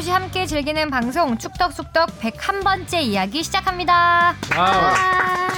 살포시 0.00 0.10
함께 0.10 0.46
즐기는 0.46 0.90
방송 0.90 1.36
축덕쑥덕 1.36 2.20
101번째 2.20 3.02
이야기 3.02 3.42
시작합니다. 3.42 4.34
아, 4.56 5.48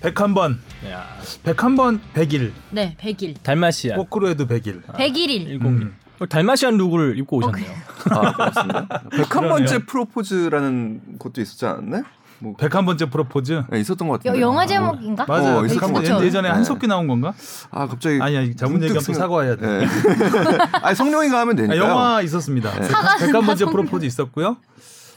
101번. 0.00 0.56
야, 0.88 1.06
101번 1.44 2.00
100일. 2.14 2.52
네, 2.70 2.96
100일. 2.98 3.42
달마시안 3.42 3.98
거꾸로 3.98 4.28
해도 4.28 4.46
100일. 4.46 4.82
101일. 4.86 5.44
101. 5.44 5.62
음. 5.62 5.96
달마시안 6.28 6.76
look을 6.78 7.18
입고 7.18 7.36
오셨네요. 7.38 7.72
아, 8.10 8.32
그렇습니다. 8.32 8.86
101번째 9.12 9.86
프로포즈라는 9.86 11.18
것도 11.18 11.42
있었지 11.42 11.66
않았나? 11.66 12.04
뭐 12.40 12.54
101번째 12.56 13.10
프로포즈. 13.10 13.64
네, 13.70 13.80
있었던 13.80 14.06
것 14.08 14.18
같은데. 14.18 14.38
여, 14.38 14.42
영화 14.42 14.66
제목인가? 14.66 15.24
맞아요. 15.26 15.58
어, 15.58 15.66
있었던 15.66 15.92
것 15.92 16.04
예- 16.04 16.08
같아요. 16.08 16.26
예전에 16.26 16.48
네. 16.48 16.54
한석규 16.54 16.86
나온 16.86 17.06
건가? 17.06 17.32
아, 17.70 17.86
갑자기 17.86 18.18
아니, 18.20 18.36
아니, 18.36 18.48
문득 18.48 18.84
얘기하면 18.84 18.94
또 18.94 19.00
생각- 19.00 19.20
사과해야 19.20 19.56
돼. 19.56 19.66
네. 19.78 19.86
아니, 20.82 20.94
성룡이가 20.96 21.40
하면 21.40 21.54
아, 21.54 21.56
되니까. 21.56 21.76
영화 21.76 22.20
있었습니다. 22.22 22.70
네. 22.80 22.88
101번째 22.88 23.70
프로포즈 23.70 24.04
있었고요. 24.04 24.56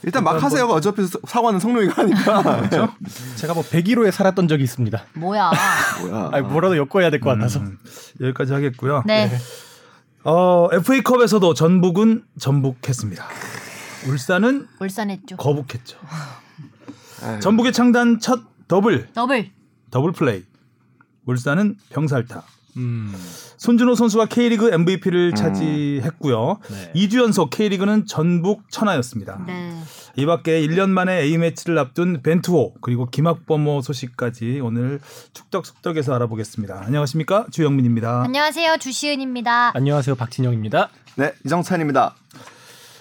일단 0.04 0.22
막 0.22 0.40
하세요. 0.40 0.64
어차피 0.66 1.02
사과는 1.26 1.58
성룡이가 1.58 2.02
하니까. 2.02 2.42
그렇죠? 2.60 2.88
제가 3.36 3.52
뭐 3.54 3.64
101호에 3.64 4.12
살았던 4.12 4.46
적이 4.46 4.62
있습니다. 4.64 5.02
뭐야. 5.14 5.50
뭐야. 6.08 6.30
아니, 6.32 6.46
뭐라도 6.46 6.76
엮어야 6.76 7.10
될 7.10 7.18
것 7.20 7.30
같아서. 7.30 7.58
음, 7.58 7.78
여기까지 8.20 8.52
하겠고요. 8.52 9.02
네. 9.06 9.28
어, 10.24 10.68
FA컵에서도 10.72 11.52
전북은 11.54 12.22
전북했습니다. 12.38 13.24
울산은 14.06 14.68
울산했죠. 14.80 15.36
거북했죠. 15.36 15.98
아유, 17.22 17.40
전북의 17.40 17.72
창단 17.72 18.20
첫 18.20 18.40
더블, 18.68 19.08
더블. 19.12 19.50
더블 19.90 20.12
플레이. 20.12 20.44
울산은 21.26 21.76
병살타. 21.90 22.42
음. 22.76 23.12
손준호 23.56 23.96
선수가 23.96 24.26
K리그 24.26 24.72
MVP를 24.72 25.34
차지했고요. 25.34 26.58
네. 26.70 26.92
2주 26.94 27.20
연속 27.20 27.50
K리그는 27.50 28.06
전북 28.06 28.70
천하였습니다. 28.70 29.44
네. 29.46 29.74
이 30.16 30.26
밖에 30.26 30.60
1년 30.62 30.90
만에 30.90 31.22
A매치를 31.22 31.76
앞둔 31.78 32.22
벤투호 32.22 32.74
그리고 32.80 33.06
김학범호 33.10 33.82
소식까지 33.82 34.60
오늘 34.62 35.00
축덕숙덕에서 35.32 36.14
알아보겠습니다. 36.14 36.82
안녕하십니까? 36.86 37.46
주영민입니다. 37.50 38.22
안녕하세요. 38.22 38.76
주시은입니다. 38.78 39.72
안녕하세요. 39.74 40.14
박진영입니다. 40.14 40.88
네, 41.16 41.34
이정찬입니다. 41.44 42.14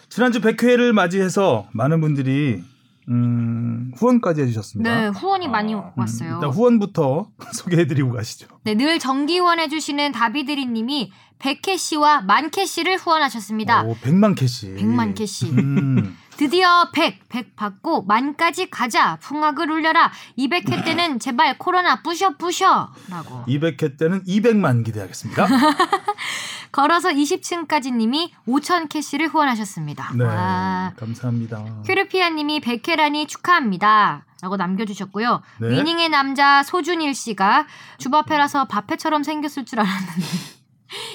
지난주 0.10 0.42
100회를 0.42 0.92
맞이해서 0.92 1.68
많은 1.72 2.02
분들이 2.02 2.64
음, 3.10 3.92
후원까지 3.96 4.42
해주셨습니다. 4.42 5.02
네, 5.02 5.08
후원이 5.08 5.48
많이 5.48 5.74
음, 5.74 5.82
왔어요. 5.96 6.36
일단 6.36 6.50
후원부터 6.50 7.30
소개해드리고 7.54 8.12
가시죠. 8.12 8.48
네, 8.64 8.74
늘 8.76 9.00
정기 9.00 9.40
후원해주시는 9.40 10.12
다비드리 10.12 10.66
님이 10.66 11.12
100캐시와 11.40 12.26
만 12.26 12.50
캐시를 12.50 12.98
후원하셨습니다. 12.98 13.84
오, 13.84 13.96
100만 13.96 14.36
캐시. 14.36 14.76
100만 14.76 15.16
캐시. 15.16 15.52
음, 15.52 16.18
드디어 16.38 16.90
100, 16.92 17.30
100 17.30 17.56
받고 17.56 18.04
만까지 18.04 18.70
가자. 18.70 19.18
풍악을 19.22 19.72
울려라. 19.72 20.12
200회 20.38 20.84
때는 20.86 21.20
제발 21.20 21.58
코로나 21.58 22.02
부셔 22.04 22.38
부셔. 22.38 22.92
라고. 23.10 23.44
200회 23.48 23.98
때는 23.98 24.24
200만 24.24 24.84
기대하겠습니다. 24.86 25.48
걸어서 26.72 27.10
20층까지 27.10 27.94
님이 27.94 28.34
5천 28.48 28.90
캐시를 28.90 29.28
후원하셨습니다. 29.28 30.14
네, 30.16 30.26
아, 30.28 30.94
감사합니다. 30.98 31.82
큐르피아 31.86 32.30
님이 32.30 32.60
100회라니 32.60 33.28
축하합니다. 33.28 34.26
라고 34.42 34.56
남겨주셨고요. 34.56 35.42
네. 35.62 35.70
위닝의 35.70 36.10
남자 36.10 36.62
소준일 36.62 37.16
씨가 37.16 37.66
주바페라서 37.98 38.66
바페처럼 38.66 39.24
생겼을 39.24 39.66
줄 39.66 39.80
알았는데 39.80 40.57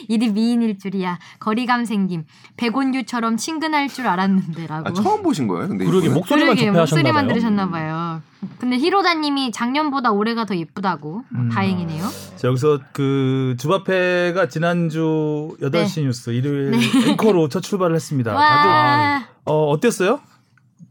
일이 0.09 0.29
미인일 0.31 0.79
줄이야. 0.79 1.19
거리감 1.39 1.85
생김. 1.85 2.25
백온규처럼 2.57 3.37
친근할 3.37 3.89
줄 3.89 4.07
알았는데 4.07 4.67
라고. 4.67 4.89
아, 4.89 4.93
처음 4.93 5.23
보신 5.23 5.49
거예요? 5.49 5.69
근데 5.69 5.85
그러게 5.85 6.07
이분은? 6.07 6.15
목소리만 6.19 6.55
그러게, 6.57 6.71
목소리만. 6.71 7.29
들으셨나 7.29 7.69
봐요. 7.71 8.23
근데 8.59 8.77
히로다님이 8.77 9.53
작년보다 9.53 10.11
올해가 10.13 10.45
더 10.45 10.57
예쁘다고. 10.57 11.23
음. 11.35 11.49
다행이네요. 11.51 12.05
자, 12.37 12.49
여기서 12.49 12.81
그 12.93 13.55
주바페가 13.59 14.49
지난주 14.49 15.57
8시 15.61 16.03
뉴스 16.03 16.31
일요일 16.31 16.75
앵커로 17.09 17.49
첫 17.49 17.61
출발을 17.61 17.95
했습니다. 17.95 18.33
다들 18.35 18.41
와. 18.71 19.25
어, 19.45 19.69
어땠어요? 19.71 20.21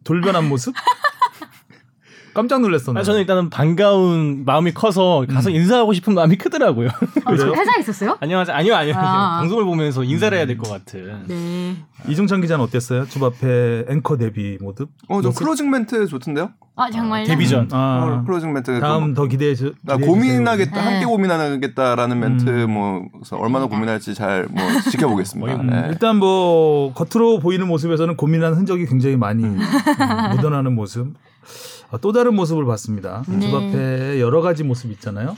돌변한 0.03 0.47
모습? 0.49 0.73
깜짝 2.33 2.61
놀랐었네. 2.61 2.99
아, 2.99 3.03
저는 3.03 3.19
일단은 3.21 3.49
반가운 3.49 4.43
마음이 4.45 4.73
커서 4.73 5.25
가서 5.29 5.49
인사하고 5.49 5.93
싶은 5.93 6.13
마음이 6.13 6.37
크더라고요. 6.37 6.89
아, 7.25 7.35
저 7.35 7.47
회사에 7.53 7.79
있었어요? 7.79 8.17
안녕하세요. 8.19 8.55
아니요, 8.55 8.75
아니요. 8.75 8.93
아. 8.97 9.39
방송을 9.39 9.63
보면서 9.65 10.03
인사를 10.03 10.37
해야 10.37 10.45
될 10.45 10.57
것 10.57 10.69
같은. 10.69 11.23
네. 11.27 11.75
이종찬 12.07 12.41
기자는 12.41 12.63
어땠어요? 12.63 13.05
주바페 13.07 13.85
앵커 13.89 14.17
데뷔 14.17 14.57
모습? 14.61 14.89
어, 15.07 15.21
저 15.21 15.29
모습? 15.29 15.39
closing 15.39 15.69
멘트 15.69 16.07
좋던데요? 16.07 16.51
아 16.75 16.89
정말요? 16.89 17.25
데뷔 17.25 17.47
전. 17.47 17.67
아, 17.71 18.21
어, 18.21 18.25
closing 18.25 18.53
멘트. 18.53 18.79
다음 18.79 19.07
좀- 19.07 19.13
더 19.13 19.25
기대해 19.27 19.53
주. 19.53 19.73
나 19.83 19.97
고민하겠다, 19.97 20.71
네. 20.75 20.81
함께 20.81 21.05
고민하겠다라는 21.05 22.19
멘트, 22.19 22.49
음. 22.49 22.71
뭐, 22.71 23.01
그래서 23.13 23.35
얼마나 23.37 23.65
고민할지 23.67 24.15
잘, 24.15 24.47
뭐, 24.49 24.63
지켜보겠습니다. 24.89 25.55
음, 25.55 25.67
네. 25.69 25.87
일단 25.89 26.15
뭐 26.17 26.93
겉으로 26.93 27.39
보이는 27.39 27.67
모습에서는 27.67 28.15
고민하는 28.15 28.57
흔적이 28.57 28.85
굉장히 28.85 29.17
많이 29.17 29.43
음, 29.43 29.59
묻어나는 30.35 30.73
모습. 30.73 31.13
어, 31.91 31.99
또 31.99 32.11
다른 32.11 32.33
모습을 32.35 32.65
봤습니다. 32.65 33.23
네. 33.27 33.39
주바페의 33.39 34.21
여러 34.21 34.41
가지 34.41 34.63
모습 34.63 34.91
있잖아요. 34.91 35.37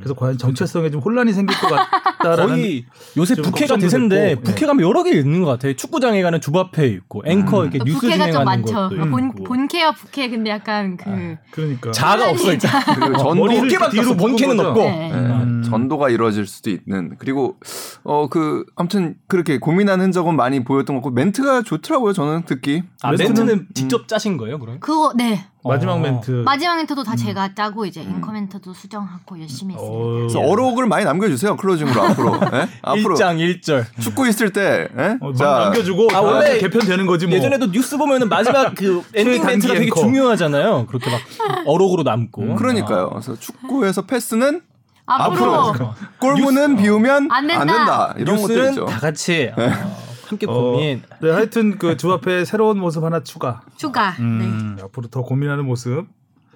그래서 0.00 0.14
과연 0.14 0.38
정체성에 0.38 0.90
좀 0.90 1.00
혼란이 1.00 1.32
생길 1.32 1.56
것 1.58 1.68
같다라는 1.68 2.54
거의 2.54 2.86
요새 3.16 3.34
좀 3.34 3.44
부캐가 3.44 3.76
대세인데 3.76 4.28
됐고, 4.30 4.42
부캐 4.42 4.66
가면 4.66 4.86
여러 4.86 5.02
개 5.02 5.10
있는 5.10 5.42
것 5.42 5.50
같아요. 5.50 5.74
축구장에 5.76 6.22
가는 6.22 6.40
주바페 6.40 6.86
있고 6.88 7.22
앵커 7.26 7.62
이렇게 7.64 7.78
뉴스 7.84 8.00
부캐가 8.00 8.16
좀 8.16 8.32
진행하는 8.32 8.44
많죠. 8.44 8.74
것도 8.74 8.94
있고. 8.96 9.06
본 9.10 9.34
본캐와 9.44 9.92
부캐 9.92 10.28
근데 10.30 10.50
약간 10.50 10.96
그 10.96 11.36
그러니까 11.50 11.90
자가 11.92 12.30
없어 12.30 12.52
일단. 12.52 12.70
그리고 12.84 13.16
전도, 13.18 13.34
머리를 13.46 13.90
뒤로 13.90 14.16
본캐는 14.16 14.60
없고. 14.60 14.80
네. 14.80 15.10
네, 15.12 15.14
음. 15.14 15.62
전도가 15.64 16.08
이루어질 16.10 16.46
수도 16.46 16.70
있는 16.70 17.16
그리고 17.18 17.56
어 18.04 18.28
그 18.30 18.64
아무튼 18.76 19.16
그렇게 19.28 19.58
고민한 19.58 20.00
흔적은 20.00 20.36
많이 20.36 20.62
보였던 20.64 20.96
것 20.96 21.00
같고 21.02 21.10
멘트가 21.10 21.62
좋더라고요 21.62 22.12
저는 22.12 22.44
듣기 22.44 22.82
아, 23.02 23.12
멘트는- 23.12 23.74
직접 23.74 24.06
짜신 24.08 24.36
거예요, 24.36 24.58
그럼? 24.58 24.78
그거 24.80 25.12
네 25.16 25.46
마지막 25.64 25.94
어. 25.94 25.98
멘트. 25.98 26.30
마지막 26.44 26.76
멘트도 26.76 27.02
다 27.02 27.16
제가 27.16 27.54
짜고 27.54 27.84
이제 27.86 28.00
앵커 28.02 28.32
멘트도 28.32 28.72
수정하고 28.72 29.38
열심히. 29.40 29.74
어, 29.76 29.80
그래서 29.90 30.40
어록을 30.40 30.86
많이 30.86 31.04
남겨주세요 31.04 31.56
closing으로 31.56 32.02
앞으로 32.02 32.40
예? 32.54 32.68
앞으로 32.82 33.16
1장 33.16 33.38
1절. 33.60 33.84
축구 34.00 34.28
있을 34.28 34.52
때 34.52 34.88
예? 34.96 35.16
어, 35.20 35.32
자 35.32 35.44
남겨주고 35.64 36.08
아, 36.12 36.20
원래 36.20 36.58
개편되는 36.58 37.06
거지 37.06 37.26
뭐. 37.26 37.36
예전에도 37.36 37.66
뉴스 37.70 37.96
보면은 37.96 38.28
마지막 38.28 38.74
그 38.74 39.02
엔딩 39.14 39.44
멘트가 39.44 39.74
되게 39.74 39.86
앵커. 39.86 40.00
중요하잖아요. 40.00 40.86
그렇게 40.86 41.10
막 41.10 41.20
어록으로 41.66 42.02
남고. 42.02 42.54
그러니까요 42.56 43.10
그래서 43.10 43.36
축구에서 43.38 44.02
패스는 44.02 44.62
앞으로, 45.06 45.54
앞으로 45.54 45.94
골문은 46.20 46.76
비우면 46.76 47.28
안 47.32 47.46
된다. 47.48 48.14
이런 48.16 48.36
것도 48.36 48.48
뉴스는 48.48 48.68
있죠 48.70 48.84
다 48.86 48.98
같이 49.00 49.50
어, 49.56 49.62
함께 50.28 50.46
어, 50.48 50.52
고민. 50.54 51.02
네, 51.20 51.30
하여튼 51.32 51.78
그 51.78 51.96
주바페 51.96 52.44
새로운 52.44 52.78
모습 52.78 53.02
하나 53.02 53.20
추가. 53.24 53.62
추가. 53.76 54.10
음, 54.20 54.78
앞으로 54.80 55.08
더 55.08 55.22
고민하는 55.22 55.64
모습 55.64 56.06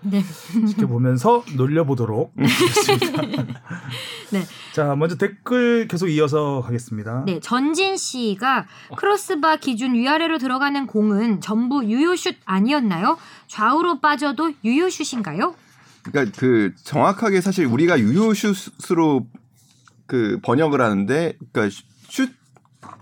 네. 0.04 0.22
지켜보면서 0.66 1.44
놀려보도록 1.56 2.34
하겠습니다. 2.36 3.22
네. 4.32 4.42
자, 4.72 4.94
먼저 4.94 5.16
댓글 5.16 5.88
계속 5.88 6.08
이어서 6.08 6.60
가겠습니다. 6.62 7.24
네, 7.26 7.40
전진 7.40 7.96
씨가 7.96 8.66
크로스바 8.96 9.56
기준 9.56 9.94
위아래로 9.94 10.38
들어가는 10.38 10.86
공은 10.86 11.40
전부 11.40 11.84
유효슛 11.84 12.36
아니었나요? 12.44 13.16
좌우로 13.46 14.00
빠져도 14.00 14.52
유효슛인가요? 14.64 15.54
그러니까 16.02 16.36
그 16.38 16.72
정확하게 16.82 17.40
사실 17.40 17.66
우리가 17.66 17.98
유효슛으로 17.98 19.26
그 20.06 20.38
번역을 20.42 20.80
하는데 20.80 21.36
그러니까 21.52 21.74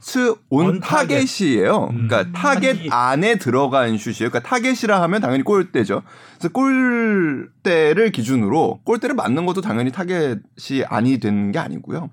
shots 0.03 0.35
on 0.51 0.66
on 0.66 0.81
target. 0.81 1.21
타겟이에요. 1.25 1.89
음. 1.93 2.09
그러니까 2.09 2.33
타겟. 2.39 2.89
안에 2.91 3.37
들어간 3.37 3.97
슛이에요. 3.97 4.31
그러니까 4.31 4.41
타겟이라 4.41 5.01
하면 5.03 5.21
당연히 5.21 5.43
골대죠. 5.45 6.03
그래서 6.39 6.53
골대를 6.53 8.11
기준으로 8.13 8.81
골대를 8.85 9.15
맞는 9.15 9.47
것도 9.47 9.61
당연히 9.61 9.93
타겟이 9.93 10.85
아니 10.89 11.19
되는 11.19 11.53
게 11.53 11.59
아니고요. 11.59 12.11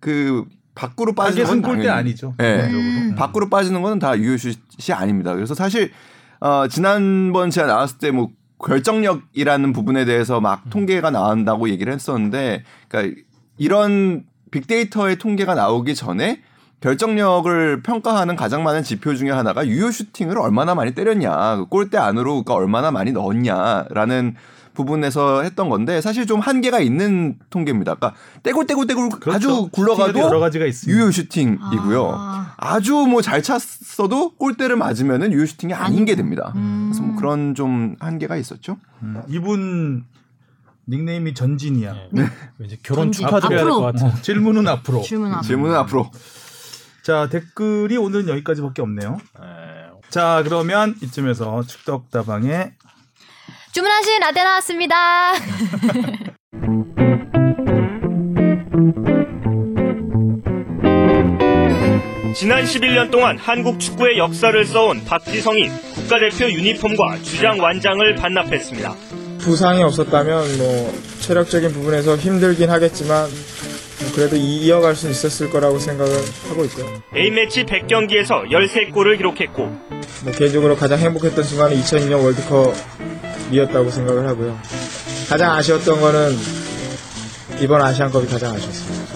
그 0.00 0.44
밖으로 0.74 1.12
빠지는 1.14 1.46
건 1.46 1.62
골대 1.62 1.84
당연히 1.84 1.98
아니죠. 1.98 2.34
예. 2.40 2.68
음. 2.70 3.14
밖으로 3.16 3.48
빠지는 3.48 3.82
거는 3.82 3.98
다 3.98 4.16
유효슛이 4.16 4.92
아닙니다. 4.92 5.34
그래서 5.34 5.54
사실 5.54 5.90
어, 6.40 6.66
지난번 6.68 7.50
제가 7.50 7.66
나왔을 7.66 7.98
때 7.98 8.10
뭐 8.10 8.30
결정력이라는 8.64 9.72
부분에 9.72 10.04
대해서 10.04 10.40
막 10.40 10.70
통계가 10.70 11.10
나온다고 11.10 11.68
얘기를 11.68 11.92
했었는데, 11.92 12.62
그러니까 12.88 13.20
이런 13.58 14.24
빅데이터의 14.52 15.18
통계가 15.18 15.54
나오기 15.54 15.94
전에 15.94 16.40
결정력을 16.84 17.82
평가하는 17.82 18.36
가장 18.36 18.62
많은 18.62 18.82
지표 18.82 19.14
중에 19.14 19.30
하나가 19.30 19.66
유효 19.66 19.90
슈팅을 19.90 20.36
얼마나 20.38 20.74
많이 20.74 20.94
때렸냐, 20.94 21.56
그 21.56 21.64
골대 21.64 21.96
안으로 21.96 22.42
그러니까 22.44 22.52
얼마나 22.52 22.90
많이 22.90 23.10
넣었냐라는 23.10 24.34
부분에서 24.74 25.42
했던 25.44 25.70
건데 25.70 26.02
사실 26.02 26.26
좀 26.26 26.40
한계가 26.40 26.80
있는 26.80 27.38
통계입니다. 27.48 27.94
그러니까 27.94 28.18
떼굴떼굴떼굴 28.42 29.06
아주 29.06 29.48
그렇죠. 29.48 29.68
굴러가도 29.68 30.18
여러 30.18 30.38
가지가 30.40 30.66
있습니다. 30.66 31.00
유효 31.00 31.10
슈팅이고요. 31.10 32.10
아. 32.12 32.52
아주 32.58 32.92
뭐 33.08 33.22
잘 33.22 33.42
찼어도 33.42 34.34
골대를 34.34 34.76
맞으면은 34.76 35.32
유효 35.32 35.46
슈팅이 35.46 35.72
아닌 35.72 36.04
게 36.04 36.16
됩니다. 36.16 36.52
음. 36.56 36.90
그래서 36.92 37.02
뭐 37.02 37.16
그런 37.16 37.54
좀 37.54 37.96
한계가 37.98 38.36
있었죠. 38.36 38.76
음, 39.02 39.22
이분 39.28 40.04
닉네임이 40.86 41.32
전진이야. 41.32 41.94
네. 42.10 42.26
이제 42.62 42.76
결혼. 42.82 43.10
축하드려야 43.10 43.48
될 43.48 43.58
앞으로. 43.60 43.76
것 43.76 43.80
같은. 43.86 44.06
어, 44.06 44.12
질문은 44.20 44.68
앞으로. 44.68 45.00
질문 45.00 45.32
앞. 45.32 45.42
질문은 45.44 45.74
앞으로. 45.76 46.10
자 47.04 47.28
댓글이 47.28 47.98
오늘은 47.98 48.28
여기까지밖에 48.30 48.80
없네요. 48.80 49.18
네. 49.38 49.46
자 50.08 50.40
그러면 50.42 50.94
이쯤에서 51.02 51.62
축덕다방의 51.64 52.72
주문하신 53.72 54.20
라떼 54.20 54.42
나왔습니다. 54.42 55.34
지난 62.34 62.64
11년 62.64 63.10
동안 63.10 63.36
한국 63.36 63.78
축구의 63.78 64.16
역사를 64.16 64.64
써온 64.64 65.04
박지성이 65.04 65.68
국가대표 65.94 66.50
유니폼과 66.50 67.18
주장 67.22 67.60
완장을 67.60 68.14
반납했습니다. 68.14 68.94
부상이 69.40 69.82
없었다면 69.82 70.56
뭐 70.56 70.94
체력적인 71.20 71.70
부분에서 71.74 72.16
힘들긴 72.16 72.70
하겠지만 72.70 73.28
뭐 73.28 73.53
그래도 74.12 74.36
이- 74.36 74.58
이어갈 74.66 74.94
수 74.96 75.08
있었을 75.10 75.50
거라고 75.50 75.78
생각을 75.78 76.12
하고 76.48 76.64
있고요. 76.66 76.86
A매치 77.16 77.64
100경기에서 77.64 78.50
13골을 78.50 79.16
기록했고 79.16 79.66
뭐 80.24 80.32
개인적으로 80.32 80.76
가장 80.76 80.98
행복했던 80.98 81.44
순간은 81.44 81.80
2002년 81.80 82.22
월드컵이었다고 82.24 83.90
생각을 83.90 84.26
하고요. 84.28 84.58
가장 85.28 85.52
아쉬웠던 85.52 86.00
거는 86.00 86.36
이번 87.60 87.80
아시안컵이 87.82 88.26
가장 88.26 88.54
아쉬웠습니다. 88.54 89.13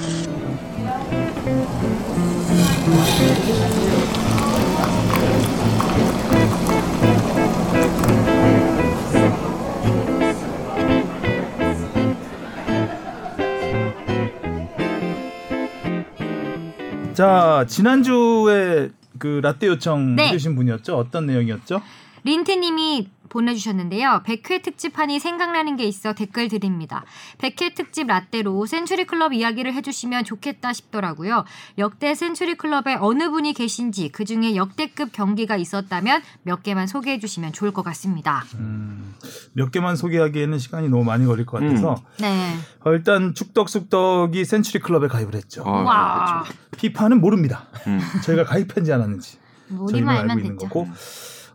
자 17.18 17.64
지난주에 17.66 18.90
그 19.18 19.40
라떼 19.42 19.66
요청 19.66 20.14
네. 20.14 20.28
해주신 20.28 20.54
분이었죠? 20.54 20.96
어떤 20.96 21.26
내용이었죠? 21.26 21.82
린트님이 22.22 23.08
보내주셨는데요. 23.28 24.22
100회 24.24 24.62
특집하니 24.62 25.20
생각나는 25.20 25.76
게 25.76 25.84
있어 25.84 26.12
댓글 26.12 26.48
드립니다. 26.48 27.04
100회 27.38 27.74
특집 27.74 28.06
라떼로 28.06 28.66
센츄리 28.66 29.04
클럽 29.04 29.32
이야기를 29.32 29.74
해주시면 29.74 30.24
좋겠다 30.24 30.72
싶더라고요. 30.72 31.44
역대 31.78 32.14
센츄리 32.14 32.56
클럽에 32.56 32.96
어느 33.00 33.30
분이 33.30 33.52
계신지 33.54 34.10
그 34.10 34.24
중에 34.24 34.56
역대급 34.56 35.12
경기가 35.12 35.56
있었다면 35.56 36.22
몇 36.42 36.62
개만 36.62 36.86
소개해 36.86 37.18
주시면 37.18 37.52
좋을 37.52 37.72
것 37.72 37.82
같습니다. 37.82 38.44
음, 38.54 39.14
몇 39.52 39.70
개만 39.70 39.96
소개하기에는 39.96 40.58
시간이 40.58 40.88
너무 40.88 41.04
많이 41.04 41.26
걸릴 41.26 41.46
것 41.46 41.60
같아서 41.60 42.02
네. 42.20 42.54
어, 42.84 42.92
일단 42.92 43.34
축덕숙덕이 43.34 44.44
센츄리 44.44 44.82
클럽에 44.82 45.08
가입을 45.08 45.34
했죠. 45.34 45.62
아, 45.66 45.70
와. 45.70 46.44
피파는 46.76 47.20
모릅니다. 47.20 47.66
음. 47.86 48.00
저희가 48.24 48.44
가입한지 48.44 48.92
안 48.92 49.02
하는지 49.02 49.38
우리만 49.70 49.88
저희만 49.88 50.16
알면 50.16 50.30
알고 50.30 50.40
있는 50.40 50.56
됐죠. 50.58 50.68
거고. 50.68 50.88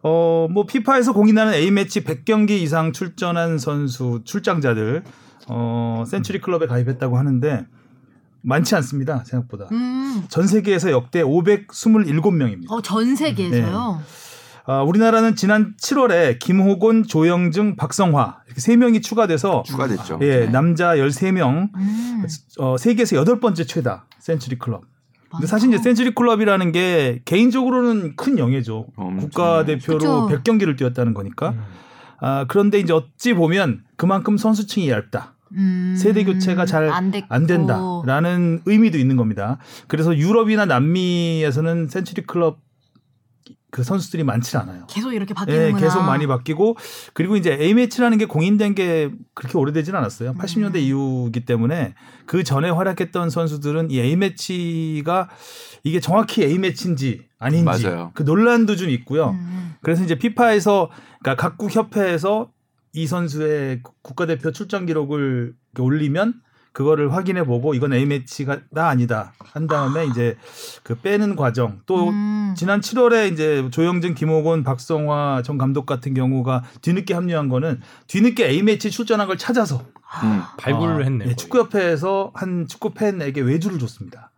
어, 0.03 0.47
뭐 0.51 0.65
피파에서 0.65 1.13
공인하는 1.13 1.53
A 1.53 1.71
매치 1.71 2.03
100경기 2.03 2.51
이상 2.51 2.91
출전한 2.91 3.57
선수 3.57 4.21
출장자들 4.25 5.03
어, 5.47 6.03
센츄리 6.05 6.41
클럽에 6.41 6.67
가입했다고 6.67 7.17
하는데 7.17 7.65
많지 8.41 8.75
않습니다. 8.75 9.23
생각보다. 9.23 9.69
음. 9.71 10.25
전 10.27 10.47
세계에서 10.47 10.91
역대 10.91 11.23
527명입니다. 11.23 12.69
어, 12.69 12.81
전 12.81 13.15
세계에서요? 13.15 14.01
아, 14.65 14.81
우리나라는 14.81 15.35
지난 15.35 15.75
7월에 15.77 16.39
김호곤, 16.39 17.03
조영증, 17.03 17.75
박성화 17.75 18.43
이렇게 18.45 18.61
세 18.61 18.75
명이 18.75 19.01
추가돼서 19.01 19.63
추가됐죠. 19.65 20.19
예, 20.21 20.39
네. 20.41 20.45
남자 20.47 20.95
13명 20.95 21.69
음. 21.75 22.27
어, 22.59 22.77
세계에서 22.77 23.15
여덟 23.15 23.39
번째 23.39 23.65
최다 23.65 24.05
센츄리 24.19 24.57
클럽. 24.57 24.83
근데. 25.37 25.47
사실 25.47 25.69
이제 25.69 25.77
센츄리 25.77 26.13
클럽이라는 26.15 26.71
게 26.71 27.21
개인적으로는 27.25 28.15
큰 28.15 28.37
영예죠. 28.37 28.87
엄청. 28.95 29.19
국가 29.19 29.65
대표로 29.65 30.27
그쵸. 30.27 30.29
100경기를 30.29 30.77
뛰었다는 30.77 31.13
거니까. 31.13 31.49
음. 31.49 31.61
아, 32.19 32.45
그런데 32.47 32.79
이제 32.79 32.93
어찌 32.93 33.33
보면 33.33 33.83
그만큼 33.97 34.37
선수층이 34.37 34.89
얇다. 34.89 35.35
음. 35.55 35.95
세대 35.97 36.23
교체가 36.23 36.65
잘. 36.65 36.89
안 36.89 37.45
된다라는 37.45 38.61
의미도 38.65 38.97
있는 38.97 39.17
겁니다. 39.17 39.57
그래서 39.87 40.15
유럽이나 40.15 40.65
남미에서는 40.65 41.87
센츄리 41.89 42.23
클럽 42.25 42.59
그 43.73 43.81
선수들이 43.81 44.23
많지 44.23 44.55
않아요. 44.57 44.85
계속 44.87 45.13
이렇게 45.13 45.31
예, 45.31 45.33
바뀌는구나. 45.33 45.79
계속 45.79 46.03
많이 46.03 46.27
바뀌고 46.27 46.77
그리고 47.13 47.35
이제 47.35 47.57
A 47.59 47.73
매치라는 47.73 48.19
게 48.19 48.25
공인된 48.25 48.75
게 48.75 49.09
그렇게 49.33 49.57
오래되진 49.57 49.95
않았어요. 49.95 50.35
80년대 50.35 50.75
음. 50.75 50.79
이후이기 50.81 51.45
때문에 51.45 51.95
그 52.27 52.43
전에 52.43 52.69
활약했던 52.69 53.31
선수들은 53.31 53.89
이 53.89 53.99
A 53.99 54.15
매치가 54.15 55.27
이게 55.83 55.99
정확히 55.99 56.43
A 56.43 56.59
매치인지 56.59 57.25
아닌지 57.39 57.87
맞아요. 57.87 58.11
그 58.13 58.21
논란도 58.21 58.75
좀 58.75 58.91
있고요. 58.91 59.31
음. 59.31 59.73
그래서 59.81 60.03
이제 60.03 60.19
피파에서 60.19 60.91
그러니까 61.23 61.41
각국 61.41 61.75
협회에서 61.75 62.51
이 62.93 63.07
선수의 63.07 63.81
국가대표 64.03 64.51
출전 64.51 64.85
기록을 64.85 65.55
이렇게 65.73 65.81
올리면 65.81 66.35
그거를 66.73 67.13
확인해 67.13 67.45
보고 67.45 67.73
이건 67.73 67.93
A 67.93 68.05
매치가 68.05 68.59
나 68.71 68.89
아니다 68.89 69.33
한 69.39 69.67
다음에 69.67 70.05
이제 70.07 70.35
그 70.83 70.95
빼는 70.95 71.35
과정 71.35 71.81
또 71.85 72.09
음. 72.09 72.53
지난 72.57 72.81
7월에 72.81 73.31
이제 73.31 73.67
조영진, 73.71 74.15
김호곤, 74.15 74.63
박성화 74.63 75.43
전 75.45 75.57
감독 75.57 75.85
같은 75.85 76.13
경우가 76.13 76.63
뒤늦게 76.81 77.13
합류한 77.13 77.47
거는 77.47 77.79
뒤늦게 78.07 78.47
A 78.49 78.63
매치 78.63 78.91
출전한 78.91 79.27
걸 79.27 79.37
찾아서 79.37 79.85
음. 80.23 80.41
발굴을 80.57 80.95
아, 80.95 81.05
했네요. 81.05 81.29
예. 81.29 81.35
축구협회에서 81.35 82.31
한 82.33 82.67
축구 82.67 82.93
팬에게 82.93 83.41
외주를 83.41 83.79
줬습니다. 83.79 84.31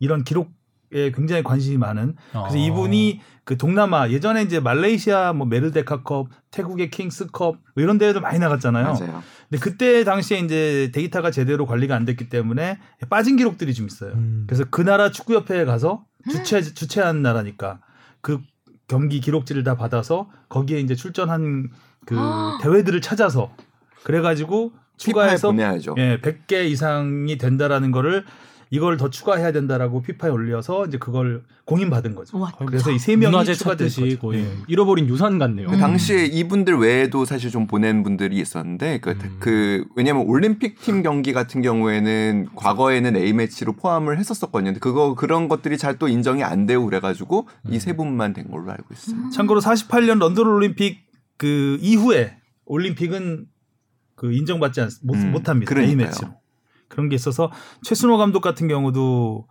이런 0.00 0.24
기록 0.24 0.50
에 0.94 1.10
굉장히 1.12 1.42
관심이 1.42 1.78
많은. 1.78 2.16
그래서 2.30 2.54
아. 2.54 2.56
이분이 2.56 3.20
그 3.44 3.56
동남아 3.56 4.10
예전에 4.10 4.42
이제 4.42 4.60
말레이시아 4.60 5.32
뭐 5.32 5.46
메르데카컵, 5.46 6.28
태국의 6.50 6.90
킹스컵 6.90 7.56
뭐 7.74 7.82
이런 7.82 7.98
대회도 7.98 8.20
많이 8.20 8.38
나갔잖아요. 8.38 8.84
맞아요. 8.84 9.22
근데 9.48 9.60
그때 9.60 10.04
당시에 10.04 10.38
이제 10.38 10.90
데이터가 10.94 11.30
제대로 11.30 11.66
관리가 11.66 11.96
안 11.96 12.04
됐기 12.04 12.28
때문에 12.28 12.78
빠진 13.08 13.36
기록들이 13.36 13.74
좀 13.74 13.86
있어요. 13.86 14.12
음. 14.12 14.44
그래서 14.46 14.64
그 14.70 14.82
나라 14.82 15.10
축구협회에 15.10 15.64
가서 15.64 16.04
주최 16.30 16.62
주최한 16.62 17.22
나라니까 17.22 17.80
그 18.20 18.40
경기 18.86 19.20
기록지를 19.20 19.64
다 19.64 19.76
받아서 19.76 20.28
거기에 20.48 20.78
이제 20.80 20.94
출전한 20.94 21.70
그 22.04 22.16
대회들을 22.62 23.00
찾아서 23.00 23.54
그래가지고 24.04 24.72
추가해서 24.96 25.48
보내야죠. 25.48 25.94
예, 25.98 26.20
100개 26.20 26.66
이상이 26.66 27.38
된다라는 27.38 27.90
거를 27.90 28.24
이걸 28.74 28.96
더 28.96 29.10
추가해야 29.10 29.52
된다라고 29.52 30.00
피파에 30.00 30.30
올려서 30.30 30.86
이제 30.86 30.96
그걸 30.96 31.42
공인받은 31.66 32.14
거죠. 32.14 32.38
우와, 32.38 32.52
그래서 32.66 32.90
이 32.90 32.98
세 32.98 33.16
명이 33.16 33.36
거죠. 33.36 34.18
거의 34.18 34.40
예. 34.40 34.52
잃어버린 34.66 35.06
유산 35.10 35.38
같네요. 35.38 35.68
그 35.68 35.76
당시에 35.76 36.24
이분들 36.24 36.78
외에도 36.78 37.26
사실 37.26 37.50
좀 37.50 37.66
보낸 37.66 38.02
분들이 38.02 38.38
있었는데 38.38 39.00
그, 39.00 39.10
음. 39.10 39.36
그 39.40 39.84
왜냐면 39.94 40.24
올림픽 40.26 40.80
팀 40.80 41.02
경기 41.02 41.34
같은 41.34 41.60
경우에는 41.60 42.48
과거에는 42.56 43.14
A 43.14 43.34
매치로 43.34 43.74
포함을 43.74 44.18
했었었거든요. 44.18 44.70
근데 44.70 44.80
그거 44.80 45.14
그런 45.14 45.48
것들이 45.48 45.76
잘 45.76 45.92
또 45.98 46.08
인정이 46.08 46.42
안 46.42 46.64
되고 46.64 46.86
그래가지고 46.86 47.46
이세 47.68 47.94
분만 47.94 48.32
된 48.32 48.50
걸로 48.50 48.70
알고 48.72 48.86
있어요. 48.94 49.28
참고로 49.30 49.60
48년 49.60 50.18
런던 50.18 50.46
올림픽 50.46 51.00
그 51.36 51.76
이후에 51.82 52.38
올림픽은 52.64 53.44
그 54.16 54.32
인정받지 54.32 54.80
않, 54.80 54.88
못, 55.02 55.16
음, 55.16 55.32
못합니다. 55.32 55.68
그러니까요. 55.68 55.92
A매치로. 56.06 56.41
그런 56.92 57.08
게 57.08 57.16
있어서 57.16 57.50
최순호 57.82 58.18
감독 58.18 58.42
같은 58.42 58.68
경우도 58.68 59.46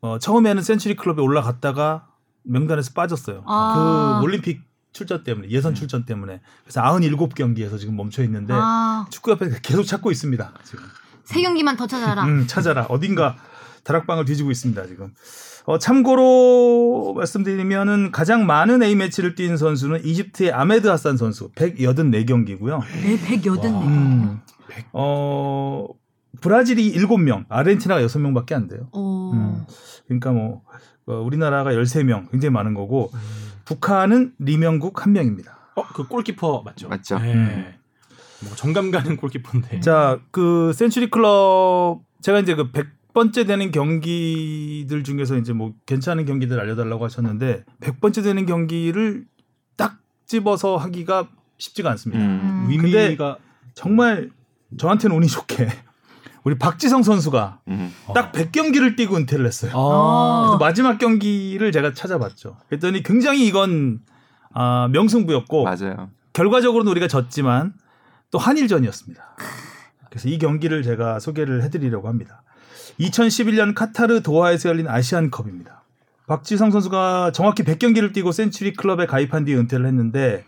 어, 0.00 0.18
처음에는 0.18 0.60
센츄리 0.60 0.96
클럽에 0.96 1.22
올라갔다가 1.22 2.08
명단에서 2.42 2.92
빠졌어요. 2.94 3.44
아. 3.46 4.18
그 4.20 4.24
올림픽 4.24 4.62
출전 4.92 5.22
때문에 5.22 5.48
예선 5.50 5.74
출전 5.74 6.04
때문에 6.04 6.40
그래서 6.64 6.82
97경기에서 6.82 7.78
지금 7.78 7.96
멈춰 7.96 8.24
있는데 8.24 8.54
아, 8.56 9.06
축구협회 9.08 9.60
계속 9.62 9.84
찾고 9.84 10.10
있습니다. 10.10 10.52
지금. 10.64 10.84
세 11.22 11.42
경기만 11.42 11.76
더 11.76 11.86
찾아라. 11.86 12.24
음, 12.24 12.48
찾아라. 12.48 12.86
어딘가 12.88 13.36
다락방을 13.84 14.24
뒤지고 14.24 14.50
있습니다, 14.50 14.84
지금. 14.86 15.14
어, 15.66 15.78
참고로 15.78 17.14
말씀드리면은 17.14 18.10
가장 18.10 18.46
많은 18.46 18.82
A매치를 18.82 19.36
뛴 19.36 19.56
선수는 19.56 20.04
이집트의 20.04 20.50
아메드 20.50 20.88
하산 20.88 21.16
선수 21.16 21.52
184경기고요. 21.52 22.80
네, 23.02 23.20
180. 23.20 23.64
음, 23.66 24.40
어, 24.92 25.86
브라질이 26.40 26.94
7명, 26.94 27.44
아르헨티나가 27.48 28.02
6명밖에 28.02 28.52
안 28.54 28.68
돼요. 28.68 28.88
오. 28.92 29.32
음. 29.32 29.64
그러니까 30.06 30.32
뭐 30.32 30.62
어, 31.06 31.14
우리나라가 31.14 31.72
13명, 31.72 32.30
굉장히 32.30 32.52
많은 32.52 32.74
거고 32.74 33.10
북한은 33.64 34.34
리명국 34.38 34.94
1명입니다. 34.94 35.48
어, 35.76 35.86
그 35.94 36.06
골키퍼 36.06 36.62
맞죠? 36.64 36.88
맞죠. 36.88 37.18
네. 37.18 37.32
음. 37.34 37.74
뭐 38.42 38.54
정감 38.56 38.90
가는 38.90 39.16
골키퍼인데. 39.16 39.80
자, 39.80 40.18
그 40.30 40.72
센츄리 40.74 41.10
클럽 41.10 42.00
제가 42.22 42.40
이제 42.40 42.54
그 42.54 42.70
100번째 42.70 43.46
되는 43.46 43.70
경기들 43.70 45.04
중에서 45.04 45.36
이제 45.36 45.52
뭐 45.52 45.74
괜찮은 45.86 46.24
경기들 46.24 46.58
알려 46.58 46.74
달라고 46.74 47.04
하셨는데 47.04 47.64
100번째 47.80 48.22
되는 48.22 48.46
경기를 48.46 49.26
딱 49.76 49.98
집어서 50.26 50.76
하기가 50.76 51.28
쉽지가 51.58 51.90
않습니다. 51.90 52.22
음. 52.24 52.66
의미가 52.70 53.38
정말 53.74 54.30
저한테는 54.78 55.16
운이 55.16 55.26
좋게 55.26 55.68
우리 56.44 56.58
박지성 56.58 57.02
선수가 57.02 57.60
음. 57.68 57.92
딱 58.14 58.32
100경기를 58.32 58.96
뛰고 58.96 59.16
은퇴를 59.16 59.46
했어요. 59.46 59.72
아. 59.74 60.46
그래서 60.46 60.58
마지막 60.58 60.98
경기를 60.98 61.72
제가 61.72 61.92
찾아봤죠. 61.92 62.56
그랬더니 62.68 63.02
굉장히 63.02 63.46
이건 63.46 64.00
아, 64.52 64.88
명승부였고 64.92 65.64
맞아요. 65.64 66.10
결과적으로는 66.32 66.90
우리가 66.92 67.08
졌지만 67.08 67.74
또 68.30 68.38
한일전이었습니다. 68.38 69.22
그래서 70.08 70.28
이 70.28 70.38
경기를 70.38 70.82
제가 70.82 71.20
소개를 71.20 71.62
해드리려고 71.62 72.08
합니다. 72.08 72.42
2011년 72.98 73.74
카타르 73.74 74.22
도하에서 74.22 74.68
열린 74.68 74.88
아시안컵입니다. 74.88 75.82
박지성 76.26 76.70
선수가 76.70 77.32
정확히 77.32 77.62
100경기를 77.64 78.12
뛰고 78.12 78.30
센츄리 78.32 78.74
클럽에 78.74 79.06
가입한 79.06 79.44
뒤에 79.44 79.56
은퇴를 79.56 79.86
했는데, 79.86 80.44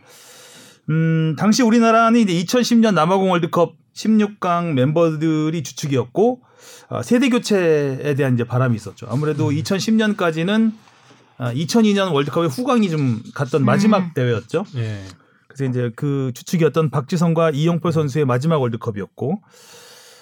음, 0.91 1.35
당시 1.39 1.63
우리나라는 1.63 2.21
이제 2.21 2.33
2010년 2.33 2.95
남아공 2.95 3.31
월드컵 3.31 3.75
16강 3.95 4.73
멤버들이 4.73 5.63
주축이었고, 5.63 6.41
아, 6.89 7.03
세대 7.03 7.29
교체에 7.29 8.15
대한 8.15 8.35
이제 8.35 8.45
바람이 8.45 8.77
있었죠. 8.77 9.07
아무래도 9.11 9.51
2010년까지는 9.51 10.73
2002년 11.39 12.13
월드컵의 12.13 12.49
후광이 12.49 12.91
좀 12.91 13.23
갔던 13.35 13.65
마지막 13.65 13.99
음. 13.99 14.11
대회였죠. 14.15 14.65
예. 14.77 15.03
그래서 15.49 15.65
이제 15.71 15.91
그 15.97 16.33
주축이었던 16.35 16.91
박지성과 16.91 17.51
이영표 17.51 17.91
선수의 17.91 18.25
마지막 18.25 18.59
월드컵이었고 18.59 19.43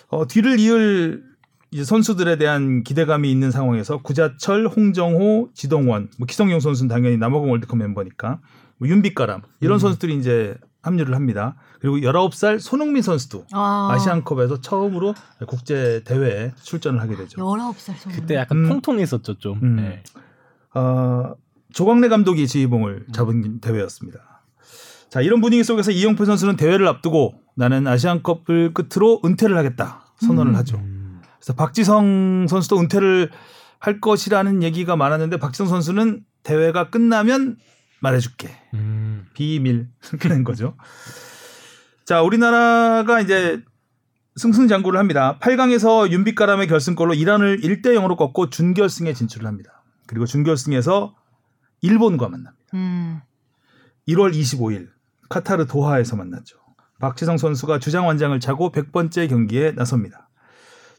어, 0.08 0.26
뒤를 0.26 0.58
이을 0.58 1.22
이제 1.70 1.84
선수들에 1.84 2.36
대한 2.36 2.82
기대감이 2.82 3.30
있는 3.30 3.52
상황에서 3.52 3.98
구자철, 3.98 4.66
홍정호, 4.66 5.50
지동원, 5.54 6.08
뭐 6.18 6.26
기성용 6.26 6.58
선수는 6.58 6.88
당연히 6.88 7.16
남아공 7.16 7.50
월드컵 7.50 7.76
멤버니까 7.76 8.40
뭐 8.78 8.88
윤빛가람 8.88 9.42
이런 9.60 9.78
선수들이 9.78 10.16
이제 10.16 10.56
합류를 10.82 11.14
합니다. 11.14 11.56
그리고 11.80 11.98
19살 11.98 12.58
손흥민 12.58 13.02
선수도 13.02 13.44
아, 13.52 13.90
아시안컵에서 13.92 14.60
처음으로 14.60 15.14
국제 15.46 16.02
대회에 16.04 16.52
출전을 16.62 17.00
하게 17.00 17.16
되죠. 17.16 17.40
19살 17.40 17.96
손. 17.96 18.12
그때 18.12 18.36
약간 18.36 18.64
음. 18.64 18.68
통통했었죠 18.68 19.38
좀. 19.38 19.60
음. 19.62 19.78
예. 19.80 20.02
어, 20.78 21.34
조광래 21.72 22.08
감독이 22.08 22.46
지휘봉을 22.46 23.06
잡은 23.12 23.60
대회였습니다. 23.60 24.42
자, 25.10 25.20
이런 25.20 25.40
분위기 25.40 25.64
속에서 25.64 25.90
이영표 25.90 26.24
선수는 26.24 26.56
대회를 26.56 26.86
앞두고 26.86 27.34
나는 27.56 27.86
아시안컵을 27.86 28.74
끝으로 28.74 29.20
은퇴를 29.24 29.56
하겠다 29.56 30.04
선언을 30.20 30.56
하죠. 30.56 30.76
음. 30.78 31.20
그래서 31.38 31.54
박지성 31.54 32.46
선수도 32.48 32.78
은퇴를 32.78 33.30
할 33.78 34.00
것이라는 34.00 34.62
얘기가 34.62 34.94
많았는데 34.94 35.38
박지성 35.38 35.66
선수는 35.66 36.24
대회가 36.42 36.90
끝나면 36.90 37.56
말해줄게. 38.00 38.48
음. 39.20 39.26
비밀 39.34 39.88
이렇게 40.10 40.28
된 40.28 40.44
거죠. 40.44 40.76
자, 42.04 42.22
우리나라가 42.22 43.20
이제 43.20 43.62
승승장구를 44.36 44.98
합니다. 44.98 45.38
8강에서 45.40 46.10
윤빛가람의 46.10 46.66
결승골로 46.66 47.14
이란을 47.14 47.60
1대 47.60 47.86
0으로 47.86 48.16
꺾고 48.16 48.50
준결승에 48.50 49.12
진출을 49.12 49.46
합니다. 49.46 49.82
그리고 50.06 50.26
준결승에서 50.26 51.14
일본과 51.82 52.28
만납니다. 52.28 52.64
음. 52.74 53.20
1월 54.08 54.34
25일 54.34 54.88
카타르 55.28 55.66
도하에서 55.66 56.16
만났죠. 56.16 56.58
박지성 57.00 57.38
선수가 57.38 57.78
주장 57.78 58.06
완장을 58.06 58.38
차고 58.38 58.72
100번째 58.72 59.28
경기에 59.28 59.72
나섭니다. 59.72 60.28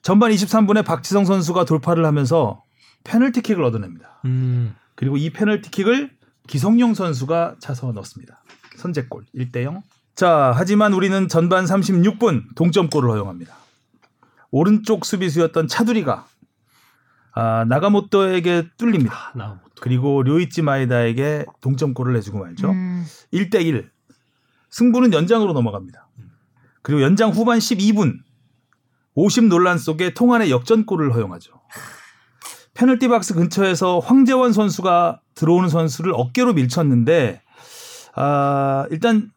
전반 0.01 0.31
23분에 0.31 0.83
박지성 0.83 1.25
선수가 1.25 1.65
돌파를 1.65 2.05
하면서 2.05 2.63
페널티킥을 3.03 3.63
얻어냅니다. 3.63 4.21
음. 4.25 4.75
그리고 4.95 5.17
이 5.17 5.29
페널티킥을 5.29 6.11
기성용 6.47 6.93
선수가 6.93 7.57
차서 7.59 7.91
넣습니다. 7.93 8.43
선제골 8.77 9.25
1대 9.35 9.63
0. 9.63 9.81
자, 10.15 10.53
하지만 10.55 10.93
우리는 10.93 11.27
전반 11.27 11.65
36분 11.65 12.55
동점골을 12.55 13.09
허용합니다. 13.09 13.55
오른쪽 14.51 15.05
수비수였던 15.05 15.67
차두리가 15.67 16.27
아, 17.33 17.65
나가모토에게 17.65 18.69
뚫립니다. 18.77 19.31
아, 19.33 19.37
나 19.37 19.61
그리고 19.79 20.21
료이치 20.21 20.61
마에다에게 20.61 21.45
동점골을 21.61 22.13
내주고 22.13 22.39
말죠. 22.39 22.69
음. 22.69 23.05
1대 23.33 23.65
1. 23.65 23.89
승부는 24.69 25.13
연장으로 25.13 25.53
넘어갑니다. 25.53 26.07
그리고 26.81 27.01
연장 27.01 27.31
후반 27.31 27.59
12분 27.59 28.19
50 29.15 29.45
논란 29.45 29.77
속에 29.77 30.13
통안의 30.13 30.51
역전골을 30.51 31.13
허용하죠. 31.13 31.53
페널티 32.73 33.07
박스 33.09 33.33
근처에서 33.33 33.99
황재원 33.99 34.53
선수가 34.53 35.21
들어오는 35.35 35.69
선수를 35.69 36.13
어깨로 36.15 36.53
밀쳤는데 36.53 37.41
아, 38.15 38.85
일단 38.91 39.31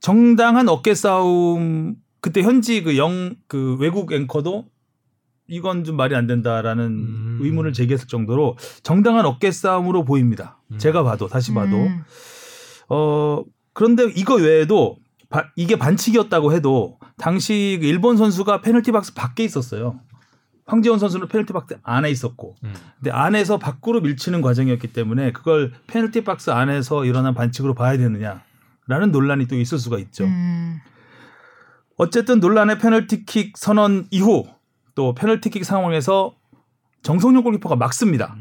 정당한 0.00 0.68
어깨 0.68 0.94
싸움 0.94 1.96
그때 2.20 2.42
현지 2.42 2.82
그영그 2.82 3.76
외국 3.80 4.12
앵커도 4.12 4.66
이건 5.48 5.84
좀 5.84 5.96
말이 5.96 6.14
안 6.16 6.26
된다라는 6.26 6.84
음. 6.86 7.38
의문을 7.40 7.72
제기했을 7.72 8.08
정도로 8.08 8.56
정당한 8.82 9.24
어깨 9.26 9.50
싸움으로 9.50 10.04
보입니다. 10.04 10.58
음. 10.72 10.78
제가 10.78 11.02
봐도 11.04 11.28
다시 11.28 11.54
봐도 11.54 11.76
음. 11.76 12.02
어 12.88 13.42
그런데 13.72 14.04
이거 14.16 14.34
외에도 14.34 14.96
바- 15.28 15.46
이게 15.56 15.76
반칙이었다고 15.78 16.52
해도 16.52 16.98
당시 17.16 17.78
그 17.80 17.86
일본 17.86 18.16
선수가 18.16 18.60
페널티 18.60 18.92
박스 18.92 19.14
밖에 19.14 19.44
있었어요. 19.44 20.00
황재원 20.66 20.98
선수는 20.98 21.28
페널티 21.28 21.52
박스 21.52 21.78
안에 21.82 22.10
있었고, 22.10 22.56
음. 22.64 22.74
근데 22.98 23.10
안에서 23.10 23.58
밖으로 23.58 24.00
밀치는 24.00 24.42
과정이었기 24.42 24.92
때문에 24.92 25.32
그걸 25.32 25.72
페널티 25.86 26.24
박스 26.24 26.50
안에서 26.50 27.04
일어난 27.04 27.34
반칙으로 27.34 27.74
봐야 27.74 27.96
되느냐라는 27.96 29.12
논란이 29.12 29.46
또 29.46 29.56
있을 29.56 29.78
수가 29.78 29.98
있죠. 29.98 30.24
음. 30.24 30.80
어쨌든 31.96 32.40
논란의 32.40 32.78
페널티킥 32.78 33.56
선언 33.56 34.06
이후 34.10 34.44
또 34.94 35.14
페널티킥 35.14 35.64
상황에서 35.64 36.34
정성용 37.02 37.44
골키퍼가 37.44 37.76
막습니다. 37.76 38.36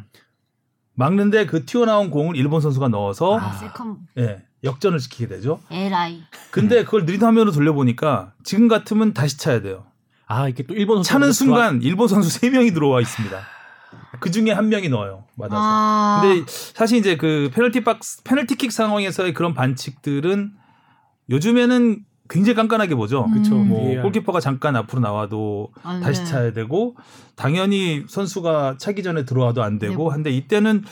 막는데 0.95 1.45
그 1.45 1.65
튀어나온 1.65 2.09
공을 2.09 2.35
일본 2.35 2.61
선수가 2.61 2.87
넣어서 2.87 3.37
아, 3.37 3.51
second 3.53 3.97
예, 4.17 4.43
역전을 4.63 4.99
시키게 4.99 5.27
되죠. 5.27 5.59
에라이. 5.69 6.23
근데 6.51 6.83
그걸 6.83 7.05
느린 7.05 7.21
화면으로 7.21 7.51
돌려보니까 7.51 8.33
지금 8.43 8.67
같으면 8.67 9.13
다시 9.13 9.37
차야 9.37 9.61
돼요. 9.61 9.85
아 10.27 10.47
이게 10.47 10.63
또 10.63 10.73
일본 10.73 10.97
선수가 10.97 11.11
차는 11.13 11.27
좋아- 11.27 11.33
순간 11.33 11.81
일본 11.81 12.07
선수 12.07 12.29
3 12.29 12.49
명이 12.51 12.71
들어와 12.71 13.01
있습니다. 13.01 13.39
그 14.19 14.31
중에 14.31 14.51
한 14.51 14.69
명이 14.69 14.89
넣어요. 14.89 15.25
맞아서. 15.35 15.55
아. 15.57 16.19
근데 16.21 16.43
사실 16.47 16.97
이제 16.97 17.17
그 17.17 17.51
페널티 17.53 17.83
박스 17.83 18.23
페널티킥 18.23 18.71
상황에서의 18.71 19.33
그런 19.33 19.53
반칙들은 19.53 20.51
요즘에는 21.29 22.05
굉장히 22.27 22.55
깐깐하게 22.55 22.95
보죠. 22.95 23.27
그쵸. 23.31 23.55
뭐 23.55 23.81
VAR. 23.83 24.01
골키퍼가 24.01 24.39
잠깐 24.39 24.75
앞으로 24.75 24.99
나와도 25.01 25.71
아, 25.83 25.99
다시 26.01 26.21
네. 26.21 26.25
차야 26.25 26.53
되고 26.53 26.95
당연히 27.35 28.03
선수가 28.07 28.77
차기 28.79 29.03
전에 29.03 29.25
들어와도 29.25 29.61
안 29.61 29.77
되고 29.79 30.09
네. 30.09 30.13
한데 30.13 30.31
이때는 30.31 30.83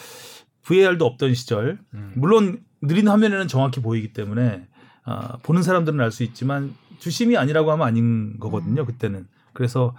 VAR도 0.64 1.06
없던 1.06 1.34
시절 1.34 1.80
음. 1.94 2.12
물론 2.16 2.60
느린 2.82 3.08
화면에는 3.08 3.48
정확히 3.48 3.82
보이기 3.82 4.14
때문에 4.14 4.68
아, 5.06 5.38
보는 5.44 5.64
사람들은 5.64 6.00
알 6.00 6.12
수 6.12 6.24
있지만 6.24 6.74
주심이 7.04 7.36
아니라고 7.36 7.70
하면 7.74 7.86
아닌 7.86 8.40
거거든요. 8.40 8.86
그때는 8.86 9.28
그래서 9.52 9.94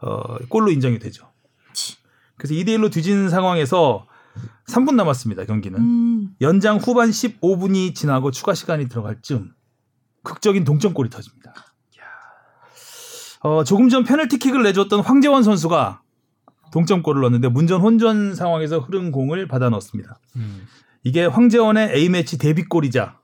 어, 0.00 0.38
골로 0.48 0.72
인정이 0.72 0.98
되죠. 0.98 1.30
그래서 2.36 2.54
2대 2.54 2.76
1로 2.76 2.90
뒤진 2.90 3.28
상황에서 3.28 4.08
3분 4.66 4.96
남았습니다. 4.96 5.44
경기는 5.44 5.78
음. 5.78 6.34
연장 6.40 6.78
후반 6.78 7.10
15분이 7.10 7.94
지나고 7.94 8.32
추가 8.32 8.54
시간이 8.54 8.88
들어갈 8.88 9.22
즈음 9.22 9.52
극적인 10.24 10.64
동점골이 10.64 11.10
터집니다. 11.10 11.54
어, 13.44 13.62
조금 13.64 13.88
전 13.88 14.02
페널티킥을 14.04 14.62
내줬던 14.64 15.00
황재원 15.00 15.42
선수가 15.44 16.02
동점골을 16.72 17.20
넣었는데 17.20 17.48
문전 17.48 17.80
혼전 17.80 18.34
상황에서 18.34 18.78
흐른 18.80 19.12
공을 19.12 19.46
받아 19.46 19.68
넣었습니다. 19.68 20.18
음. 20.36 20.66
이게 21.04 21.24
황재원의 21.26 21.90
A매치 21.94 22.38
데뷔골이자 22.38 23.18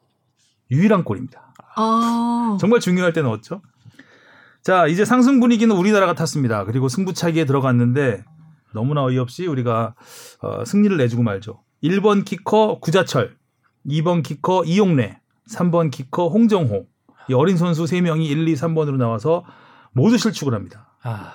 유일한 0.70 1.02
골입니다. 1.02 1.47
어. 1.78 2.56
정말 2.58 2.80
중요할 2.80 3.12
때 3.12 3.22
넣었죠. 3.22 3.62
자, 4.62 4.86
이제 4.86 5.04
상승 5.04 5.40
분위기는 5.40 5.74
우리나라가 5.74 6.14
탔습니다. 6.14 6.64
그리고 6.64 6.88
승부차기에 6.88 7.44
들어갔는데 7.44 8.24
너무나 8.74 9.02
어이없이 9.02 9.46
우리가 9.46 9.94
어, 10.42 10.64
승리를 10.64 10.96
내주고 10.96 11.22
말죠. 11.22 11.62
1번 11.82 12.24
키커 12.24 12.80
구자철, 12.80 13.36
2번 13.86 14.22
키커 14.22 14.64
이용래, 14.64 15.20
3번 15.50 15.90
키커 15.90 16.28
홍정호. 16.28 16.86
이 17.30 17.34
어린 17.34 17.56
선수 17.56 17.84
3명이 17.84 18.24
1, 18.26 18.48
2, 18.48 18.54
3번으로 18.54 18.96
나와서 18.96 19.44
모두 19.92 20.18
실축을 20.18 20.54
합니다. 20.54 20.92
아 21.02 21.32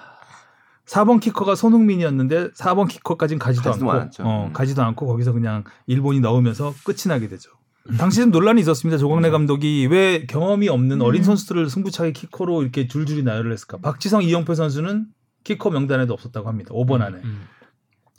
4번 0.85 1.19
키커가 1.21 1.55
손흥민이었는데 1.55 2.51
4번 2.51 2.87
키커까지는 2.89 3.39
가지도 3.39 3.69
가지도 3.69 3.89
않고 3.89 4.01
않았죠. 4.01 4.23
어, 4.23 4.47
음. 4.47 4.53
가지도 4.53 4.83
않고 4.83 5.07
거기서 5.07 5.31
그냥 5.31 5.63
일본이 5.87 6.19
넣으면서 6.19 6.73
끝이 6.83 7.07
나게 7.07 7.27
되죠. 7.27 7.51
당시엔 7.97 8.31
논란이 8.31 8.61
있었습니다. 8.61 8.97
조광래 8.97 9.29
감독이 9.29 9.87
왜 9.87 10.25
경험이 10.25 10.69
없는 10.69 10.97
음. 10.97 11.01
어린 11.01 11.23
선수들을 11.23 11.69
승부차기 11.69 12.13
키커로 12.13 12.61
이렇게 12.61 12.87
줄줄이 12.87 13.23
나열을 13.23 13.51
했을까? 13.51 13.77
박지성, 13.79 14.23
이영표 14.23 14.55
선수는 14.55 15.07
키커 15.43 15.69
명단에도 15.69 16.13
없었다고 16.13 16.47
합니다. 16.47 16.71
5번 16.73 17.01
안에. 17.01 17.17
음. 17.23 17.41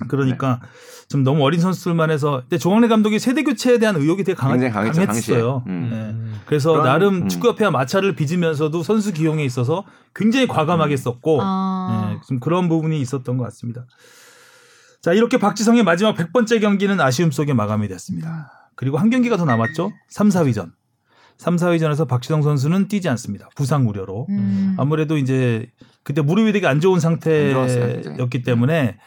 그러니까 0.09 0.61
좀 1.09 1.23
너무 1.23 1.45
어린 1.45 1.61
선수들만 1.61 2.11
해서 2.11 2.41
근데 2.43 2.59
조광래 2.59 2.89
감독이 2.89 3.19
세대 3.19 3.43
교체에 3.45 3.79
대한 3.79 3.97
의욕이 3.97 4.25
되게 4.25 4.35
강하, 4.35 4.55
굉장히 4.55 4.73
강했죠, 4.73 5.07
강했어요. 5.07 5.63
당시에. 5.65 5.73
음. 5.73 5.89
네. 6.33 6.41
그래서 6.47 6.73
그런- 6.73 6.85
나름 6.85 7.15
음. 7.23 7.29
축구협회와 7.29 7.71
마찰을 7.71 8.15
빚으면서도 8.17 8.83
선수 8.83 9.13
기용에 9.13 9.45
있어서 9.45 9.85
굉장히 10.15 10.47
과감하게 10.49 10.97
썼고 10.97 11.39
아. 11.43 12.11
네, 12.13 12.21
좀 12.27 12.39
그런 12.41 12.69
부분이 12.69 13.01
있었던 13.01 13.39
것 13.39 13.45
같습니다. 13.45 13.87
자 15.01 15.13
이렇게 15.13 15.39
박지성의 15.39 15.85
마지막 15.85 16.17
100번째 16.17 16.61
경기는 16.61 17.01
아쉬움 17.01 17.31
속에 17.31 17.55
마감이 17.55 17.87
됐습니다. 17.89 18.64
그리고 18.77 18.99
한 18.99 19.11
경기가 19.11 19.37
더 19.37 19.45
남았죠. 19.45 19.93
3, 20.09 20.29
4위전. 20.29 20.73
3, 21.37 21.57
4위전에서 21.57 22.07
박지성 22.07 22.43
선수는 22.43 22.89
뛰지 22.89 23.09
않습니다. 23.09 23.49
부상 23.57 23.89
우려로. 23.89 24.27
음. 24.31 24.75
아무래도 24.79 25.17
이제 25.17 25.71
그때 26.03 26.23
무릎이 26.23 26.53
되게 26.53 26.67
안 26.67 26.81
좋은. 26.81 27.01
상태였기 27.01 28.43
때문에 28.43 28.99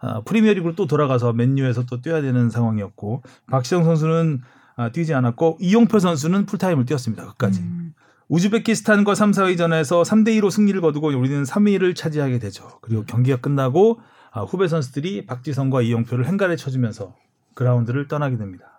아, 0.00 0.20
프리미어리그로 0.22 0.74
또 0.74 0.86
돌아가서 0.86 1.32
맨유에서 1.32 1.84
또 1.86 2.00
뛰어야 2.00 2.22
되는 2.22 2.50
상황이었고 2.50 3.22
박지성 3.50 3.84
선수는 3.84 4.40
아, 4.76 4.90
뛰지 4.92 5.12
않았고 5.12 5.58
이영표 5.60 5.98
선수는 5.98 6.46
풀타임을 6.46 6.86
뛰었습니다. 6.86 7.24
끝까지. 7.26 7.60
음. 7.60 7.94
우즈베키스탄과 8.28 9.14
3, 9.14 9.32
4위전에서 9.32 10.04
3대 10.04 10.38
2로 10.38 10.50
승리를 10.50 10.78
거두고 10.80 11.08
우리는 11.08 11.42
3위를 11.42 11.96
차지하게 11.96 12.38
되죠. 12.38 12.78
그리고 12.82 13.04
경기가 13.04 13.38
끝나고 13.38 14.00
아, 14.30 14.42
후배 14.42 14.68
선수들이 14.68 15.26
박지성과 15.26 15.82
이영표를 15.82 16.26
헹가래를 16.26 16.56
쳐주면서 16.56 17.14
그라운드를 17.54 18.06
떠나게 18.06 18.36
됩니다. 18.36 18.77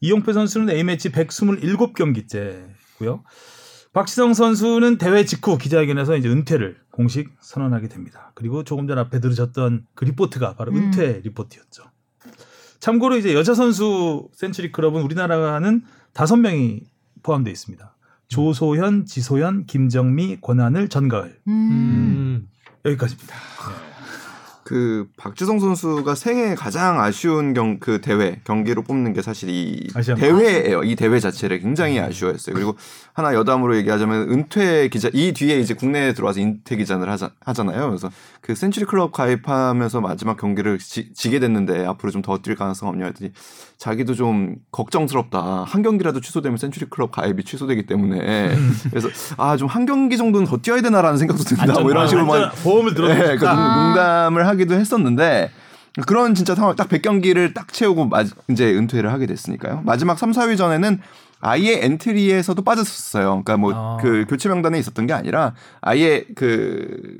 이영표 0.00 0.32
선수는 0.32 0.70
A매치 0.70 1.10
127경기째고요. 1.10 3.22
박지성 3.92 4.34
선수는 4.34 4.98
대회 4.98 5.24
직후 5.24 5.58
기자회견에서 5.58 6.16
이제 6.16 6.28
은퇴를 6.28 6.76
공식 6.90 7.30
선언하게 7.40 7.88
됩니다. 7.88 8.32
그리고 8.34 8.62
조금 8.62 8.86
전 8.86 8.98
앞에 8.98 9.20
들으셨던 9.20 9.86
그 9.94 10.04
리포트가 10.04 10.54
바로 10.54 10.70
음. 10.72 10.76
은퇴 10.76 11.20
리포트였죠. 11.24 11.84
참고로 12.78 13.16
이제 13.16 13.34
여자 13.34 13.54
선수 13.54 14.28
센츄리 14.32 14.72
클럽은 14.72 15.02
우리나라는 15.02 15.82
다섯 16.12 16.36
명이 16.36 16.82
포함되어 17.22 17.52
있습니다. 17.52 17.96
조소현, 18.28 19.06
지소연, 19.06 19.66
김정미, 19.66 20.38
권하늘, 20.40 20.88
전가을 20.88 21.40
음. 21.48 21.52
음. 21.52 22.48
여기까지입니다. 22.84 23.34
그 24.70 25.08
박지성 25.16 25.58
선수가 25.58 26.14
생애 26.14 26.54
가장 26.54 27.00
아쉬운 27.00 27.54
경 27.54 27.80
그 27.80 28.00
대회 28.00 28.40
경기로 28.44 28.82
뽑는 28.84 29.14
게 29.14 29.20
사실 29.20 29.48
이 29.48 29.88
대회예요. 30.20 30.84
이 30.84 30.94
대회 30.94 31.18
자체를 31.18 31.58
굉장히 31.58 31.98
아쉬워했어요. 31.98 32.54
그리고 32.54 32.76
하나 33.12 33.34
여담으로 33.34 33.76
얘기하자면 33.78 34.30
은퇴 34.30 34.86
기자 34.88 35.08
이 35.12 35.32
뒤에 35.32 35.58
이제 35.58 35.74
국내에 35.74 36.12
들어와서 36.12 36.40
은퇴 36.40 36.76
기자를 36.76 37.10
하자, 37.10 37.30
하잖아요. 37.44 37.88
그래서 37.88 38.10
그 38.40 38.54
센츄리 38.54 38.86
클럽 38.86 39.10
가입하면서 39.10 40.00
마지막 40.00 40.36
경기를 40.36 40.78
지, 40.78 41.10
게 41.30 41.40
됐는데 41.40 41.84
앞으로 41.86 42.12
좀 42.12 42.22
더 42.22 42.36
뛸 42.38 42.54
가능성 42.56 42.88
없냐 42.88 43.06
했더니 43.06 43.32
자기도 43.76 44.14
좀 44.14 44.54
걱정스럽다. 44.70 45.64
한 45.66 45.82
경기라도 45.82 46.20
취소되면 46.20 46.58
센츄리 46.58 46.86
클럽 46.90 47.10
가입이 47.10 47.42
취소되기 47.44 47.86
때문에 47.86 48.54
그래서 48.90 49.08
아 49.36 49.56
좀 49.56 49.66
한 49.68 49.84
경기 49.86 50.16
정도는 50.16 50.46
더 50.46 50.58
뛰어야 50.58 50.80
되나라는 50.82 51.18
생각도 51.18 51.42
든다. 51.42 51.80
뭐 51.80 51.90
이런 51.90 52.06
식으로 52.06 52.26
막 52.26 52.52
보험을 52.62 52.94
들었다. 52.94 53.14
네, 53.14 53.36
그 53.36 53.44
농- 53.44 53.56
농담을 53.56 54.46
하 54.46 54.54
기도 54.60 54.74
했었는데 54.74 55.50
그런 56.06 56.34
진짜 56.34 56.54
상황 56.54 56.76
딱 56.76 56.88
100경기를 56.88 57.52
딱 57.52 57.72
채우고 57.72 58.06
마, 58.06 58.22
이제 58.48 58.72
은퇴를 58.74 59.12
하게 59.12 59.26
됐으니까요. 59.26 59.82
마지막 59.84 60.18
3, 60.18 60.30
4위 60.30 60.56
전에는 60.56 61.00
아예 61.40 61.80
엔트리에서도 61.82 62.62
빠졌었어요. 62.62 63.42
그러니까 63.42 63.56
뭐 63.56 63.72
아. 63.74 63.98
그 64.00 64.26
교체 64.28 64.48
명단에 64.48 64.78
있었던 64.78 65.06
게 65.06 65.12
아니라 65.12 65.54
아예 65.80 66.24
그 66.34 67.18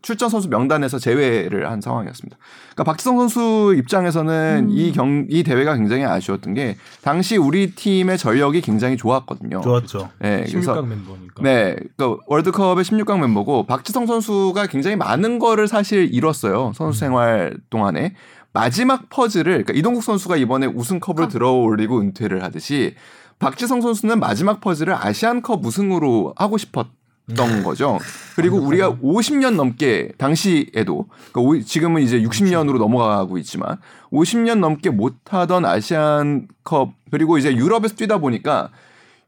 출전 0.00 0.28
선수 0.28 0.48
명단에서 0.48 0.98
제외를 0.98 1.68
한 1.68 1.80
상황이었습니다. 1.80 2.36
그러니까 2.72 2.84
박지성 2.84 3.18
선수 3.18 3.74
입장에서는 3.76 4.70
이경 4.70 5.26
이 5.28 5.42
대회가 5.42 5.74
굉장히 5.76 6.04
아쉬웠던 6.04 6.54
게 6.54 6.76
당시 7.02 7.36
우리 7.36 7.72
팀의 7.74 8.16
전력이 8.16 8.60
굉장히 8.60 8.96
좋았거든요. 8.96 9.60
좋았죠. 9.60 10.10
네, 10.20 10.44
그래서 10.48 10.74
16강 10.74 10.86
멤버니까. 10.86 11.42
네, 11.42 11.76
그러니까 11.96 12.22
월드컵의 12.26 12.84
16강 12.84 13.20
멤버고 13.20 13.64
박지성 13.66 14.06
선수가 14.06 14.66
굉장히 14.68 14.96
많은 14.96 15.38
거를 15.38 15.66
사실 15.66 16.12
이뤘어요 16.12 16.72
선수 16.76 17.00
생활 17.00 17.56
동안에 17.70 18.14
마지막 18.52 19.08
퍼즐을 19.10 19.44
그러니까 19.44 19.72
이동국 19.74 20.04
선수가 20.04 20.36
이번에 20.36 20.66
우승컵을 20.66 21.28
들어 21.28 21.52
올리고 21.52 22.00
은퇴를 22.00 22.42
하듯이 22.44 22.94
박지성 23.38 23.80
선수는 23.80 24.20
마지막 24.20 24.60
퍼즐을 24.60 24.94
아시안컵 24.94 25.64
우승으로 25.64 26.34
하고 26.36 26.58
싶었 26.58 26.97
던 27.36 27.62
거죠. 27.62 27.98
그리고 28.36 28.56
우리가 28.58 28.92
50년 28.96 29.54
넘게 29.56 30.12
당시에도 30.18 31.06
그러니까 31.32 31.40
오- 31.40 31.60
지금은 31.60 32.02
이제 32.02 32.20
60년으로 32.22 32.78
넘어가고 32.78 33.36
있지만 33.38 33.76
50년 34.12 34.58
넘게 34.60 34.90
못하던 34.90 35.64
아시안컵 35.64 36.92
그리고 37.10 37.38
이제 37.38 37.54
유럽에서 37.54 37.94
뛰다 37.96 38.18
보니까 38.18 38.70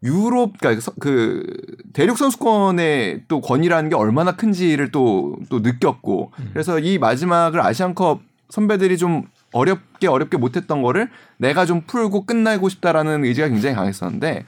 유럽 0.03 0.53
그러니까 0.59 0.81
서- 0.81 0.93
그 0.99 1.45
대륙 1.93 2.17
선수권의 2.17 3.25
또 3.29 3.41
권위라는 3.41 3.91
게 3.91 3.97
얼마나 3.97 4.33
큰지를 4.33 4.91
또 4.91 5.37
또 5.51 5.59
느꼈고 5.61 6.33
그래서 6.53 6.79
이 6.79 6.99
마지막을 6.99 7.61
아시안컵 7.61 8.21
선배들이 8.49 8.97
좀 8.99 9.25
어렵게 9.53 10.07
어렵게 10.07 10.37
못했던 10.39 10.81
거를 10.83 11.11
내가 11.39 11.67
좀 11.67 11.83
풀고 11.83 12.25
끝내고 12.25 12.69
싶다라는 12.69 13.25
의지가 13.25 13.49
굉장히 13.49 13.75
강했었는데 13.75 14.45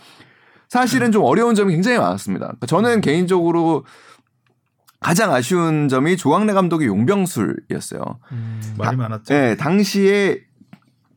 사실은 0.72 1.12
좀 1.12 1.22
어려운 1.24 1.54
점이 1.54 1.70
굉장히 1.74 1.98
많았습니다. 1.98 2.46
그러니까 2.46 2.66
저는 2.66 3.02
개인적으로 3.02 3.84
가장 5.00 5.30
아쉬운 5.34 5.90
점이 5.90 6.16
조광래 6.16 6.54
감독의 6.54 6.88
용병술이었어요. 6.88 8.02
음. 8.32 8.74
말이 8.78 8.96
많았죠. 8.96 9.34
네, 9.34 9.54
당시에 9.58 10.38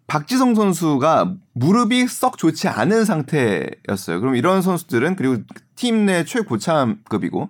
박지성 0.07 0.55
선수가 0.55 1.35
무릎이 1.53 2.05
썩 2.07 2.37
좋지 2.37 2.67
않은 2.67 3.05
상태였어요. 3.05 4.19
그럼 4.19 4.35
이런 4.35 4.61
선수들은 4.61 5.15
그리고 5.15 5.37
팀 5.77 6.05
내 6.05 6.25
최고참급이고 6.25 7.49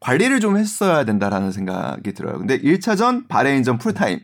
관리를 0.00 0.40
좀 0.40 0.56
했어야 0.56 1.04
된다라는 1.04 1.52
생각이 1.52 2.14
들어요. 2.14 2.36
근데 2.36 2.60
1차전 2.60 3.28
바레인전 3.28 3.78
풀타임, 3.78 4.18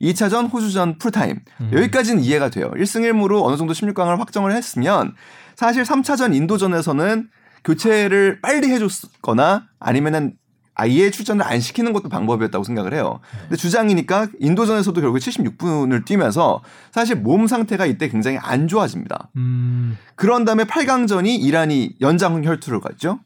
2차전 0.00 0.50
호주전 0.50 0.96
풀타임. 0.96 1.38
여기까지는 1.70 2.22
이해가 2.22 2.48
돼요. 2.48 2.70
1승 2.76 3.02
1무로 3.12 3.44
어느 3.44 3.58
정도 3.58 3.74
16강을 3.74 4.16
확정을 4.16 4.52
했으면 4.56 5.14
사실 5.62 5.84
3차전 5.84 6.34
인도전에서는 6.34 7.28
교체를 7.62 8.40
빨리 8.40 8.68
해줬거나 8.68 9.68
아니면은 9.78 10.34
아예 10.74 11.08
출전을 11.12 11.44
안 11.44 11.60
시키는 11.60 11.92
것도 11.92 12.08
방법이었다고 12.08 12.64
생각을 12.64 12.92
해요. 12.94 13.20
근데 13.42 13.54
주장이니까 13.54 14.26
인도전에서도 14.40 15.00
결국 15.00 15.18
76분을 15.18 16.04
뛰면서 16.04 16.64
사실 16.90 17.14
몸 17.14 17.46
상태가 17.46 17.86
이때 17.86 18.08
굉장히 18.08 18.38
안 18.38 18.66
좋아집니다. 18.66 19.30
음. 19.36 19.96
그런 20.16 20.44
다음에 20.44 20.64
8강전이 20.64 21.28
이란이 21.40 21.94
연장 22.00 22.44
혈투를 22.44 22.80
갔죠. 22.80 23.20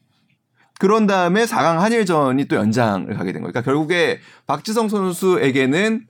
그런 0.77 1.07
다음에 1.07 1.45
4강 1.45 1.77
한일전이 1.77 2.45
또 2.45 2.55
연장을 2.55 3.07
가게 3.15 3.33
된 3.33 3.41
거예요. 3.41 3.51
그러니까 3.51 3.61
결국에 3.63 4.19
박지성 4.45 4.89
선수에게는 4.89 6.05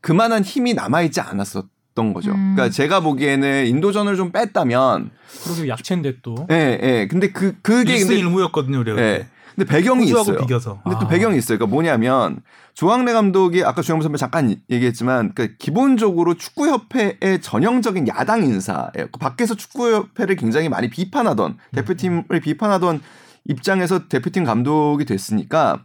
그만한 0.00 0.42
힘이 0.42 0.72
남아있지 0.72 1.20
않았었 1.20 1.75
던 1.96 2.14
거죠. 2.14 2.30
음. 2.30 2.54
그러니까 2.54 2.70
제가 2.70 3.00
보기에는 3.00 3.66
인도전을 3.66 4.14
좀 4.14 4.30
뺐다면, 4.30 5.10
그리고 5.42 5.66
약체인데 5.66 6.18
또. 6.22 6.46
예, 6.52 6.78
예. 6.80 7.08
근데 7.10 7.32
그, 7.32 7.56
그게 7.62 7.96
1승 7.96 8.08
근데, 8.08 8.22
1무였거든요, 8.22 8.80
우리가. 8.80 9.00
예. 9.00 9.26
근데 9.56 9.68
배경이 9.72 10.04
있어요. 10.04 10.36
비겨서. 10.36 10.80
근데 10.84 10.98
또 11.00 11.06
아. 11.06 11.08
배경이 11.08 11.38
있어요. 11.38 11.56
그러니까 11.56 11.74
뭐냐면 11.74 12.40
조항래 12.74 13.14
감독이 13.14 13.64
아까 13.64 13.80
주영무 13.80 14.02
선배 14.02 14.18
잠깐 14.18 14.54
얘기했지만 14.68 15.32
그러니까 15.34 15.56
기본적으로 15.58 16.34
축구협회의 16.34 17.40
전형적인 17.40 18.06
야당 18.08 18.44
인사예요. 18.44 19.08
그 19.10 19.18
밖에서 19.18 19.54
축구협회를 19.54 20.36
굉장히 20.36 20.68
많이 20.68 20.90
비판하던 20.90 21.56
대표팀을 21.74 22.40
비판하던 22.42 23.00
입장에서 23.46 24.08
대표팀 24.08 24.44
감독이 24.44 25.06
됐으니까 25.06 25.84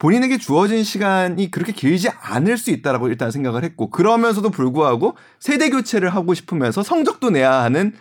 본인에게 0.00 0.38
주어진 0.38 0.82
시간이 0.82 1.50
그렇게 1.50 1.72
길지 1.72 2.08
않을 2.08 2.56
수 2.56 2.70
있다라고 2.70 3.08
일단 3.08 3.30
생각을 3.30 3.62
했고 3.64 3.90
그러면서도 3.90 4.48
불구하고 4.50 5.14
세대 5.38 5.68
교체를 5.68 6.08
하고 6.08 6.32
싶으면서 6.32 6.82
성적도 6.82 7.28
내야 7.28 7.62
하는 7.62 7.92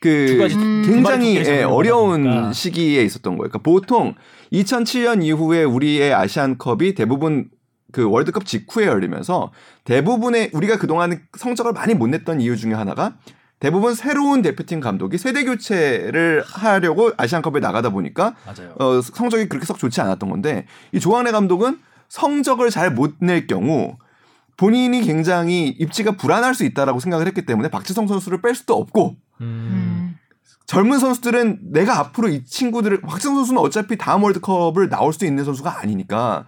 그두 0.00 0.38
가지 0.38 0.56
음. 0.56 0.82
굉장히 0.84 1.36
예, 1.36 1.62
어려운 1.62 2.26
하니까. 2.26 2.52
시기에 2.54 3.02
있었던 3.02 3.36
거예요. 3.36 3.50
그러니까 3.50 3.58
보통 3.58 4.14
2007년 4.50 5.22
이후에 5.22 5.62
우리의 5.62 6.14
아시안컵이 6.14 6.94
대부분 6.94 7.50
그 7.92 8.08
월드컵 8.08 8.46
직후에 8.46 8.86
열리면서 8.86 9.52
대부분의 9.84 10.50
우리가 10.54 10.78
그동안 10.78 11.20
성적을 11.36 11.72
많이 11.74 11.92
못 11.92 12.06
냈던 12.06 12.40
이유 12.40 12.56
중에 12.56 12.72
하나가 12.72 13.18
대부분 13.62 13.94
새로운 13.94 14.42
대표팀 14.42 14.80
감독이 14.80 15.18
세대 15.18 15.44
교체를 15.44 16.42
하려고 16.44 17.12
아시안컵에 17.16 17.60
나가다 17.60 17.90
보니까 17.90 18.34
맞아요. 18.44 18.74
어, 18.80 19.00
성적이 19.00 19.48
그렇게 19.48 19.66
썩 19.66 19.78
좋지 19.78 20.00
않았던 20.00 20.28
건데 20.28 20.66
이 20.90 20.98
조한래 20.98 21.30
감독은 21.30 21.78
성적을 22.08 22.70
잘 22.70 22.90
못 22.90 23.14
낼 23.20 23.46
경우 23.46 23.96
본인이 24.56 25.02
굉장히 25.02 25.68
입지가 25.68 26.16
불안할 26.16 26.56
수 26.56 26.64
있다라고 26.64 26.98
생각을 26.98 27.28
했기 27.28 27.46
때문에 27.46 27.68
박지성 27.68 28.08
선수를 28.08 28.42
뺄 28.42 28.56
수도 28.56 28.74
없고 28.74 29.14
음. 29.40 29.46
음. 29.46 30.18
젊은 30.66 30.98
선수들은 30.98 31.70
내가 31.70 32.00
앞으로 32.00 32.30
이 32.30 32.44
친구들을 32.44 33.00
박지성 33.02 33.36
선수는 33.36 33.62
어차피 33.62 33.96
다음 33.96 34.24
월드컵을 34.24 34.88
나올 34.88 35.12
수 35.12 35.24
있는 35.24 35.44
선수가 35.44 35.78
아니니까 35.80 36.46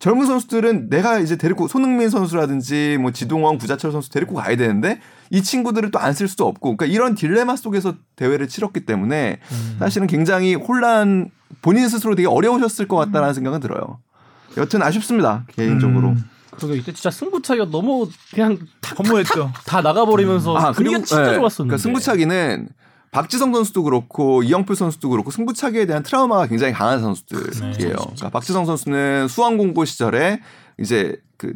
젊은 0.00 0.26
선수들은 0.26 0.88
내가 0.88 1.20
이제 1.20 1.36
데리고 1.36 1.68
손흥민 1.68 2.10
선수라든지 2.10 2.98
뭐 3.00 3.12
지동원, 3.12 3.56
구자철 3.56 3.92
선수 3.92 4.10
데리고 4.10 4.34
가야 4.34 4.56
되는데 4.56 5.00
이 5.30 5.42
친구들을 5.42 5.90
또 5.90 5.98
안 5.98 6.12
쓸 6.12 6.28
수도 6.28 6.46
없고 6.46 6.76
그러니까 6.76 6.86
이런 6.86 7.14
딜레마 7.14 7.56
속에서 7.56 7.94
대회를 8.16 8.48
치렀기 8.48 8.86
때문에 8.86 9.38
사실은 9.78 10.06
굉장히 10.06 10.54
혼란 10.54 11.30
본인 11.62 11.88
스스로 11.88 12.14
되게 12.14 12.28
어려우셨을 12.28 12.88
것 12.88 12.96
같다라는 12.96 13.34
생각은 13.34 13.60
들어요. 13.60 13.98
여튼 14.56 14.82
아쉽습니다 14.82 15.44
개인적으로. 15.54 16.10
음, 16.10 16.24
그러게 16.52 16.76
이때 16.76 16.92
진짜 16.92 17.10
승부차기가 17.10 17.70
너무 17.70 18.08
그냥 18.32 18.58
탁, 18.80 18.98
허무했죠. 18.98 19.52
다 19.66 19.82
나가버리면서 19.82 20.56
아, 20.56 20.72
분위기가 20.72 21.02
진짜 21.04 21.22
네. 21.30 21.34
좋았었는데. 21.36 21.68
그러니까 21.68 21.76
승부차기는 21.82 22.68
박지성 23.10 23.52
선수도 23.52 23.82
그렇고 23.82 24.42
이영표 24.42 24.74
선수도 24.74 25.08
그렇고 25.10 25.30
승부차기에 25.30 25.86
대한 25.86 26.02
트라우마가 26.02 26.46
굉장히 26.46 26.72
강한 26.72 27.00
선수들이에요. 27.00 27.94
그러니까 27.96 28.30
박지성 28.30 28.64
선수는 28.66 29.28
수원 29.28 29.58
공고 29.58 29.84
시절에 29.84 30.40
이제 30.78 31.16
그 31.36 31.54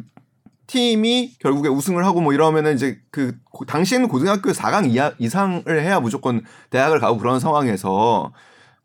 팀이 0.71 1.33
결국에 1.39 1.67
우승을 1.67 2.05
하고 2.05 2.21
뭐 2.21 2.31
이러면은 2.33 2.73
이제 2.75 2.97
그 3.11 3.35
고- 3.51 3.65
당시에는 3.65 4.07
고등학교 4.07 4.51
4강 4.51 4.89
이하, 4.89 5.11
이상을 5.19 5.63
해야 5.67 5.99
무조건 5.99 6.43
대학을 6.69 6.99
가고 7.01 7.17
그런 7.17 7.41
상황에서 7.41 8.31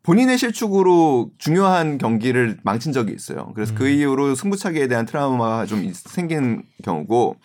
본인의 0.03 0.37
실축으로 0.37 1.31
중요한 1.37 1.97
경기를 1.97 2.57
망친 2.63 2.91
적이 2.91 3.13
있어요. 3.13 3.51
그래서 3.55 3.73
그 3.73 3.87
이후로 3.87 4.35
승부차기에 4.35 4.87
대한 4.89 5.05
트라우마가 5.05 5.65
좀 5.65 5.83
있- 5.85 5.95
생긴 5.95 6.63
경우고 6.83 7.37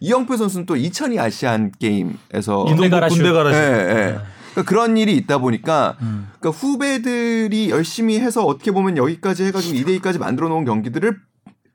이영표 0.00 0.36
선수는 0.36 0.66
또 0.66 0.74
2002 0.76 1.18
아시안 1.20 1.70
게임에서 1.78 2.64
이동국 2.66 2.90
가라슈. 2.90 3.14
군대. 3.16 3.30
예, 3.56 3.60
예. 3.62 4.18
그러니까 4.52 4.68
그런 4.68 4.96
일이 4.96 5.16
있다 5.16 5.38
보니까 5.38 5.96
음. 6.02 6.28
그러니까 6.40 6.50
후배들이 6.50 7.70
열심히 7.70 8.18
해서 8.20 8.44
어떻게 8.44 8.70
보면 8.72 8.96
여기까지 8.96 9.44
해가지고 9.44 9.76
2대 9.78 10.00
2까지 10.00 10.18
만들어 10.18 10.48
놓은 10.48 10.64
경기들을 10.64 11.16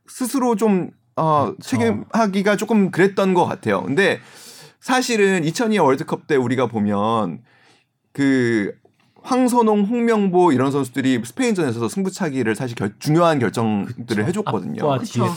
스스로 0.08 0.56
좀 0.56 0.90
어, 1.20 1.54
책임하기가 1.62 2.56
조금 2.56 2.92
그랬던 2.92 3.34
것 3.34 3.46
같아요. 3.46 3.84
근데 3.84 4.20
사실은 4.80 5.44
2002 5.44 5.78
월드컵 5.80 6.28
때 6.28 6.36
우리가 6.36 6.68
보면 6.68 7.42
그 8.14 8.74
황선홍, 9.22 9.84
홍명보 9.84 10.54
이런 10.54 10.72
선수들이 10.72 11.22
스페인전에서 11.26 11.90
승부차기를 11.90 12.56
사실 12.56 12.76
결- 12.76 12.94
중요한 13.00 13.38
결정들을 13.40 14.26
해줬거든요. 14.26 14.82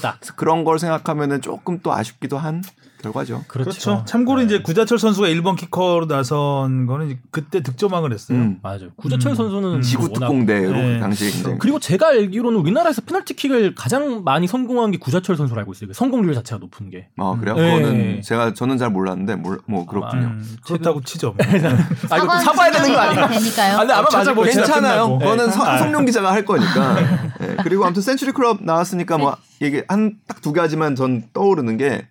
딱. 0.00 0.20
그래서 0.20 0.34
그런 0.36 0.62
걸 0.64 0.78
생각하면은 0.78 1.40
조금 1.40 1.80
또 1.82 1.92
아쉽기도 1.92 2.38
한 2.38 2.62
결과죠. 3.02 3.44
그렇죠. 3.48 3.70
그렇죠. 3.70 4.04
참고로 4.06 4.42
이제 4.42 4.60
구자철 4.62 4.98
선수가 4.98 5.28
1번 5.28 5.56
키커로 5.58 6.06
나선 6.06 6.86
거는 6.86 7.18
그때 7.30 7.62
득점왕을 7.62 8.12
했어요. 8.12 8.38
음. 8.38 8.58
맞아요. 8.62 8.90
구자철 8.96 9.32
음. 9.32 9.36
선수는 9.36 9.82
지구 9.82 10.04
워낙- 10.04 10.20
특공대로 10.28 10.72
네. 10.72 11.00
당시에 11.00 11.30
굉장히 11.30 11.58
그리고 11.58 11.78
제가 11.78 12.08
알기로는 12.08 12.58
우리나라에서 12.60 13.02
페널티킥을 13.02 13.74
가장 13.74 14.22
많이 14.24 14.46
성공한 14.46 14.90
게 14.92 14.98
구자철 14.98 15.36
선수로 15.36 15.58
알고 15.60 15.72
있어요. 15.72 15.88
그 15.88 15.94
성공률 15.94 16.34
자체가 16.34 16.58
높은 16.58 16.90
게. 16.90 17.08
아 17.16 17.36
그래요? 17.38 17.56
네. 17.56 17.76
그거는 17.80 18.22
제가 18.22 18.54
저는 18.54 18.78
잘 18.78 18.90
몰랐는데 18.90 19.36
몰, 19.36 19.60
뭐 19.66 19.84
그렇군요. 19.86 20.22
음, 20.22 20.56
그렇다고 20.64 21.00
치죠. 21.02 21.34
아 22.10 22.16
이거 22.18 22.26
또 22.26 22.38
사봐야 22.44 22.70
되는 22.70 22.92
거 22.92 22.98
아니야? 23.00 23.28
되니까요. 23.28 23.74
아, 23.74 23.78
근데 23.80 23.92
아마 23.94 24.08
맞을 24.12 24.34
거 24.34 24.42
괜찮아요. 24.42 25.18
그거는 25.18 25.46
네. 25.46 25.52
성- 25.52 25.66
아. 25.66 25.78
성룡 25.78 26.04
기자가 26.04 26.32
할 26.32 26.44
거니까. 26.44 26.94
네. 27.40 27.56
그리고 27.62 27.84
아무튼 27.84 28.02
센츄리 28.02 28.32
클럽 28.32 28.58
나왔으니까 28.62 29.18
뭐 29.18 29.36
얘기 29.60 29.82
한 29.88 30.12
딱 30.26 30.40
두 30.42 30.52
가지만 30.52 30.96
전 30.96 31.22
떠오르는 31.32 31.76
게 31.76 32.06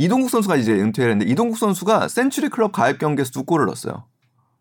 이동국 0.00 0.30
선수가 0.30 0.56
이제 0.56 0.72
은퇴를 0.72 1.10
했는데 1.12 1.30
이동국 1.32 1.58
선수가 1.58 2.06
센츄리 2.08 2.48
클럽 2.50 2.70
가입 2.72 2.98
경기에서 2.98 3.30
두 3.32 3.42
골을 3.44 3.66
넣었어요. 3.66 4.04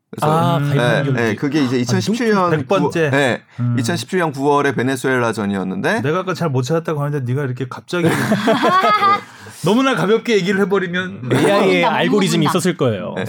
그래서 0.10 0.32
아, 0.32 0.58
음, 0.58 0.64
가입 0.70 0.78
네, 0.78 1.04
경기. 1.04 1.14
네, 1.22 1.36
그게 1.36 1.64
이제 1.64 1.80
2017년 1.82 2.50
백 2.52 2.68
번째. 2.68 3.10
네, 3.12 3.42
음. 3.60 3.76
2017년 3.78 4.34
9월에 4.34 4.76
베네수엘라전이었는데 4.76 6.02
내가 6.02 6.20
아까 6.20 6.34
잘 6.34 6.50
못 6.50 6.64
찾았다고 6.64 7.02
하는데 7.04 7.32
네가 7.32 7.44
이렇게 7.46 7.68
갑자기 7.70 8.08
너무나 9.64 9.96
가볍게 9.96 10.36
얘기를 10.38 10.60
해버리면 10.62 11.30
AI의 11.34 11.82
못 11.84 11.88
알고리즘이. 11.92 12.46
있었을 12.46 12.78
거예요. 12.78 13.14
네. 13.16 13.26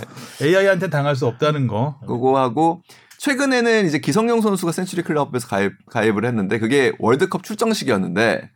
AI한테 0.46 0.88
당할 0.90 1.16
수 1.16 1.26
없다는 1.26 1.66
거. 1.66 1.98
그거 2.06 2.38
하고 2.38 2.82
최근에는 3.18 3.86
이제 3.86 3.98
기성용 3.98 4.40
선수가 4.40 4.72
센츄리 4.72 5.02
클럽에서 5.02 5.48
가입 5.48 5.72
가입을 5.90 6.24
했는데 6.24 6.58
그게 6.58 6.92
월드컵 7.00 7.42
출정식이었는데 7.42 8.50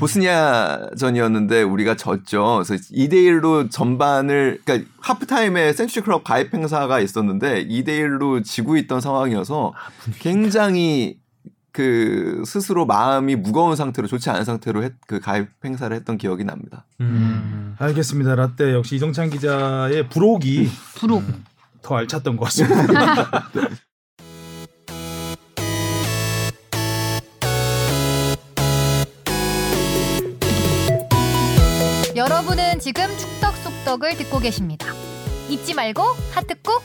보스니아전이었는데 0.00 1.62
우리가 1.62 1.96
졌죠. 1.96 2.62
그래서 2.64 2.82
2대 2.92 3.12
1로 3.12 3.70
전반을 3.70 4.60
그러니까 4.64 4.90
하프타임에 5.00 5.72
센츄리 5.72 6.04
클럽 6.04 6.24
가입 6.24 6.52
행사가 6.52 7.00
있었는데 7.00 7.66
2대 7.66 7.88
1로 7.88 8.42
지고 8.44 8.76
있던 8.76 9.00
상황이어서 9.00 9.74
굉장히 10.18 11.18
그 11.72 12.42
스스로 12.46 12.84
마음이 12.84 13.36
무거운 13.36 13.76
상태로 13.76 14.08
좋지 14.08 14.28
않은 14.30 14.44
상태로 14.44 14.82
했, 14.82 14.94
그 15.06 15.20
가입 15.20 15.48
행사를 15.64 15.94
했던 15.94 16.18
기억이 16.18 16.44
납니다. 16.44 16.84
음. 17.00 17.76
알겠습니다. 17.78 18.34
라떼 18.34 18.74
역시 18.74 18.96
이정찬 18.96 19.30
기자의 19.30 20.08
부록이 20.08 20.68
부록. 20.96 21.22
더 21.82 21.96
알찼던 21.96 22.36
것 22.36 22.44
같습니다. 22.46 23.50
여러분은 32.50 32.80
지금 32.80 33.04
축덕 33.16 33.54
속덕을 33.58 34.16
듣고 34.16 34.40
계십니다. 34.40 34.88
잊지 35.48 35.72
말고 35.72 36.02
하트 36.32 36.60
꾹. 36.62 36.82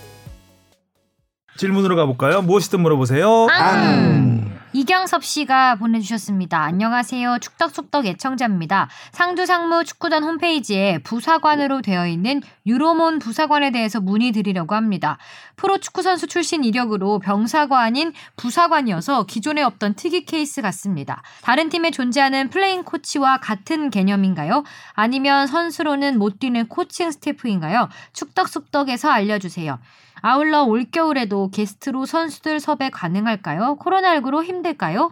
질문으로 1.58 1.96
가볼까요? 1.96 2.44
무엇이든 2.44 2.82
물어보세요. 2.82 3.48
앙. 3.50 4.60
이경섭 4.76 5.24
씨가 5.24 5.76
보내주셨습니다. 5.76 6.62
안녕하세요. 6.62 7.38
축덕숙덕 7.40 8.08
애청자입니다. 8.08 8.90
상주상무 9.14 9.86
축구단 9.86 10.22
홈페이지에 10.22 10.98
부사관으로 10.98 11.82
되어 11.82 12.06
있는 12.08 12.42
유로몬 12.66 13.20
부사관에 13.20 13.72
대해서 13.72 14.02
문의드리려고 14.02 14.76
합니다. 14.76 15.18
프로축구 15.56 16.02
선수 16.02 16.28
출신 16.28 16.66
이력으로 16.66 17.22
아닌 17.78 18.12
부사관이어서 18.36 19.28
기존에 19.28 19.62
없던 19.62 19.94
특이 19.94 20.26
케이스 20.26 20.62
같습니다. 20.62 21.24
다른 21.42 21.70
팀에 21.70 21.92
존재하는 21.92 22.50
플레잉 22.50 22.84
코치와 22.84 23.38
같은 23.38 23.90
개념인가요? 23.90 24.66
아니면 24.92 25.48
선수로는 25.48 26.20
못 26.20 26.40
뛰는 26.40 26.68
코칭 26.68 27.12
스태프인가요? 27.12 27.88
축덕숙덕에서 28.12 29.10
알려주세요. 29.10 29.80
아울러 30.22 30.64
올겨울에도 30.64 31.50
게스트로 31.52 32.06
선수들 32.06 32.60
섭외 32.60 32.90
가능할까요? 32.90 33.78
코로나19로 33.80 34.44
힘들까요? 34.44 35.12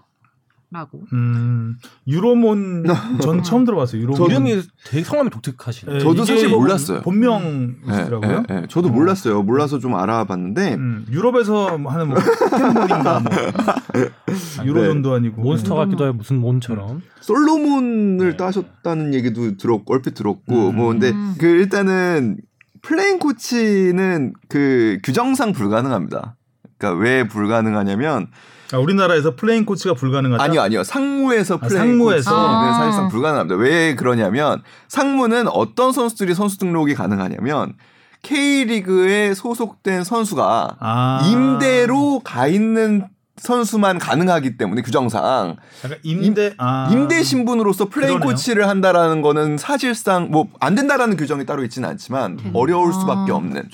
라고. 0.72 1.04
음, 1.14 1.78
유로몬 2.08 2.84
전 3.22 3.44
처음 3.44 3.64
들어봤어요. 3.64 4.02
유로몬. 4.02 4.28
이름이 4.32 4.60
되게 4.88 5.04
성함이 5.04 5.30
독특하시네. 5.30 5.96
예, 5.96 6.00
저도 6.00 6.26
사실 6.26 6.50
몰랐어요. 6.50 7.02
본명이더라고요. 7.02 8.42
네, 8.42 8.44
네, 8.50 8.62
네. 8.62 8.68
저도 8.70 8.90
몰랐어요. 8.90 9.44
몰라서 9.44 9.78
좀 9.78 9.94
알아봤는데 9.94 10.74
음, 10.74 11.06
유럽에서 11.12 11.78
하는 11.78 12.08
뭐 12.08 12.18
포켓몬인가 12.18 13.20
뭐 13.20 13.32
유로존도 14.66 15.14
아니고 15.14 15.44
몬스터 15.44 15.76
같기도 15.76 16.06
해요. 16.06 16.14
무슨 16.14 16.40
몬처럼. 16.40 17.04
솔로몬을 17.22 18.32
네. 18.32 18.38
따셨다는 18.38 19.14
얘기도 19.14 19.58
들었 19.58 19.82
얼핏 19.86 20.16
들었고 20.16 20.70
음. 20.70 20.76
뭐 20.76 20.88
근데 20.88 21.12
음. 21.12 21.36
그 21.38 21.46
일단은 21.46 22.38
플레잉 22.84 23.18
코치는 23.18 24.34
그 24.50 25.00
규정상 25.04 25.54
불가능합니다. 25.54 26.36
그러니까 26.78 27.02
왜 27.02 27.28
불가능하냐면 27.28 28.28
아, 28.74 28.78
우리나라에서 28.78 29.36
플레잉 29.36 29.66
코치가 29.66 29.94
불가능하다. 29.94 30.44
아니요 30.44 30.62
아니요 30.62 30.84
상무에서 30.84 31.56
아, 31.56 31.58
플레잉 31.60 31.78
상무에서? 31.78 32.30
코치는 32.30 32.50
아. 32.50 32.74
사실상 32.74 33.10
불가능합니다. 33.10 33.56
왜 33.56 33.96
그러냐면 33.96 34.62
상무는 34.90 35.48
어떤 35.48 35.92
선수들이 35.94 36.36
선수 36.36 36.58
등록이 36.60 36.94
가능하냐면 36.94 37.74
K리그에 38.22 39.34
소속된 39.34 40.04
선수가 40.04 40.78
아. 40.80 41.22
임대로 41.32 42.20
가 42.24 42.48
있는 42.48 43.08
선수만 43.38 43.98
가능하기 44.00 44.58
때문에 44.58 44.82
규정상 44.84 45.58
임대 46.04 46.54
아. 46.58 46.90
임대 46.92 47.24
신분으로서 47.24 47.90
플레잉 47.90 48.20
그러네요. 48.20 48.36
코치를 48.36 48.68
한다라는 48.68 49.22
거는 49.22 49.58
사실상 49.58 50.30
뭐 50.32 50.48
안 50.60 50.76
된다라는 50.76 51.18
규정이 51.18 51.46
따로 51.46 51.64
있지는 51.64 51.90
않지만 51.90 52.40
음. 52.46 52.52
어려울 52.54 52.90
아. 52.90 53.00
수밖에 53.00 53.32
없는 53.32 53.70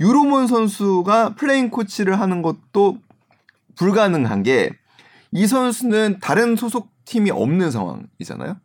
유로몬 0.00 0.46
선수가 0.46 1.34
플레잉 1.36 1.70
코치를 1.70 2.20
하는 2.20 2.42
것도 2.42 2.98
불가능한 3.76 4.42
게 4.42 4.70
이 5.34 5.48
선수는 5.48 6.18
다른 6.20 6.54
소속 6.54 6.90
팀이 7.06 7.30
없는 7.32 7.72
상황이잖아요. 7.72 8.56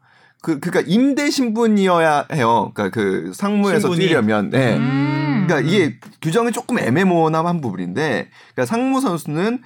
그 0.42 0.60
그러니까 0.60 0.89
임대 0.89 1.30
신분이어야 1.32 2.28
해요. 2.32 2.72
그러니까 2.76 2.89
그 2.96 3.32
상무에서 3.34 3.88
신분이? 3.88 4.00
뛰려면 4.00 4.52
네. 4.52 4.78
음. 4.78 5.46
그러니까 5.48 5.68
이게 5.68 6.00
규정이 6.22 6.52
조금 6.52 6.78
애매모호한 6.78 7.60
부분인데, 7.60 8.30
그러니까 8.54 8.65
상무 8.68 9.02
선수는 9.02 9.63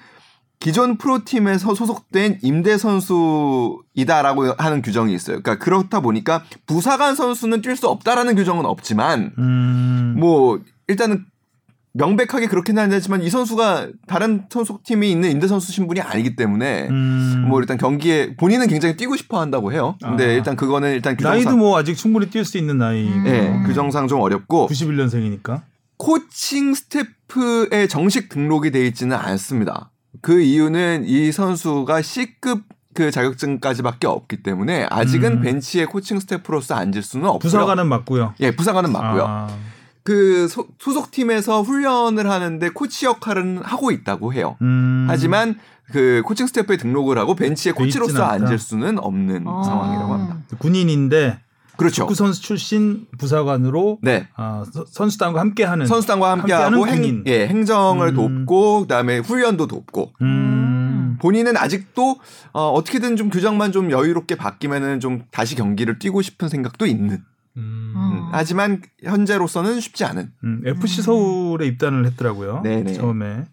기존 0.64 0.98
프로팀에서 0.98 1.76
소속된 1.76 2.40
임대 2.42 2.78
선수이다라고 2.78 4.54
하는 4.58 4.82
규정이 4.82 5.14
있어요. 5.14 5.42
그러니까 5.42 5.62
그렇다 5.62 6.00
보니까 6.00 6.46
부사관 6.66 7.16
선수는 7.16 7.62
뛸 7.62 7.76
수 7.76 7.90
없다라는 7.90 8.36
규정은 8.36 8.66
없지만, 8.66 9.34
음. 9.38 10.16
뭐 10.18 10.62
일단은 10.88 11.26
명백하게 11.92 12.48
그렇게는 12.48 12.82
안 12.82 12.90
되지만 12.90 13.24
이 13.24 13.30
선수가 13.30 13.90
다른 14.08 14.46
소속팀이 14.50 15.12
있는 15.12 15.32
임대 15.32 15.50
선수 15.50 15.74
신분이 15.74 16.00
아니기 16.00 16.38
때문에 16.38 16.88
음. 16.88 17.46
뭐 17.50 17.60
일단 17.60 17.78
경기에 17.78 18.38
본인은 18.38 18.68
굉장히 18.68 18.96
뛰고 18.96 19.18
싶어 19.18 19.42
한다고 19.42 19.74
해요. 19.74 19.98
근데 20.02 20.28
아. 20.28 20.32
일단 20.32 20.56
그거는 20.56 20.94
일단 20.94 21.18
나이도 21.20 21.40
규정상 21.40 21.60
뭐 21.60 21.78
아직 21.78 21.96
충분히 21.96 22.30
뛸 22.30 22.46
수 22.46 22.58
있는 22.58 22.78
나이. 22.78 23.06
음. 23.06 23.24
예, 23.28 23.68
규정상 23.68 24.08
좀 24.08 24.22
어렵고 24.22 24.70
91년생이니까. 24.70 25.62
코칭 25.98 26.74
스태프에 26.74 27.88
정식 27.88 28.30
등록이 28.30 28.72
돼 28.72 28.88
있지는 28.88 29.18
않습니다. 29.18 29.90
그 30.22 30.42
이유는 30.42 31.06
이 31.06 31.32
선수가 31.32 32.02
C급 32.02 32.64
그 32.94 33.10
자격증까지밖에 33.12 34.08
없기 34.08 34.44
때문에 34.44 34.88
아직은 34.90 35.38
음. 35.38 35.42
벤치에 35.42 35.86
코칭 35.86 36.20
스태프로서 36.20 36.76
앉을 36.76 37.02
수는 37.02 37.26
없고요. 37.28 37.40
부사관은 37.40 37.88
맞고요. 37.88 38.36
예, 38.40 38.56
부사관은 38.56 38.92
맞고요. 38.92 39.26
아. 39.28 39.50
그 40.04 40.48
소, 40.48 40.68
속팀에서 40.80 41.62
훈련을 41.62 42.30
하는데 42.30 42.70
코치 42.70 43.06
역할은 43.06 43.62
하고 43.64 43.90
있다고 43.90 44.34
해요. 44.34 44.58
음. 44.62 45.08
하지만 45.10 45.58
그 45.92 46.22
코칭 46.26 46.46
스태프에 46.48 46.78
등록을 46.78 47.18
하고 47.18 47.36
벤치에 47.36 47.74
돼 47.74 47.86
있진 47.86 48.02
코치로서. 48.02 48.24
앉을 48.24 48.60
수는 48.60 49.00
없는 49.00 49.48
어. 49.48 49.64
상황이라고 49.64 50.14
합니다. 50.14 50.38
군인인데 50.60 51.40
그렇죠. 51.78 51.96
축구 52.04 52.14
선수 52.16 52.42
출신 52.42 53.08
부사관으로 53.18 54.00
네. 54.02 54.28
아, 54.36 54.64
서- 54.72 54.86
선수단과 54.88 55.40
함께하는 55.40 55.86
선수단과 55.88 56.32
함께하고. 56.32 56.88
행, 56.88 57.24
예, 57.26 57.48
행정을 57.48 58.10
음. 58.18 58.46
돕고 58.46 58.82
그다음에 58.82 59.18
훈련도 59.20 59.68
돕고 59.68 60.14
음. 60.22 61.18
본인은 61.22 61.58
아직도 61.58 62.18
어, 62.54 62.70
어떻게든 62.72 63.16
좀 63.16 63.30
규정만 63.30 63.72
좀 63.72 63.92
여유롭게 63.92 64.36
바뀌면은 64.36 65.00
좀 65.00 65.24
다시 65.32 65.56
경기를 65.56 65.98
뛰고 66.00 66.22
싶은 66.22 66.48
생각도 66.50 66.86
있는. 66.86 67.22
음. 67.58 67.94
음. 67.96 68.30
하지만 68.32 68.82
현재로서는 69.04 69.80
쉽지 69.80 70.06
않은. 70.06 70.32
음, 70.44 70.62
FC 70.66 71.02
서울에 71.04 71.68
입단을 71.68 72.06
했더라고요. 72.08 72.62
네네. 72.64 72.94
처음에. 72.94 73.46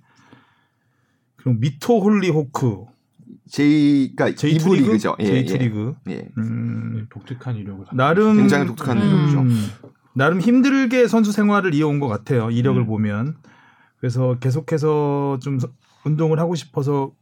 그리고 1.37 1.59
미토 1.59 2.01
홀리호크 2.01 2.85
J 3.51 4.13
그러니까 4.15 4.41
J2 4.41 4.53
이부 4.55 4.75
리그? 4.75 4.87
리그 4.87 4.99
죠. 4.99 5.17
예, 5.21 5.25
J2 5.45 5.51
예. 5.51 5.57
리그. 5.59 5.95
예. 6.09 6.29
음, 6.39 7.07
독특한 7.11 7.57
이력을 7.57 7.87
나름 7.93 8.37
굉장히 8.37 8.67
독특한 8.67 8.99
음. 8.99 9.03
이력이죠. 9.07 9.41
음, 9.41 9.67
나름 10.15 10.41
힘들게 10.41 11.07
선수 11.09 11.33
생활을 11.33 11.75
이어온 11.75 11.99
것 12.01 12.09
같아요. 12.09 12.51
이력을 12.51 12.81
음. 12.81 12.87
보면. 12.87 13.37
그래서 13.99 14.37
계속해서 14.41 15.39
좀 15.43 15.59
서- 15.59 15.69
운동을 16.05 16.39
하고 16.41 16.55
싶어서 16.55 17.13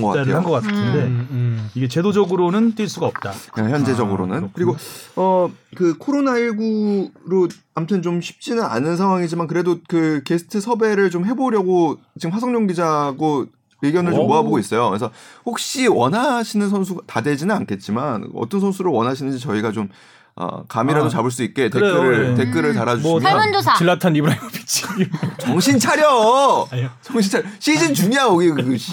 것 0.00 0.10
입단을. 0.12 0.34
한 0.36 0.42
것 0.44 0.50
같은데 0.52 1.02
음, 1.06 1.26
음. 1.32 1.68
이게 1.74 1.88
제도적으로는 1.88 2.74
뛸 2.76 2.88
수가 2.88 3.06
없다. 3.06 3.32
그냥 3.52 3.70
현재적으로는 3.70 4.44
아, 4.44 4.48
그리고. 4.54 4.76
어 5.16 5.50
그 5.74 5.96
코로나 5.98 6.32
19로 6.34 7.50
아무튼 7.74 8.02
좀 8.02 8.20
쉽지는 8.20 8.62
않은 8.62 8.96
상황이지만 8.96 9.46
그래도 9.48 9.78
그 9.88 10.22
게스트 10.24 10.60
섭외를 10.60 11.10
좀 11.10 11.24
해보려고 11.26 11.98
지금 12.18 12.32
화성룡 12.34 12.66
기자하고 12.68 13.46
의견을 13.82 14.12
좀 14.12 14.22
오. 14.22 14.26
모아보고 14.28 14.58
있어요. 14.58 14.88
그래서 14.88 15.10
혹시 15.44 15.86
원하시는 15.86 16.68
선수 16.70 17.00
다 17.06 17.20
되지는 17.20 17.54
않겠지만 17.56 18.30
어떤 18.34 18.60
선수를 18.60 18.90
원하시는지 18.90 19.38
저희가 19.40 19.72
좀 19.72 19.88
어, 20.34 20.64
감이라도 20.66 21.06
아, 21.06 21.08
잡을 21.10 21.30
수 21.30 21.42
있게 21.42 21.68
그래요, 21.68 21.92
댓글을 21.92 22.34
네. 22.34 22.44
댓글을 22.44 22.70
음. 22.70 22.74
달아주시면 22.74 23.20
설문조사. 23.20 23.74
질라탄 23.74 24.16
이브라이모비치. 24.16 24.84
정신 25.38 25.78
차려. 25.78 26.66
아니요. 26.70 26.88
정신 27.02 27.30
차려. 27.32 27.44
시즌 27.58 27.92
중이야 27.92 28.24
거기 28.28 28.48
그 28.50 28.78
씨. 28.78 28.92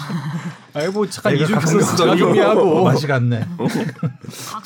아이 0.73 0.89
뭐 0.89 1.07
잠깐 1.09 1.35
이중 1.35 1.55
각성성 1.55 2.17
경기하고 2.17 2.83
맛이 2.83 3.07
갔네. 3.07 3.47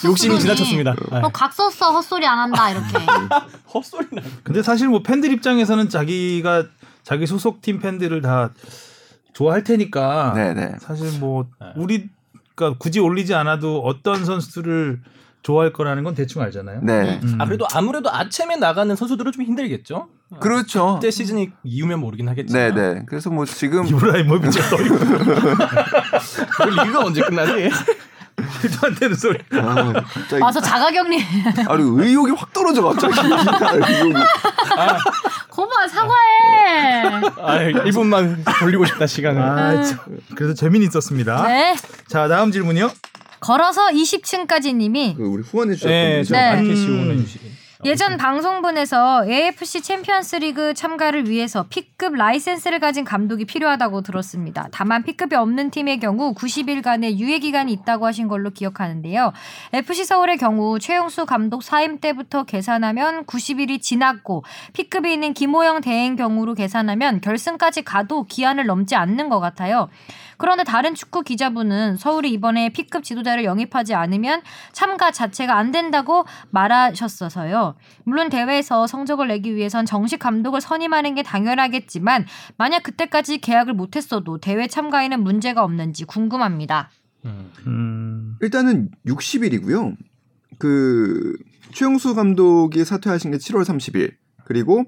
욕심이 0.03 0.39
지나쳤습니다. 0.39 0.95
아, 1.11 1.19
너각 1.19 1.53
썼어 1.53 1.91
헛소리 1.91 2.25
안 2.25 2.39
한다 2.39 2.71
이렇게. 2.71 2.87
헛소리 3.71 4.07
나. 4.11 4.21
근데 4.43 4.63
사실 4.63 4.87
뭐 4.89 5.03
팬들 5.03 5.31
입장에서는 5.31 5.89
자기가 5.89 6.65
자기 7.03 7.27
소속팀 7.27 7.79
팬들을 7.81 8.21
다 8.23 8.49
좋아할 9.33 9.63
테니까 9.63 10.33
네네. 10.35 10.75
사실 10.79 11.19
뭐 11.19 11.47
네. 11.59 11.67
우리가 11.75 12.77
굳이 12.77 12.99
올리지 12.99 13.33
않아도 13.33 13.81
어떤 13.81 14.23
선수들을 14.25 15.01
좋아할 15.41 15.73
거라는 15.73 16.03
건 16.03 16.15
대충 16.15 16.41
알잖아요. 16.41 16.79
네. 16.83 17.19
음. 17.23 17.37
아 17.39 17.45
그래도 17.45 17.65
아무래도 17.73 18.09
아침에 18.11 18.55
나가는 18.55 18.95
선수들은 18.95 19.31
좀 19.31 19.43
힘들겠죠. 19.43 20.07
그렇죠. 20.39 20.95
그때 20.95 21.11
시즌이 21.11 21.51
이후면 21.63 21.99
모르긴 21.99 22.29
하겠지만. 22.29 22.73
네네. 22.73 23.03
그래서 23.07 23.29
뭐 23.29 23.45
지금 23.45 23.85
이브라히모비치가 23.85 24.69
또 24.69 24.81
이거 24.81 24.97
그 24.97 26.63
리그가 26.69 26.99
언제 27.05 27.21
끝나지? 27.21 27.69
말도 28.35 28.87
안 28.87 28.95
되는 28.95 29.15
소리. 29.15 29.37
아, 29.51 29.93
갑자기 29.93 30.41
와서 30.41 30.59
자가격리. 30.59 31.23
아니 31.67 31.83
의욕이 31.83 32.31
확 32.31 32.51
떨어져 32.51 32.81
갑자기. 32.81 33.13
의욕이. 33.19 34.13
거봐 35.49 35.87
사과해. 35.87 36.12
아 37.39 37.59
1분만 37.59 38.43
돌리고 38.59 38.85
싶다 38.85 39.07
시간을. 39.07 39.41
아, 39.41 39.83
참. 39.83 39.99
그래도 40.35 40.53
재미는 40.53 40.87
있었습니다. 40.87 41.47
네. 41.47 41.75
자, 42.07 42.27
다음 42.27 42.51
질문이요. 42.51 42.91
걸어서 43.39 43.87
20층까지 43.87 44.73
님이 44.75 45.15
그 45.17 45.23
우리 45.23 45.43
후원해 45.43 45.75
주셨던 45.75 45.91
네. 45.91 46.23
저 46.23 46.33
네. 46.35 46.59
음. 46.61 46.99
오는 47.01 47.25
주식. 47.25 47.41
예전 47.85 48.15
방송분에서 48.15 49.25
AFC 49.27 49.81
챔피언스리그 49.81 50.73
참가를 50.73 51.27
위해서 51.27 51.65
P급 51.67 52.15
라이센스를 52.15 52.79
가진 52.79 53.03
감독이 53.03 53.43
필요하다고 53.43 54.03
들었습니다. 54.03 54.69
다만 54.71 55.03
P급이 55.03 55.35
없는 55.35 55.69
팀의 55.69 55.99
경우 55.99 56.33
90일간의 56.33 57.17
유예 57.17 57.39
기간이 57.39 57.73
있다고 57.73 58.05
하신 58.05 58.29
걸로 58.29 58.51
기억하는데요. 58.51 59.33
FC 59.73 60.05
서울의 60.05 60.37
경우 60.37 60.79
최용수 60.79 61.25
감독 61.25 61.61
사임 61.61 61.99
때부터 61.99 62.43
계산하면 62.45 63.25
90일이 63.25 63.81
지났고 63.81 64.45
P급이 64.71 65.11
있는 65.11 65.33
김호영 65.33 65.81
대행 65.81 66.15
경우로 66.15 66.53
계산하면 66.53 67.19
결승까지 67.19 67.81
가도 67.83 68.23
기한을 68.23 68.65
넘지 68.65 68.95
않는 68.95 69.27
것 69.27 69.41
같아요. 69.41 69.89
그런데 70.43 70.65
다른 70.65 70.93
축구 70.93 71.21
기자분은 71.21 71.95
서울이 71.95 72.29
이번에 72.33 72.67
P급 72.67 73.05
지도자를 73.05 73.45
영입하지 73.45 73.93
않으면 73.93 74.41
참가 74.73 75.09
자체가 75.09 75.57
안 75.57 75.71
된다고 75.71 76.25
말하셨어서요. 76.49 77.75
물론 78.03 78.29
대회에서 78.29 78.85
성적을 78.85 79.29
내기 79.29 79.55
위해선 79.55 79.85
정식 79.85 80.19
감독을 80.19 80.59
선임하는 80.59 81.15
게 81.15 81.23
당연하겠지만 81.23 82.25
만약 82.57 82.83
그때까지 82.83 83.37
계약을 83.37 83.73
못했어도 83.73 84.39
대회 84.39 84.67
참가에는 84.67 85.23
문제가 85.23 85.63
없는지 85.63 86.03
궁금합니다. 86.03 86.89
음. 87.23 87.49
음, 87.65 88.37
일단은 88.41 88.91
60일이고요. 89.07 89.95
그 90.59 91.37
최용수 91.71 92.15
감독이 92.15 92.83
사퇴하신 92.83 93.31
게 93.31 93.37
7월 93.37 93.63
30일 93.63 94.11
그리고 94.43 94.83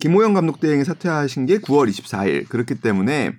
김호영 0.00 0.32
감독 0.32 0.58
대행이 0.58 0.86
사퇴하신 0.86 1.44
게 1.44 1.58
9월 1.58 1.86
24일 1.90 2.48
그렇기 2.48 2.76
때문에 2.76 3.34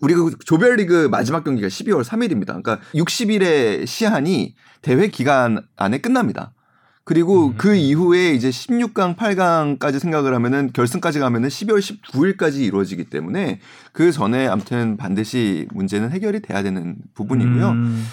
우리가 0.00 0.24
그 0.24 0.38
조별리그 0.44 1.08
마지막 1.10 1.44
경기가 1.44 1.68
12월 1.68 2.04
3일입니다. 2.04 2.46
그러니까 2.46 2.80
60일의 2.94 3.86
시한이 3.86 4.54
대회 4.82 5.08
기간 5.08 5.60
안에 5.76 5.98
끝납니다. 5.98 6.52
그리고 7.04 7.48
음. 7.48 7.54
그 7.56 7.76
이후에 7.76 8.32
이제 8.32 8.50
16강, 8.50 9.16
8강까지 9.16 10.00
생각을 10.00 10.34
하면은 10.34 10.72
결승까지 10.72 11.20
가면은 11.20 11.48
12월 11.48 11.78
19일까지 11.78 12.56
이루어지기 12.62 13.04
때문에 13.04 13.60
그 13.92 14.10
전에 14.10 14.48
아무튼 14.48 14.96
반드시 14.96 15.68
문제는 15.72 16.10
해결이 16.10 16.40
돼야 16.40 16.64
되는 16.64 16.96
부분이고요. 17.14 17.68
음, 17.68 18.04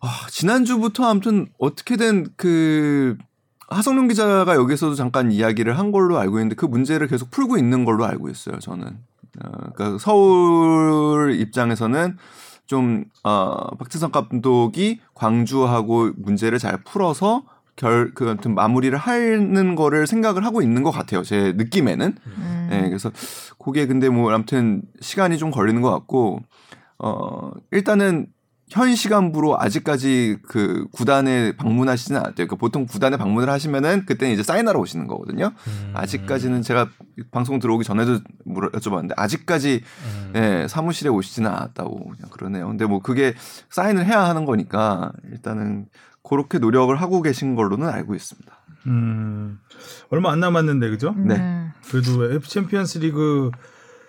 아, 0.00 0.26
지난주부터 0.28 1.04
아무튼 1.04 1.46
어떻게든 1.58 2.26
그 2.36 3.16
하성룡 3.68 4.08
기자가 4.08 4.56
여기서도 4.56 4.96
잠깐 4.96 5.30
이야기를 5.30 5.78
한 5.78 5.92
걸로 5.92 6.18
알고 6.18 6.38
있는데 6.38 6.56
그 6.56 6.66
문제를 6.66 7.06
계속 7.06 7.30
풀고 7.30 7.58
있는 7.58 7.84
걸로 7.84 8.04
알고 8.06 8.28
있어요. 8.28 8.58
저는. 8.58 8.98
어, 9.44 9.50
그러니까 9.74 9.98
서울 9.98 11.34
입장에서는 11.40 12.16
좀 12.66 13.04
어, 13.24 13.76
박지성 13.76 14.12
감독이 14.12 15.00
광주하고 15.14 16.12
문제를 16.16 16.58
잘 16.58 16.78
풀어서 16.84 17.42
결, 17.76 18.12
그, 18.14 18.28
아무튼 18.28 18.54
마무리를 18.54 18.96
하는 18.96 19.74
거를 19.74 20.06
생각을 20.06 20.44
하고 20.44 20.60
있는 20.60 20.82
것 20.82 20.90
같아요. 20.90 21.22
제 21.22 21.52
느낌에는. 21.56 22.14
음. 22.26 22.68
네, 22.70 22.82
그래서 22.88 23.10
그게 23.58 23.86
근데 23.86 24.08
뭐 24.08 24.30
아무튼 24.32 24.82
시간이 25.00 25.38
좀 25.38 25.50
걸리는 25.50 25.80
것 25.80 25.90
같고 25.90 26.40
어 26.98 27.50
일단은 27.70 28.26
현 28.70 28.94
시간부로 28.94 29.60
아직까지 29.60 30.38
그 30.46 30.86
구단에 30.92 31.52
방문하시지는 31.56 32.20
않았대요. 32.20 32.46
그러니까 32.46 32.56
보통 32.56 32.86
구단에 32.86 33.16
방문을 33.16 33.50
하시면은 33.50 34.06
그때는 34.06 34.32
이제 34.32 34.44
사인하러 34.44 34.78
오시는 34.78 35.08
거거든요. 35.08 35.52
음. 35.66 35.92
아직까지는 35.94 36.62
제가 36.62 36.88
방송 37.32 37.58
들어오기 37.58 37.84
전에도 37.84 38.20
물어 38.44 38.70
여쭤봤는데 38.70 39.14
아직까지 39.16 39.82
음. 40.04 40.32
예, 40.36 40.66
사무실에 40.68 41.10
오시지는 41.10 41.50
않았다고 41.50 41.98
그냥 41.98 42.30
그러네요. 42.30 42.68
근데 42.68 42.86
뭐 42.86 43.00
그게 43.00 43.34
사인을 43.70 44.06
해야 44.06 44.24
하는 44.24 44.44
거니까 44.44 45.12
일단은 45.30 45.86
그렇게 46.22 46.58
노력을 46.58 46.94
하고 46.94 47.22
계신 47.22 47.56
걸로는 47.56 47.88
알고 47.88 48.14
있습니다. 48.14 48.56
음, 48.86 49.58
얼마 50.10 50.30
안 50.32 50.40
남았는데 50.40 50.90
그죠? 50.90 51.14
네. 51.16 51.36
음. 51.36 51.72
그래도 51.90 52.32
F 52.32 52.48
챔피언스 52.48 52.98
리그 52.98 53.50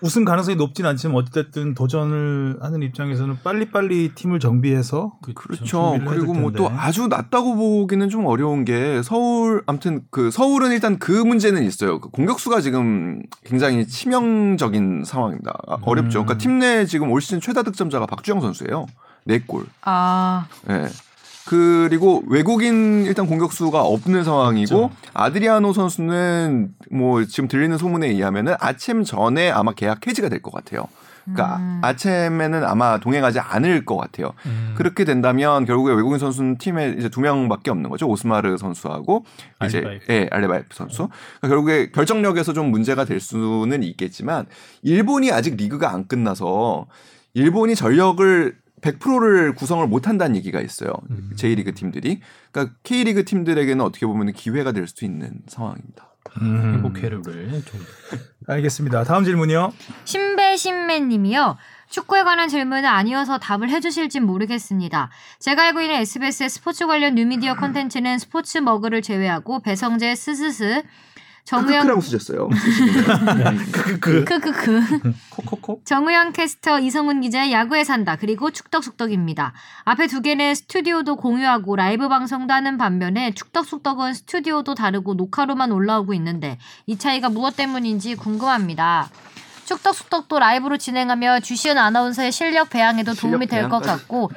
우승 0.02 0.26
가능성이 0.26 0.56
높진 0.58 0.86
않지만 0.86 1.16
어쨌든 1.16 1.76
도전을 1.76 2.58
하는 2.62 2.82
입장에서는 2.82 3.38
빨리빨리 3.44 4.14
팀을 4.16 4.40
정비해서 4.40 5.14
그렇죠. 5.36 5.98
그리고 6.08 6.34
될뭐 6.34 6.52
또. 6.54 6.70
아주 6.70 7.08
낮다고 7.08 7.56
보기는 7.56 8.10
좀 8.10 8.26
어려운 8.26 8.66
게 8.66 9.02
서울 9.04 9.62
아무튼 9.68 10.02
그 10.10 10.32
서울은 10.32 10.72
일단 10.72 10.98
그 10.98 11.12
문제는 11.12 11.64
있어요. 11.64 12.00
그 12.00 12.10
공격수가 12.10 12.62
지금 12.62 13.22
굉장히 13.44 13.86
치명적인 13.88 15.04
상황입니다. 15.06 15.54
아, 15.68 15.78
어렵죠. 15.82 16.24
그러니까 16.24 16.38
팀 16.38 16.52
내 16.62 16.86
지금 16.86 17.10
올 17.12 17.22
시즌 17.22 17.40
최다 17.40 17.64
득점자가 17.64 18.06
박주영 18.06 18.40
선수예요. 18.42 18.86
네 19.26 19.40
골. 19.40 19.66
아, 19.84 20.46
예. 20.70 20.88
그리고 21.48 22.24
외국인 22.28 23.06
일단 23.06 23.26
공격수가 23.28 23.82
없는 23.82 24.24
상황이고 24.24 24.76
그렇죠. 24.90 24.96
아드리아노 25.14 25.74
선수는 25.74 26.70
뭐 26.92 27.24
지금 27.26 27.48
들리는 27.48 27.78
소문에 27.78 28.08
의하면은 28.08 28.56
아침 28.60 29.04
전에 29.04 29.50
아마 29.50 29.74
계약 29.74 30.06
해지가 30.08 30.30
될 30.30 30.42
것 30.42 30.52
같아요. 30.54 30.86
그러니까 31.24 31.58
음. 31.58 31.80
아침에는 31.84 32.64
아마 32.64 32.98
동행하지 32.98 33.40
않을 33.40 33.86
것 33.86 33.96
같아요. 33.96 34.34
음. 34.48 34.74
그렇게 34.76 35.06
된다면 35.06 35.66
결국에 35.66 35.94
외국인 35.94 36.18
선수는 36.18 36.58
팀에 36.58 36.96
이제 36.98 37.10
두 37.10 37.22
명밖에 37.22 37.70
없는 37.70 37.92
거죠. 37.92 38.08
오스마르 38.08 38.58
선수하고 38.58 39.24
이제 39.66 39.78
알리바이프. 39.80 40.06
예, 40.14 40.28
알레바이프 40.32 40.68
선수. 40.72 41.10
그러니까 41.40 41.48
결국에 41.48 41.92
결정력에서 41.92 42.54
좀 42.54 42.72
문제가 42.72 43.06
될 43.06 43.20
수는 43.20 43.84
있겠지만 43.84 44.48
일본이 44.82 45.32
아직 45.32 45.58
리그가 45.58 45.92
안 45.94 46.08
끝나서 46.08 46.88
일본이 47.36 47.76
전력을 47.76 48.56
100%를 48.82 49.56
구성을 49.56 49.86
못 49.88 50.08
한다는 50.08 50.36
얘기가 50.36 50.60
있어요. 50.62 50.92
음. 51.10 51.32
J리그 51.36 51.74
팀들이. 51.74 52.20
그러니까 52.52 52.76
K리그 52.84 53.26
팀들에게는 53.26 53.84
어떻게 53.84 54.06
보면 54.06 54.34
기회가 54.34 54.72
될수 54.72 55.06
있는 55.06 55.40
상황입니다. 55.48 56.12
음. 56.42 56.76
행복회를 56.76 57.22
좀 57.24 57.80
알겠습니다. 58.48 59.04
다음 59.04 59.24
질문이요. 59.24 59.74
신배신매님이요. 60.06 61.58
축구에 61.90 62.24
관한 62.24 62.48
질문은 62.48 62.86
아니어서 62.86 63.38
답을 63.38 63.70
해주실진 63.70 64.26
모르겠습니다. 64.26 65.10
제가 65.40 65.64
알고 65.66 65.82
있는 65.82 65.98
SBS의 65.98 66.50
스포츠 66.50 66.88
관련 66.88 67.16
뉴미디어 67.16 67.56
콘텐츠는 67.56 68.18
스포츠 68.18 68.60
머그를 68.60 69.02
제외하고 69.02 69.60
배성재 69.60 70.16
스스스 70.16 70.84
정우영 71.46 72.00
쓰셨어요. 72.02 72.50
그 74.00 74.24
크크크 74.24 74.82
코코코 75.30 75.82
정우영 75.86 76.34
캐스터 76.34 76.80
이성훈 76.80 77.22
기자의 77.22 77.52
야구에 77.52 77.84
산다 77.84 78.16
그리고 78.16 78.52
축덕숙덕입니다. 78.52 79.54
앞에 79.84 80.08
두 80.08 80.22
개는 80.22 80.56
스튜디오도 80.56 81.16
공유하고 81.18 81.76
라이브 81.76 82.08
방송도 82.08 82.54
하는 82.54 82.78
반면에 82.78 83.34
축덕숙덕은 83.34 84.14
스튜디오도 84.14 84.76
다르고 84.76 85.16
녹화로만 85.16 85.72
올라오고 85.72 86.14
있는데 86.14 86.58
이 86.86 86.98
차이가 86.98 87.30
무엇 87.30 87.56
때문인지 87.56 88.16
궁금합니다. 88.16 89.10
축덕숙덕도 89.66 90.40
라이브로 90.40 90.78
진행하며 90.78 91.40
주시은 91.42 91.78
아나운서의 91.78 92.32
실력 92.32 92.70
배양에도 92.70 93.14
도움이 93.14 93.48
될 93.48 93.70
것. 93.70 93.80
같고 93.80 94.30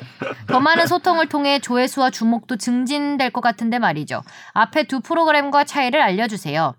더 0.46 0.60
많은 0.60 0.86
소통을 0.86 1.28
통해 1.28 1.58
조회수와 1.58 2.10
주목도 2.10 2.56
증진될 2.56 3.30
것 3.30 3.40
같은데 3.40 3.78
말이죠. 3.78 4.22
앞에 4.52 4.84
두 4.84 5.00
프로그램과 5.00 5.64
차이를 5.64 6.00
알려주세요. 6.00 6.74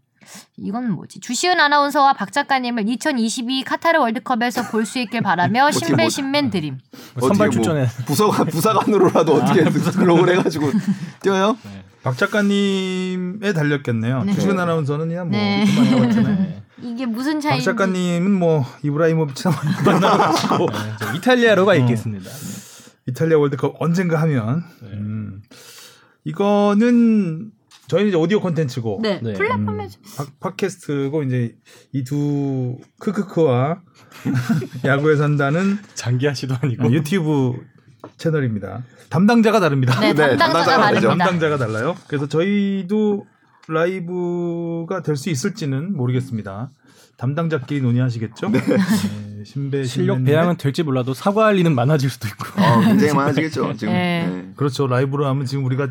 이건 0.58 0.92
뭐지? 0.92 1.20
주시은 1.20 1.60
아나운서와 1.60 2.14
박 2.14 2.32
작가님을 2.32 2.88
2022 2.88 3.64
카타르 3.64 4.00
월드컵에서 4.00 4.70
볼 4.70 4.86
수 4.86 5.00
있길 5.00 5.22
바라며 5.22 5.70
신배 5.72 6.04
뭐- 6.04 6.10
신맨 6.10 6.50
드림. 6.52 6.78
선발 7.20 7.30
어떻게 7.30 7.38
뭐 7.46 7.50
출전해. 7.50 7.88
부서가 8.06 8.44
부사관으로라도 8.46 9.34
어떻게 9.36 9.64
등록을 9.70 10.30
해가지고 10.38 10.72
뛰어요? 11.22 11.58
박 12.04 12.16
작가님에 12.18 13.54
달렸겠네요. 13.54 14.24
네. 14.26 14.34
주시은 14.34 14.60
아나운서는 14.60 15.08
그냥 15.08 15.30
뭐 15.30 15.40
네. 15.40 15.66
이게 16.84 17.06
무슨 17.06 17.36
박 17.36 17.42
차이인지. 17.42 17.66
작가님은 17.66 18.32
뭐 18.32 18.64
이브라이모비치 18.84 19.48
만나가지고 19.86 20.58
네, 20.70 20.78
저 21.00 21.14
이탈리아로가 21.16 21.72
어. 21.72 21.76
있겠습니다. 21.76 22.30
이탈리아 23.08 23.38
월드컵 23.40 23.76
언젠가 23.80 24.22
하면 24.22 24.64
네. 24.82 24.90
음. 24.94 25.42
이거는 26.26 27.52
저희는 27.88 28.10
이제 28.10 28.18
오디오 28.18 28.40
콘텐츠고 28.42 29.00
네, 29.02 29.20
네. 29.22 29.34
플랫폼에 29.34 29.88
팟- 30.18 30.26
팟캐스트고 30.40 31.24
이제 31.24 31.56
이 31.94 32.04
두 32.04 32.78
크크크와 33.00 33.82
야구에 34.86 35.16
산다는 35.18 35.78
장기하시도 35.94 36.56
아니고 36.62 36.92
유튜브 36.92 37.54
채널입니다. 38.18 38.84
담당자가 39.10 39.60
다릅니다. 39.60 40.00
네, 40.00 40.14
네, 40.14 40.36
담당자가. 40.38 40.78
다릅니다. 40.94 41.10
담당자가 41.10 41.58
달라요. 41.58 41.96
그래서 42.08 42.28
저희도 42.28 43.26
라이브가 43.68 45.02
될 45.02 45.16
수 45.16 45.30
있을지는 45.30 45.96
모르겠습니다. 45.96 46.70
담당자끼리 47.18 47.82
논의하시겠죠? 47.82 48.50
네. 48.50 48.62
신배 49.46 49.84
실력 49.86 50.18
신배님의- 50.20 50.26
배양은 50.26 50.58
될지 50.58 50.84
몰라도 50.84 51.14
사과할 51.14 51.56
리는 51.56 51.74
많아질 51.74 52.10
수도 52.10 52.28
있고. 52.28 52.46
어, 52.62 52.82
굉장히 52.86 53.14
많아지겠죠. 53.14 53.74
지금 53.78 53.94
네. 53.94 54.28
네. 54.28 54.52
그렇죠. 54.56 54.86
라이브로 54.88 55.26
하면 55.28 55.46
지금 55.46 55.64
우리가 55.66 55.88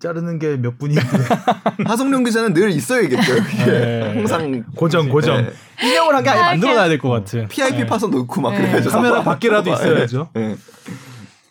자르는 0.00 0.38
게 0.38 0.56
몇 0.56 0.78
분이 0.78 0.96
하성룡 1.86 2.24
기자는 2.24 2.54
늘 2.54 2.70
있어야겠죠. 2.70 3.34
네. 3.66 4.14
항상 4.14 4.64
고정 4.74 5.08
고정 5.08 5.42
네. 5.42 5.52
인형을 5.86 6.14
한 6.14 6.24
게 6.24 6.30
아예 6.30 6.38
아, 6.40 6.42
만들어놔야 6.52 6.88
될 6.88 6.98
것 6.98 7.10
같은. 7.10 7.48
PIP 7.48 7.86
파서 7.86 8.08
넣고 8.08 8.40
막 8.40 8.52
네. 8.52 8.58
그래야죠. 8.62 8.90
카메라 8.90 9.22
밖에라도 9.24 9.72
있어야죠. 9.72 10.30
네. 10.34 10.56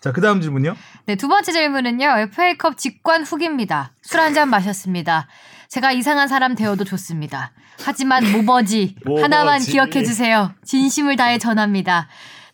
자, 0.02 0.12
그 0.12 0.22
다음 0.22 0.42
질문요. 0.42 0.76
네, 1.06 1.16
두 1.16 1.28
번째 1.28 1.52
질문은요. 1.52 2.06
FA컵 2.32 2.78
직관 2.78 3.24
후기입니다. 3.24 3.92
술 4.02 4.20
한 4.20 4.34
잔 4.34 4.50
마셨습니다. 4.50 5.28
제가 5.68 5.92
이상한 5.92 6.28
사람 6.28 6.56
되어도 6.56 6.84
좋습니다. 6.86 7.52
하지만 7.84 8.32
모버지 8.32 8.96
모버지. 9.06 9.22
하나만 9.22 9.60
기억해 9.62 10.04
주세요. 10.04 10.52
진심을 10.66 11.16
다해 11.18 11.38
전합니다. 11.38 12.08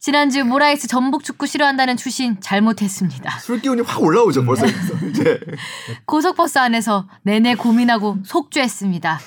지난주 0.06 0.46
모라이스 0.46 0.88
전북 0.88 1.24
축구 1.24 1.48
싫어한다는 1.48 1.98
추신 1.98 2.40
잘못했습니다. 2.40 3.40
술 3.40 3.60
기운이 3.60 3.82
확 3.82 4.04
올라오죠 4.04 4.42
음. 4.42 4.46
벌써. 4.46 4.68
이제. 5.10 5.40
고속버스 6.06 6.60
안에서 6.60 7.08
내내 7.24 7.56
고민하고 7.56 8.18
속죄했습니다. 8.24 9.20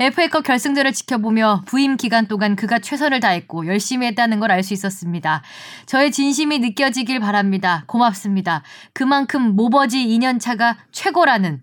FA컵 0.00 0.42
결승전을 0.42 0.92
지켜보며 0.92 1.62
부임 1.66 1.96
기간 1.96 2.26
동안 2.26 2.56
그가 2.56 2.80
최선을 2.80 3.20
다했고 3.20 3.68
열심히 3.68 4.08
했다는 4.08 4.40
걸 4.40 4.50
알 4.50 4.64
수 4.64 4.74
있었습니다. 4.74 5.42
저의 5.86 6.10
진심이 6.10 6.58
느껴지길 6.58 7.20
바랍니다. 7.20 7.84
고맙습니다. 7.86 8.64
그만큼 8.92 9.54
모버지 9.54 10.04
2년차가 10.04 10.74
최고라는 10.90 11.62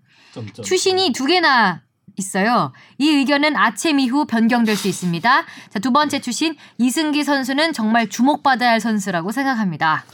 추신이 0.64 1.12
두 1.12 1.26
개나 1.26 1.82
있어요. 2.16 2.72
이 2.98 3.08
의견은 3.08 3.56
아침 3.56 3.98
이후 4.00 4.26
변경될 4.26 4.76
수 4.76 4.88
있습니다. 4.88 5.44
자, 5.70 5.78
두 5.78 5.92
번째 5.92 6.20
추신 6.20 6.56
이승기 6.78 7.24
선수는 7.24 7.72
정말 7.72 8.08
주목받아야 8.08 8.70
할 8.70 8.80
선수라고 8.80 9.32
생각합니다. 9.32 10.04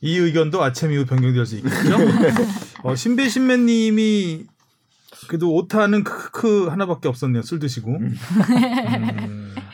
이 0.00 0.16
의견도 0.18 0.62
아침 0.62 0.92
이후 0.92 1.06
변경될 1.06 1.46
수 1.46 1.56
있겠죠. 1.56 1.96
어, 2.82 2.94
신배 2.94 3.28
신매님이 3.28 4.44
그래도 5.28 5.54
오타는 5.54 6.04
크크 6.04 6.68
하나밖에 6.68 7.08
없었네요. 7.08 7.42
술 7.42 7.58
드시고. 7.58 7.90
음. 7.90 8.18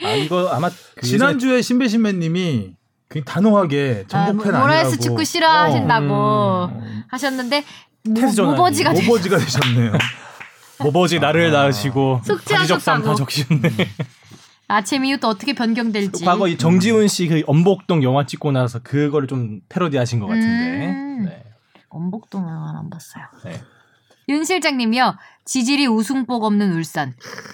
아 0.02 0.12
이거 0.12 0.48
아마 0.48 0.70
그 0.96 1.06
지난주에 1.06 1.62
신배 1.62 1.88
신매님이 1.88 2.74
굉장히 3.10 3.24
단호하게 3.26 4.04
전북 4.08 4.44
팬 4.44 4.54
아, 4.54 4.60
모라이스 4.60 4.86
아니라고 4.86 5.02
축구 5.02 5.24
싫어하신다고 5.24 6.14
어, 6.14 6.82
하셨는데 7.08 7.64
모. 8.04 8.20
모버지가 8.50 8.94
됐 8.94 9.08
오버지가 9.08 9.38
되셨네요. 9.38 9.92
모버지 10.82 11.18
나를 11.18 11.48
아. 11.48 11.62
낳으시고 11.62 12.20
숙제하셨다고. 12.24 12.58
가지적삼 12.58 13.02
다 13.02 13.14
적으셨네. 13.14 13.70
아침 14.68 15.04
이후 15.04 15.18
또 15.18 15.28
어떻게 15.28 15.52
변경될지. 15.52 16.24
과거 16.24 16.48
이 16.48 16.56
정지훈 16.56 17.06
씨 17.08 17.28
그 17.28 17.42
엄복동 17.46 18.02
영화 18.02 18.24
찍고 18.24 18.52
나서 18.52 18.78
그거를 18.82 19.28
좀 19.28 19.60
패러디하신 19.68 20.20
것 20.20 20.26
같은데. 20.26 20.86
음. 20.86 21.24
네. 21.26 21.44
엄복동은 21.90 22.48
안 22.48 22.88
봤어요. 22.88 23.24
네. 23.44 23.60
윤 24.28 24.44
실장님이요. 24.44 25.16
지질이 25.44 25.86
우승복 25.88 26.44
없는 26.44 26.72
울산. 26.72 27.12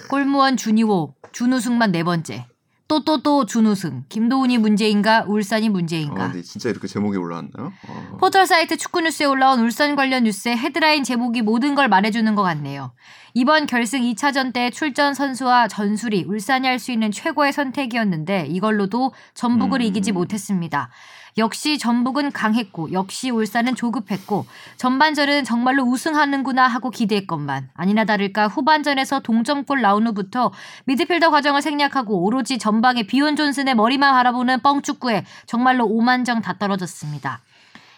골무원 0.09 0.55
준이호 0.55 1.15
준우승만 1.33 1.91
네 1.91 2.03
번째. 2.03 2.45
또또또 2.89 3.45
준우승. 3.45 4.05
김도훈이 4.09 4.57
문제인가 4.57 5.23
울산이 5.27 5.67
어, 5.67 5.71
문제인가. 5.71 6.31
근데 6.31 6.41
진짜 6.41 6.69
이렇게 6.69 6.87
제목이 6.87 7.17
올라왔나요? 7.17 7.71
어. 7.87 8.17
포털 8.19 8.47
사이트 8.47 8.77
축구 8.77 9.01
뉴스에 9.01 9.27
올라온 9.27 9.59
울산 9.59 9.95
관련 9.95 10.23
뉴스의 10.23 10.57
헤드라인 10.57 11.03
제목이 11.03 11.43
모든 11.43 11.75
걸 11.75 11.87
말해주는 11.87 12.33
것 12.33 12.41
같네요. 12.41 12.91
이번 13.35 13.67
결승 13.67 14.01
2차전 14.01 14.53
때 14.53 14.71
출전 14.71 15.13
선수와 15.13 15.67
전술이 15.67 16.25
울산이 16.27 16.67
할 16.67 16.79
수 16.79 16.91
있는 16.91 17.11
최고의 17.11 17.51
선택이었는데 17.53 18.47
이걸로도 18.49 19.13
전북을 19.33 19.81
음. 19.81 19.85
이기지 19.85 20.13
못했습니다. 20.13 20.89
역시 21.37 21.77
전북은 21.77 22.31
강했고 22.31 22.91
역시 22.91 23.29
울산은 23.29 23.75
조급했고 23.75 24.45
전반전은 24.77 25.43
정말로 25.43 25.83
우승하는구나 25.83 26.67
하고 26.67 26.89
기대했건만 26.89 27.69
아니나 27.73 28.05
다를까 28.05 28.47
후반전에서 28.47 29.21
동점골 29.21 29.81
나온 29.81 30.07
후부터 30.07 30.51
미드필더 30.85 31.29
과정을 31.31 31.61
생략하고 31.61 32.23
오로지 32.23 32.57
전방의 32.57 33.07
비온 33.07 33.35
존슨의 33.35 33.75
머리만 33.75 34.13
바라보는 34.13 34.61
뻥축구에 34.61 35.25
정말로 35.45 35.85
오만정 35.85 36.41
다 36.41 36.57
떨어졌습니다. 36.57 37.41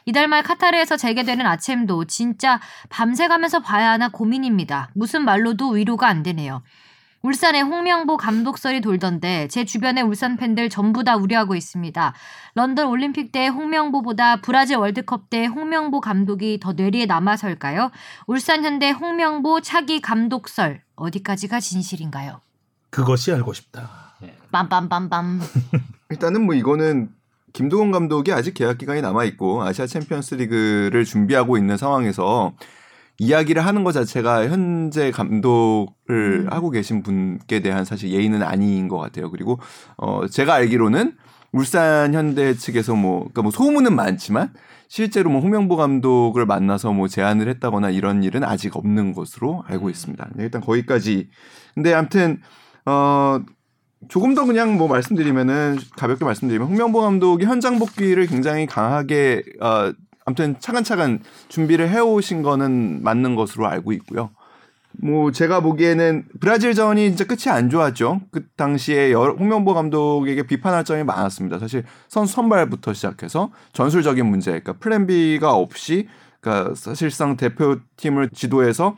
이달 0.06 0.28
말 0.28 0.42
카타르에서 0.44 0.98
재개되는 0.98 1.46
아침도 1.46 2.06
진짜 2.06 2.60
밤새 2.90 3.28
가면서 3.28 3.60
봐야 3.60 3.92
하나 3.92 4.10
고민입니다. 4.10 4.90
무슨 4.94 5.24
말로도 5.24 5.70
위로가 5.70 6.08
안 6.08 6.24
되네요. 6.24 6.64
울산에 7.24 7.62
홍명보 7.62 8.18
감독설이 8.18 8.82
돌던데 8.82 9.48
제 9.48 9.64
주변의 9.64 10.04
울산 10.04 10.38
팬들 10.38 10.70
전부 10.70 11.04
다 11.04 11.16
우려하고 11.16 11.56
있습니다. 11.56 12.14
런던 12.56 12.88
올림픽 12.88 13.32
때 13.32 13.48
홍명보보다 13.48 14.38
브라질 14.38 14.78
월드컵 14.78 15.30
때 15.30 15.46
홍명보 15.46 16.02
감독이 16.02 16.60
더 16.60 16.74
뇌리에 16.74 17.06
남아서일까요? 17.06 17.92
울산 18.26 18.64
현대 18.64 18.90
홍명보 18.90 19.62
차기 19.62 20.02
감독설 20.02 20.82
어디까지가 20.96 21.60
진실인가요? 21.60 22.42
그것이 22.90 23.32
알고 23.32 23.54
싶다. 23.54 24.12
빰빰빰빰. 24.52 25.40
일단은 26.10 26.46
뭐 26.46 26.56
이거는 26.56 27.10
김도훈 27.54 27.92
감독이 27.92 28.32
아직 28.32 28.54
계약 28.54 28.78
기간이 28.78 29.02
남아 29.02 29.26
있고 29.26 29.64
아시아 29.64 29.86
챔피언스 29.86 30.36
리그를 30.36 31.06
준비하고 31.06 31.58
있는 31.58 31.78
상황에서 31.78 32.54
이야기를 33.22 33.64
하는 33.64 33.84
것 33.84 33.92
자체가 33.92 34.48
현재 34.48 35.12
감독을 35.12 36.48
하고 36.50 36.72
계신 36.72 37.04
분께 37.04 37.60
대한 37.60 37.86
사실 37.86 38.10
예의는 38.10 38.42
아닌 38.42 38.88
것 38.88 38.98
같아요. 38.98 39.30
그리고 39.30 39.60
어 39.96 40.26
제가 40.26 40.56
알기로는 40.56 41.14
울산 41.52 42.16
현대 42.16 42.56
측에서 42.56 42.96
뭐 42.96 43.20
그러니까 43.20 43.44
뭐 43.44 43.52
소문은 43.52 43.96
많지만 43.96 44.52
실제로 44.88 45.30
뭐 45.30 45.40
홍명보 45.40 45.76
감독을 45.76 46.48
만나서 46.48 46.94
뭐 46.94 47.08
제안을 47.08 47.48
했다거나 47.48 47.92
이런 47.92 48.24
일은 48.24 48.44
아직 48.44 48.76
없는 48.76 49.14
것으로 49.14 49.64
알고 49.68 49.92
있습니다. 49.92 50.30
네, 50.34 50.46
일단 50.46 50.60
거기까지. 50.60 51.30
근데 51.76 51.94
아무튼 51.94 52.42
어 52.88 53.40
조금 54.08 54.34
더 54.34 54.46
그냥 54.46 54.80
뭐 54.80 54.88
말씀드리면은 54.88 55.78
가볍게 55.96 56.26
말씀드리면 56.26 56.68
홍명보 56.68 57.02
감독이 57.02 57.46
현장 57.46 57.78
복귀를 57.78 58.26
굉장히 58.26 58.66
강하게 58.66 59.44
어 59.62 59.94
아무튼 60.26 60.56
차근차근 60.60 61.20
준비를 61.50 61.90
해오신 61.90 62.42
거는 62.42 63.04
맞는 63.04 63.36
것으로 63.36 63.68
알고 63.68 63.92
있고요. 63.94 64.32
뭐 65.02 65.32
제가 65.32 65.62
보기에는 65.62 66.26
브라질전이 66.40 67.16
진짜 67.16 67.26
끝이 67.26 67.54
안 67.54 67.70
좋았죠. 67.70 68.22
그 68.32 68.46
당시에 68.58 69.12
여러, 69.12 69.34
홍명보 69.34 69.74
감독에게 69.74 70.44
비판할 70.44 70.84
점이 70.84 71.04
많았습니다. 71.04 71.60
사실 71.60 71.86
선수 72.10 72.34
선발부터 72.36 72.94
시작해서 72.94 73.52
전술적인 73.74 74.26
문제, 74.26 74.52
그러니까 74.52 74.74
플랜 74.74 75.08
B가 75.08 75.54
없이, 75.54 76.08
그러니까 76.42 76.76
사실상 76.76 77.38
대표팀을 77.38 78.30
지도해서 78.34 78.96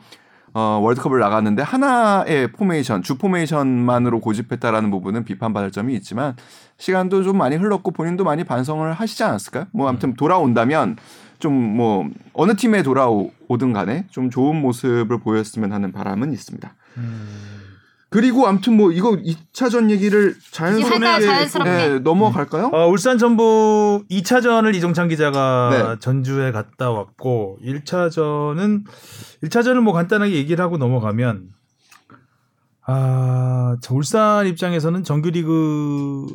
어, 0.52 0.78
월드컵을 0.82 1.18
나갔는데 1.18 1.62
하나의 1.62 2.52
포메이션, 2.52 3.02
주 3.02 3.18
포메이션만으로 3.18 4.20
고집했다라는 4.20 4.90
부분은 4.90 5.24
비판받을 5.24 5.72
점이 5.72 5.94
있지만 5.94 6.36
시간도 6.78 7.22
좀 7.22 7.38
많이 7.38 7.56
흘렀고 7.56 7.90
본인도 7.92 8.24
많이 8.24 8.44
반성을 8.44 8.92
하시지 8.92 9.22
않았을까요? 9.24 9.66
뭐 9.72 9.88
아무튼 9.88 10.14
돌아온다면 10.14 10.96
좀 11.38 11.52
뭐 11.74 12.08
어느 12.32 12.54
팀에 12.56 12.82
돌아오든 12.82 13.72
간에 13.72 14.06
좀 14.10 14.30
좋은 14.30 14.60
모습을 14.60 15.18
보였으면 15.18 15.72
하는 15.72 15.92
바람은 15.92 16.32
있습니다. 16.32 16.74
그리고 18.08 18.46
아무튼 18.46 18.76
뭐 18.76 18.92
이거 18.92 19.10
2차전 19.10 19.90
얘기를 19.90 20.36
자연스럽게? 20.52 21.26
자연스럽게. 21.26 21.70
네, 21.70 21.98
넘어갈까요? 21.98 22.66
어, 22.72 22.86
울산 22.88 23.18
전북 23.18 24.04
2차전을 24.08 24.74
이종찬 24.76 25.08
기자가 25.08 25.70
네. 25.94 26.00
전주에 26.00 26.52
갔다 26.52 26.92
왔고 26.92 27.58
1차전은 27.64 28.84
1차전을 29.42 29.80
뭐 29.80 29.92
간단하게 29.92 30.32
얘기를 30.34 30.62
하고 30.64 30.78
넘어가면 30.78 31.48
아, 32.86 33.76
저 33.80 33.94
울산 33.94 34.46
입장에서는 34.46 35.02
정규리그 35.02 36.26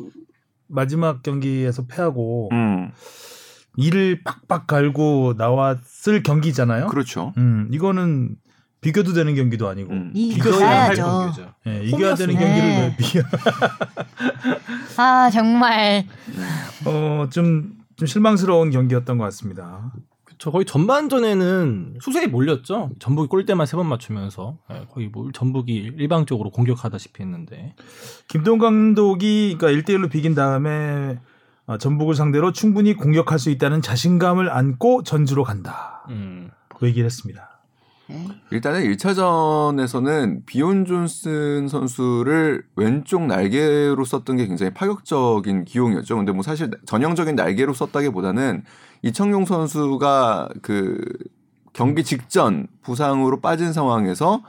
마지막 0.70 1.22
경기에서 1.22 1.86
패하고 1.86 2.48
음, 2.52 2.90
이를 3.76 4.22
빡빡 4.24 4.66
갈고 4.66 5.34
나왔을 5.36 6.22
경기잖아요. 6.22 6.86
그렇죠. 6.88 7.32
음, 7.36 7.68
이거는 7.70 8.36
비교도 8.80 9.12
되는 9.12 9.34
경기도 9.34 9.68
아니고 9.68 9.92
음. 9.92 10.12
이겨야 10.14 10.86
할. 10.86 10.94
경기죠. 10.96 11.52
예, 11.66 11.84
이겨야 11.84 12.14
되는. 12.14 12.34
경기를 12.34 12.68
왜 12.68 12.96
비교 12.96 13.20
아 14.96 15.28
정말 15.30 16.06
어, 16.86 17.26
좀, 17.30 17.72
좀 17.96 18.06
실망스러운 18.06 18.70
경기였던 18.70 19.18
것 19.18 19.24
같습니다. 19.24 19.92
저 20.40 20.50
거의 20.50 20.64
전반전에는 20.64 21.98
수세에 22.00 22.26
몰렸죠. 22.26 22.92
전북이 22.98 23.28
골대만 23.28 23.66
세 23.66 23.76
번 23.76 23.86
맞추면서 23.88 24.56
예, 24.72 24.86
거의 24.90 25.08
뭐 25.08 25.30
전북이 25.32 25.92
일방적으로 25.98 26.50
공격하다시피 26.50 27.22
했는데 27.22 27.74
김동 28.26 28.58
감독이 28.58 29.56
그러니까 29.58 29.82
1대1로 29.82 30.10
비긴 30.10 30.34
다음에 30.34 31.18
어, 31.66 31.76
전북을 31.76 32.14
상대로 32.14 32.52
충분히 32.52 32.94
공격할 32.94 33.38
수 33.38 33.50
있다는 33.50 33.82
자신감을 33.82 34.50
안고 34.50 35.02
전주로 35.02 35.44
간다. 35.44 36.06
음, 36.08 36.50
그 36.74 36.86
얘기를 36.86 37.04
했습니다. 37.04 37.49
일단은 38.50 38.82
1차전에서는 38.82 40.46
비온 40.46 40.84
존슨 40.84 41.68
선수를 41.68 42.64
왼쪽 42.76 43.26
날개로 43.26 44.04
썼던 44.04 44.36
게 44.36 44.46
굉장히 44.46 44.72
파격적인 44.72 45.64
기용이었죠. 45.64 46.16
근데 46.16 46.32
뭐 46.32 46.42
사실 46.42 46.70
전형적인 46.86 47.36
날개로 47.36 47.72
썼다기보다는 47.74 48.64
이청용 49.02 49.44
선수가 49.44 50.48
그 50.62 51.00
경기 51.72 52.02
직전 52.02 52.66
부상으로 52.82 53.40
빠진 53.40 53.72
상황에서 53.72 54.42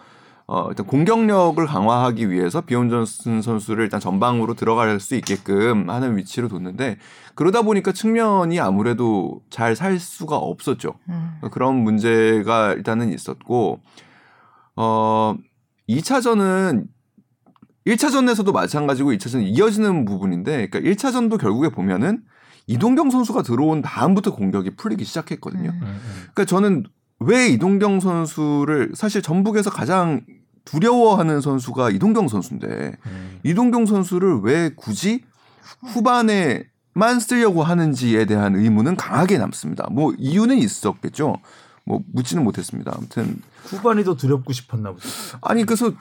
어 0.54 0.68
일단 0.68 0.86
공격력을 0.86 1.66
강화하기 1.66 2.30
위해서 2.30 2.60
비온 2.60 2.89
존슨 2.89 3.41
선수를 3.41 3.86
일단 3.86 4.02
전방으로 4.02 4.54
들어갈 4.54 4.99
수 4.99 5.16
있게끔 5.16 5.89
하는 5.89 6.18
위치로 6.18 6.49
뒀는데 6.49 6.97
그러다 7.36 7.62
보니까 7.62 7.93
측면이 7.93 8.60
아무래도 8.60 9.39
잘 9.49 9.78
살 9.78 9.97
수가 9.97 10.36
없었죠. 10.36 10.95
음. 11.08 11.39
그런 11.52 11.76
문제가 11.76 12.74
일단은 12.74 13.14
있었고 13.14 13.80
어 14.76 15.36
2차전은 15.88 16.84
1차전에서도 17.88 18.52
마찬가지고 18.52 19.14
2차전 19.14 19.43
이어지는 19.45 20.04
부분인데 20.04 20.68
그러니까 20.68 20.80
1차전도 20.80 21.39
결국에 21.39 21.70
보면은 21.70 22.24
이동경 22.68 23.10
선수가 23.10 23.43
들어온 23.43 23.82
다음부터 23.82 24.36
공격이 24.36 24.76
풀리기 24.76 25.06
시작했거든요. 25.06 25.70
음. 25.70 25.80
음, 25.82 25.88
음. 25.88 25.99
그러니까 26.34 26.43
저는 26.43 26.84
왜 27.20 27.47
이동경 27.47 28.02
선수를 28.02 28.91
사실 28.95 29.22
전북에서 29.22 29.70
가장 29.70 30.26
두려워하는 30.66 31.41
선수가 31.41 31.89
이동경 31.91 32.28
선수인데 32.28 32.97
음. 33.05 33.39
이동경 33.43 33.86
선수를 33.86 34.41
왜 34.43 34.72
굳이 34.76 35.24
후반에만 35.93 37.20
쓰려고 37.20 37.64
하는지에 37.64 38.26
대한 38.26 38.55
의문은 38.55 38.95
강하게 38.95 39.38
남습니다. 39.38 39.88
뭐 39.91 40.14
이유는 40.18 40.57
있었겠죠. 40.57 41.38
뭐 41.86 42.01
묻지는 42.14 42.43
못했습니다. 42.43 42.91
아무튼 42.95 43.41
후반이 43.64 44.03
더 44.03 44.16
두렵고 44.16 44.53
싶었나 44.53 44.91
보죠. 44.91 45.07
아니 45.41 45.66
그래서 45.66 45.91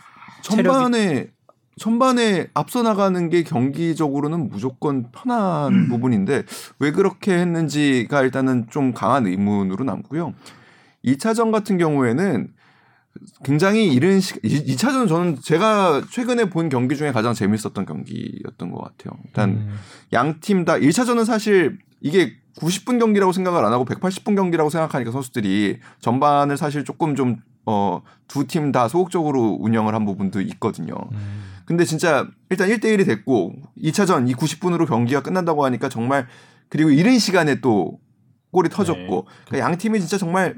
전반에 0.42 1.30
전반에 1.78 2.48
앞서 2.52 2.82
나가는 2.82 3.30
게 3.30 3.42
경기적으로는 3.42 4.50
무조건 4.50 5.10
편한 5.12 5.88
부분인데 5.88 6.42
왜 6.78 6.92
그렇게 6.92 7.38
했는지가 7.38 8.22
일단은 8.22 8.66
좀 8.68 8.92
강한 8.92 9.26
의문으로 9.26 9.84
남고요. 9.84 10.34
2차전 11.04 11.50
같은 11.50 11.78
경우에는 11.78 12.52
굉장히 13.44 13.86
이른 13.92 14.20
시 14.20 14.34
2차전은 14.40 15.08
저는 15.08 15.38
제가 15.42 16.02
최근에 16.10 16.50
본 16.50 16.68
경기 16.68 16.96
중에 16.96 17.12
가장 17.12 17.34
재밌었던 17.34 17.84
경기였던 17.86 18.70
것 18.70 18.80
같아요. 18.82 19.18
일단 19.26 19.50
음. 19.50 19.74
양팀 20.12 20.64
다 20.64 20.74
1차전은 20.74 21.24
사실 21.24 21.78
이게 22.00 22.34
90분 22.58 22.98
경기라고 22.98 23.32
생각을 23.32 23.64
안 23.64 23.72
하고 23.72 23.84
180분 23.84 24.36
경기라고 24.36 24.70
생각하니까 24.70 25.12
선수들이 25.12 25.78
전반을 26.00 26.56
사실 26.56 26.84
조금 26.84 27.14
좀 27.14 27.36
어, 27.66 28.02
두 28.26 28.46
팀 28.46 28.72
다 28.72 28.88
소극적으로 28.88 29.56
운영을 29.60 29.94
한 29.94 30.04
부분도 30.04 30.40
있거든요. 30.42 30.94
음. 31.12 31.42
근데 31.66 31.84
진짜 31.84 32.26
일단 32.48 32.68
1대1이 32.68 33.06
됐고 33.06 33.52
2차전 33.82 34.28
이 34.28 34.34
90분으로 34.34 34.88
경기가 34.88 35.22
끝난다고 35.22 35.64
하니까 35.64 35.88
정말 35.88 36.26
그리고 36.68 36.90
이른 36.90 37.18
시간에 37.18 37.60
또 37.60 37.98
골이 38.50 38.68
터졌고 38.68 39.26
그러니까 39.46 39.58
양 39.68 39.78
팀이 39.78 40.00
진짜 40.00 40.18
정말 40.18 40.56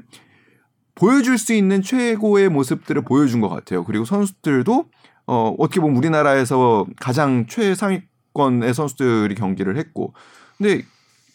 보여줄 0.95 1.37
수 1.37 1.53
있는 1.53 1.81
최고의 1.81 2.49
모습들을 2.49 3.01
보여준 3.03 3.41
것 3.41 3.49
같아요. 3.49 3.83
그리고 3.83 4.05
선수들도 4.05 4.85
어, 5.25 5.55
어떻게 5.57 5.79
보면 5.79 5.95
우리나라에서 5.97 6.85
가장 6.99 7.45
최상위권의 7.47 8.73
선수들이 8.73 9.35
경기를 9.35 9.77
했고 9.77 10.13
근데 10.57 10.83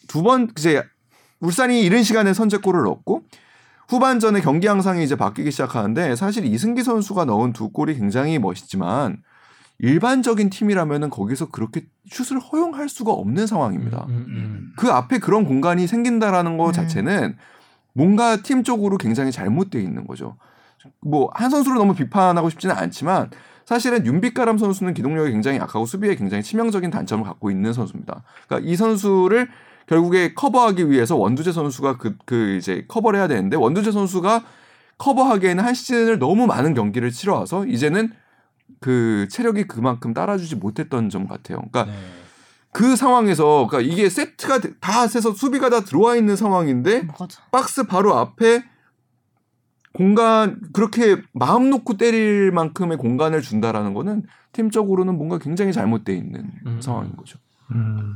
두 0.07 0.23
번 0.23 0.49
이제 0.57 0.83
울산이 1.39 1.81
이른 1.83 2.03
시간에 2.03 2.33
선제골을 2.33 2.83
넣었고 2.83 3.23
후반전에 3.87 4.41
경기 4.41 4.67
양상이 4.67 5.03
이제 5.03 5.15
바뀌기 5.15 5.51
시작하는데 5.51 6.15
사실 6.15 6.45
이승기 6.45 6.83
선수가 6.83 7.25
넣은 7.25 7.53
두 7.53 7.69
골이 7.69 7.95
굉장히 7.95 8.37
멋있지만 8.37 9.17
일반적인 9.79 10.49
팀이라면은 10.49 11.09
거기서 11.09 11.49
그렇게 11.49 11.85
슛을 12.11 12.39
허용할 12.39 12.89
수가 12.89 13.13
없는 13.13 13.47
상황입니다. 13.47 14.05
음, 14.09 14.25
음. 14.27 14.73
그 14.75 14.89
앞에 14.89 15.19
그런 15.19 15.45
공간이 15.45 15.87
생긴다라는 15.87 16.57
것 16.57 16.67
음. 16.67 16.73
자체는 16.73 17.37
뭔가 17.93 18.37
팀적으로 18.37 18.97
굉장히 18.97 19.31
잘못되어 19.31 19.81
있는 19.81 20.05
거죠. 20.07 20.37
뭐 21.01 21.29
한 21.33 21.49
선수를 21.49 21.77
너무 21.77 21.93
비판하고 21.93 22.49
싶지는 22.49 22.75
않지만 22.75 23.29
사실은 23.65 24.05
윤빛가람 24.05 24.57
선수는 24.57 24.93
기동력이 24.93 25.31
굉장히 25.31 25.57
약하고 25.57 25.85
수비에 25.85 26.15
굉장히 26.15 26.41
치명적인 26.41 26.89
단점을 26.89 27.23
갖고 27.23 27.51
있는 27.51 27.73
선수입니다. 27.73 28.23
그러니까 28.47 28.69
이 28.69 28.75
선수를 28.75 29.49
결국에 29.87 30.33
커버하기 30.33 30.89
위해서 30.89 31.15
원두재 31.15 31.51
선수가 31.51 31.97
그, 31.97 32.15
그 32.25 32.55
이제 32.55 32.85
커버를 32.87 33.19
해야 33.19 33.27
되는데 33.27 33.57
원두재 33.57 33.91
선수가 33.91 34.43
커버하기에는 34.97 35.63
한 35.63 35.73
시즌을 35.73 36.19
너무 36.19 36.45
많은 36.47 36.73
경기를 36.73 37.11
치러와서 37.11 37.65
이제는 37.65 38.11
그 38.79 39.27
체력이 39.29 39.65
그만큼 39.65 40.13
따라주지 40.13 40.55
못했던 40.55 41.09
점 41.09 41.27
같아요. 41.27 41.57
그러니까 41.57 41.85
네. 41.85 41.91
그 42.71 42.95
상황에서 42.95 43.67
그러니까 43.69 43.91
이게 43.91 44.09
세트가 44.09 44.59
다 44.79 45.07
세서 45.07 45.33
수비가 45.33 45.69
다 45.69 45.81
들어와 45.81 46.15
있는 46.15 46.35
상황인데 46.35 47.07
맞아. 47.19 47.41
박스 47.51 47.83
바로 47.83 48.15
앞에 48.15 48.63
공간 49.93 50.61
그렇게 50.71 51.21
마음 51.33 51.69
놓고 51.69 51.97
때릴 51.97 52.51
만큼의 52.51 52.97
공간을 52.97 53.41
준다라는 53.41 53.93
거는 53.93 54.23
팀적으로는 54.53 55.17
뭔가 55.17 55.39
굉장히 55.39 55.73
잘못돼 55.73 56.15
있는 56.15 56.51
음. 56.65 56.79
상황인 56.81 57.15
거죠. 57.15 57.39
음. 57.71 58.15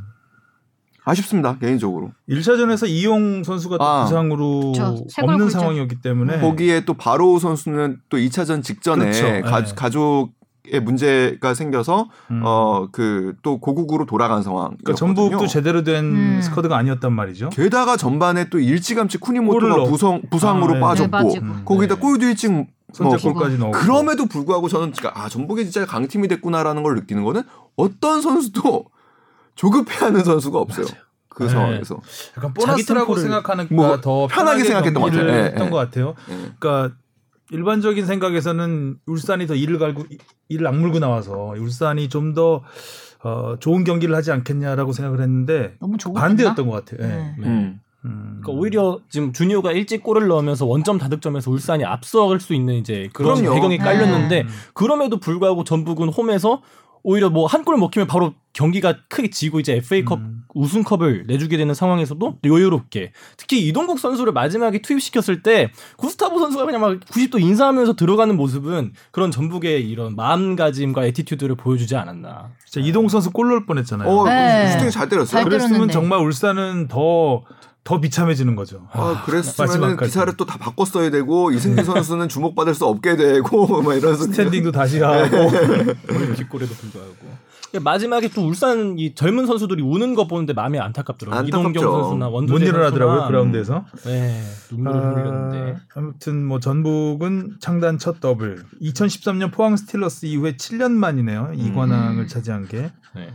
아쉽습니다 1.06 1.58
개인적으로. 1.58 2.12
1차전에서 2.30 2.88
이용 2.88 3.44
선수가 3.44 3.78
또 3.78 3.84
아. 3.84 4.04
부상으로 4.06 4.72
그쵸. 4.72 5.06
없는. 5.22 5.50
상황이었기 5.50 6.02
때문에 6.02 6.40
거기에 6.40 6.86
또 6.86 6.94
바로 6.94 7.40
선수는 7.40 8.00
또 8.10 8.18
2차전 8.18 8.64
직전에 8.64 9.12
그렇죠. 9.12 9.50
가, 9.50 9.64
네. 9.64 9.74
가족 9.76 10.32
의 10.66 10.80
문제가 10.80 11.54
생겨서 11.54 12.08
음. 12.32 12.42
어그 12.46 13.36
또 13.42 13.60
고국으로 13.60 14.06
돌아간 14.06 14.44
상황. 14.44 14.78
그러니까 14.82 14.94
전북도 14.96 15.46
제대로 15.48 15.84
된 15.84 16.06
음. 16.06 16.42
스쿼드가 16.42 16.78
아니었단 16.78 17.12
말이죠. 17.12 17.50
게다가 17.50 17.98
전반에 17.98 18.50
또 18.50 18.60
일찌감치 18.60 19.18
쿠니모토가 19.18 19.68
넣- 19.76 19.84
부상 19.90 20.22
부상으로 20.30 20.72
아, 20.72 20.74
네. 20.76 20.80
빠졌고 20.80 21.34
네. 21.34 21.40
음. 21.40 21.62
거기다 21.66 21.96
네. 21.96 22.00
골도 22.02 22.26
일찍 22.28 22.50
넣고 22.54 22.68
선제골까지 22.94 23.58
넣었고 23.58 23.78
그럼에도 23.78 24.26
불구하고 24.26 24.70
저는 24.70 24.94
아 25.14 25.28
전북이 25.28 25.70
진짜 25.70 25.86
강팀이 25.86 26.30
됐구나라는 26.30 26.82
걸 26.84 26.96
느끼는 26.96 27.26
거는 27.26 27.44
어떤 27.76 28.22
선수도 28.22 28.86
조급해하는 29.56 30.24
선수가 30.24 30.60
없어요. 30.60 30.86
그 31.28 31.44
네. 31.44 31.50
상황에서. 31.50 32.00
약간 32.38 32.54
보너스라고 32.54 33.18
생각하는 33.18 33.68
뭐 33.72 33.90
거더 33.90 34.28
편하게 34.28 34.64
생각했던 34.64 35.02
것 35.02 35.12
같아요. 35.12 35.28
예, 35.30 35.44
했던 35.46 35.66
예. 35.66 35.70
것 35.70 35.76
같아요. 35.76 36.16
예. 36.30 36.52
그러니까 36.58 36.96
일반적인 37.52 38.06
생각에서는 38.06 38.98
울산이 39.06 39.48
더 39.48 39.56
이를 39.56 39.78
갈고 39.80 40.04
이를 40.50 40.68
악물고 40.68 41.00
나와서 41.00 41.54
울산이 41.58 42.10
좀 42.10 42.34
더 42.34 42.64
어, 43.26 43.56
좋은 43.60 43.84
경기를 43.86 44.14
하지 44.16 44.32
않겠냐라고 44.32 44.92
생각을 44.92 45.22
했는데 45.22 45.76
반대였던 46.14 46.68
것 46.68 46.86
같아요. 46.86 47.08
예. 47.10 47.16
네. 47.16 47.36
네. 47.40 47.48
음. 47.48 47.80
음. 48.06 48.40
그러니까 48.42 48.52
오히려 48.52 49.00
지금 49.08 49.32
주니오가 49.32 49.72
일찍 49.72 50.04
골을 50.04 50.28
넣으면서 50.28 50.66
원점 50.66 50.98
다득점에서 50.98 51.50
울산이 51.50 51.86
앞서갈 51.86 52.42
수 52.42 52.54
있는 52.54 52.74
이제 52.74 53.10
그런 53.14 53.36
그럼요. 53.36 53.54
배경이 53.56 53.78
네. 53.78 53.84
깔렸는데 53.84 54.46
그럼에도 54.74 55.20
불구하고 55.22 55.64
전북은 55.64 56.10
홈에서 56.10 56.62
오히려 57.04 57.30
뭐 57.30 57.48
한 57.48 57.64
골 57.64 57.78
먹히면 57.78 58.08
바로 58.08 58.34
경기가 58.52 58.98
크게 59.08 59.30
지고 59.30 59.62
이제 59.62 59.74
FA컵 59.76 60.20
음. 60.20 60.43
우승컵을 60.54 61.26
내주게 61.28 61.58
되는 61.58 61.74
상황에서도 61.74 62.38
여유롭게 62.44 63.12
특히 63.38 63.68
이동국 63.68 64.00
선수를 64.00 64.34
마지막에 64.34 64.82
투입시켰을 64.82 65.44
때 65.44 65.72
구스타보 65.98 66.40
선수가 66.40 66.66
그냥 66.66 66.82
막 66.82 67.00
90도 67.00 67.40
인사하면서 67.42 67.94
들어가는 67.96 68.36
모습은 68.38 68.94
그런 69.12 69.32
전북의 69.32 69.88
이런 69.90 70.16
마음가짐과 70.16 71.06
attitude를 71.06 71.56
보여주지 71.56 71.96
않았나. 71.96 72.50
진짜 72.66 72.88
이동국 72.88 73.08
선수 73.10 73.32
골 73.32 73.50
넣을 73.50 73.66
뻔했잖아요. 73.66 74.10
어, 74.10 74.26
네. 74.28 74.72
슈팅 74.72 74.90
잘 74.90 75.10
때렸어요. 75.10 75.30
잘 75.32 75.44
그랬으면 75.44 75.70
때렸는데. 75.72 75.94
정말 75.94 76.20
울산은 76.20 76.88
더더 76.88 78.00
비참해지는 78.02 78.56
거죠. 78.56 78.88
아, 78.94 79.24
그랬으면 79.26 79.68
마지막까지. 79.68 80.10
기사를 80.10 80.38
또 80.38 80.46
다 80.46 80.58
바꿨어야 80.58 81.10
되고 81.10 81.52
이승기 81.52 81.84
선수는 81.84 82.30
주목받을 82.30 82.74
수 82.76 82.86
없게 82.86 83.16
되고 83.16 83.82
막 83.82 83.94
이런 83.98 84.16
스탠딩도 84.16 84.72
다시 84.72 85.00
하고 85.02 85.38
오히려 86.12 86.36
두 86.36 86.45
골에도 86.45 86.74
불구하고. 86.76 87.53
마지막에 87.80 88.28
또 88.30 88.46
울산 88.48 88.98
이 89.00 89.16
젊은 89.16 89.46
선수들이 89.46 89.82
우는 89.82 90.14
거 90.16 90.28
보는데 90.28 90.54
마음이 90.54 90.80
안타깝더라고요. 90.80 91.40
안타깝죠. 91.40 91.70
이동경 91.70 92.02
선수나 92.04 92.30
뭐 92.30 92.36
원두재 92.36 92.66
일어나더라고요 92.66 93.20
선수나. 93.20 93.28
그라운드에서. 93.28 93.86
네, 94.06 94.42
눈물을 94.72 95.02
흘렸는데. 95.02 95.74
아, 95.74 95.80
아무튼 95.96 96.46
뭐 96.46 96.60
전북은 96.60 97.58
창단 97.60 97.98
첫 97.98 98.20
더블. 98.20 98.64
2013년 98.82 99.52
포항 99.52 99.76
스틸러스 99.76 100.26
이후에 100.28 100.56
7년 100.56 100.92
만이네요. 100.92 101.52
음. 101.54 101.60
이 101.60 101.74
관왕을 101.74 102.28
차지한 102.28 102.68
게. 102.68 102.92
네. 103.16 103.34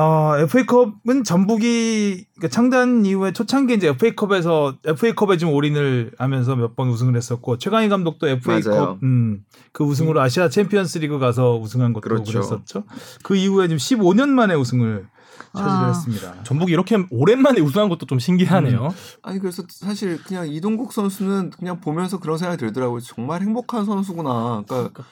아, 0.00 0.38
FA컵은 0.40 1.24
전북이 1.24 2.24
그러니까 2.36 2.48
창단 2.48 3.04
이후에 3.04 3.32
초창기 3.32 3.74
이제 3.74 3.88
FA컵에서 3.88 4.76
FA컵에 4.86 5.36
좀 5.36 5.52
올인을 5.52 6.12
하면서 6.16 6.56
몇 6.56 6.74
번 6.74 6.88
우승을 6.88 7.16
했었고 7.16 7.58
최강희 7.58 7.88
감독도. 7.88 8.28
FA컵 8.28 9.02
음, 9.02 9.44
그 9.72 9.84
우승으로 9.84 10.20
아시아 10.20 10.48
챔피언스리그 10.48 11.18
가서 11.18 11.58
우승한 11.58 11.92
것도 11.92 12.02
그렇죠. 12.02 12.32
그랬었죠. 12.32 12.84
그 13.22 13.36
이후에 13.36 13.68
지금 13.68 13.76
15년 13.76 14.28
만에 14.30 14.54
우승을 14.54 15.06
차지를 15.54 15.84
아. 15.84 15.88
했습니다. 15.88 16.42
전북이 16.44 16.72
이렇게 16.72 16.96
오랜만에 17.10 17.60
우승한 17.60 17.88
것도 17.88 18.06
좀 18.06 18.18
신기하네요. 18.18 18.94
아니 19.22 19.38
그래서 19.40 19.64
사실 19.68 20.22
그냥 20.22 20.48
이동국 20.48 20.92
선수는 20.92 21.50
그냥 21.50 21.80
보면서 21.80 22.20
그런 22.20 22.38
생각이 22.38 22.58
들더라고요. 22.60 23.00
정말 23.00 23.42
행복한 23.42 23.84
선수구나. 23.84 24.62
그러니까 24.66 24.90
그 24.94 25.02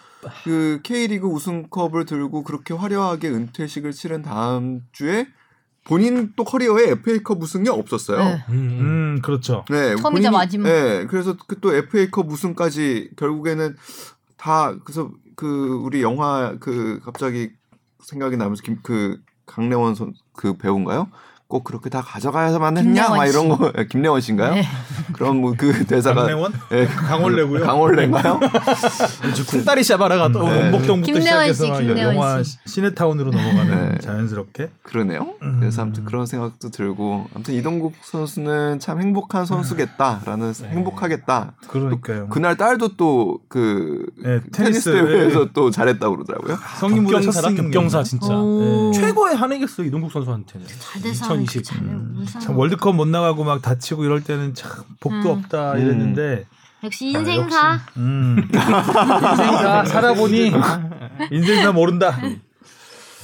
K리그 0.82 1.26
우승컵을 1.26 2.04
들고 2.04 2.42
그렇게 2.42 2.74
화려하게 2.74 3.28
은퇴식을 3.30 3.92
치른 3.92 4.22
다음 4.22 4.82
주에 4.92 5.26
본인 5.84 6.32
또 6.36 6.44
커리어에 6.44 6.90
FA컵 6.90 7.42
우승이 7.42 7.68
없었어요. 7.68 8.18
네. 8.18 8.44
음. 8.50 8.78
음, 8.80 9.22
그렇죠. 9.22 9.64
네, 9.70 9.96
처음이자 9.96 10.30
마지막. 10.30 10.68
네, 10.68 11.06
그래서 11.06 11.36
그 11.46 11.60
또 11.60 11.74
FA컵 11.74 12.30
우승까지 12.30 13.10
결국에는 13.16 13.74
다 14.36 14.76
그래서 14.84 15.10
그 15.34 15.80
우리 15.82 16.02
영화 16.02 16.56
그 16.60 17.00
갑자기 17.02 17.50
생각이 18.00 18.36
나면서 18.36 18.62
김, 18.62 18.78
그 18.82 19.20
강래원 19.46 19.94
선, 19.94 20.12
그 20.34 20.56
배우인가요? 20.58 21.08
꼭 21.48 21.64
그렇게 21.64 21.88
다 21.88 22.02
가져가야만 22.02 22.76
했냐? 22.76 23.08
막 23.08 23.24
이런 23.26 23.44
씨. 23.44 23.48
거 23.48 23.72
김래원 23.88 24.20
씨인가요? 24.20 24.54
네. 24.54 24.64
그럼 25.14 25.38
뭐 25.38 25.54
그 25.56 25.86
대사가 25.86 26.20
강래원? 26.24 26.52
예, 26.72 26.84
강원래고요. 26.84 27.64
강원래인가요? 27.64 28.38
쿵따리 29.48 29.82
샤바라가 29.82 30.30
또 30.30 30.46
네. 30.46 30.68
목동부터 30.70 31.12
김래원 31.14 31.52
시작해서 31.54 31.80
씨, 31.80 31.88
영화 32.02 32.42
씨. 32.42 32.58
시네타운으로 32.66 33.30
넘어가는 33.30 33.92
네. 33.92 33.98
자연스럽게. 33.98 34.70
그러네요. 34.82 35.34
음. 35.42 35.56
그래서 35.58 35.80
아무튼 35.80 36.04
그런 36.04 36.26
생각도 36.26 36.68
들고 36.68 37.28
아무튼 37.34 37.54
이동국 37.54 37.94
선수는 38.02 38.78
참 38.78 39.00
행복한 39.00 39.46
선수겠다라는 39.46 40.52
행복하겠다. 40.68 41.52
그러니까요. 41.66 42.28
그날 42.28 42.58
딸도 42.58 42.96
또그 42.96 44.06
네, 44.22 44.40
테니스 44.52 44.52
테니스 44.52 44.92
대회에서 44.92 45.48
또 45.54 45.70
잘했다고 45.70 46.14
그러더라고요. 46.14 46.58
성인보다 46.78 47.20
겹경사 47.54 48.02
진짜. 48.02 48.36
오. 48.36 48.90
네. 48.92 49.00
최고의 49.00 49.34
한해겠어 49.34 49.82
이동국 49.84 50.12
선수한테는. 50.12 50.66
잘 50.78 51.00
돼서 51.02 51.37
2020. 51.42 51.64
잘해. 51.64 51.82
울산. 52.16 52.40
참 52.40 52.56
월드컵 52.56 52.94
못 52.94 53.08
나가고 53.08 53.44
막 53.44 53.62
다치고 53.62 54.04
이럴 54.04 54.22
때는 54.22 54.54
참 54.54 54.70
복도 55.00 55.32
음. 55.34 55.38
없다 55.38 55.76
이랬는데 55.76 56.46
역시 56.84 57.12
아, 57.14 57.18
인생사. 57.18 57.80
음. 57.96 58.48
인생사 58.52 59.84
살아보니 59.84 60.52
인생사 61.30 61.72
모른다. 61.72 62.18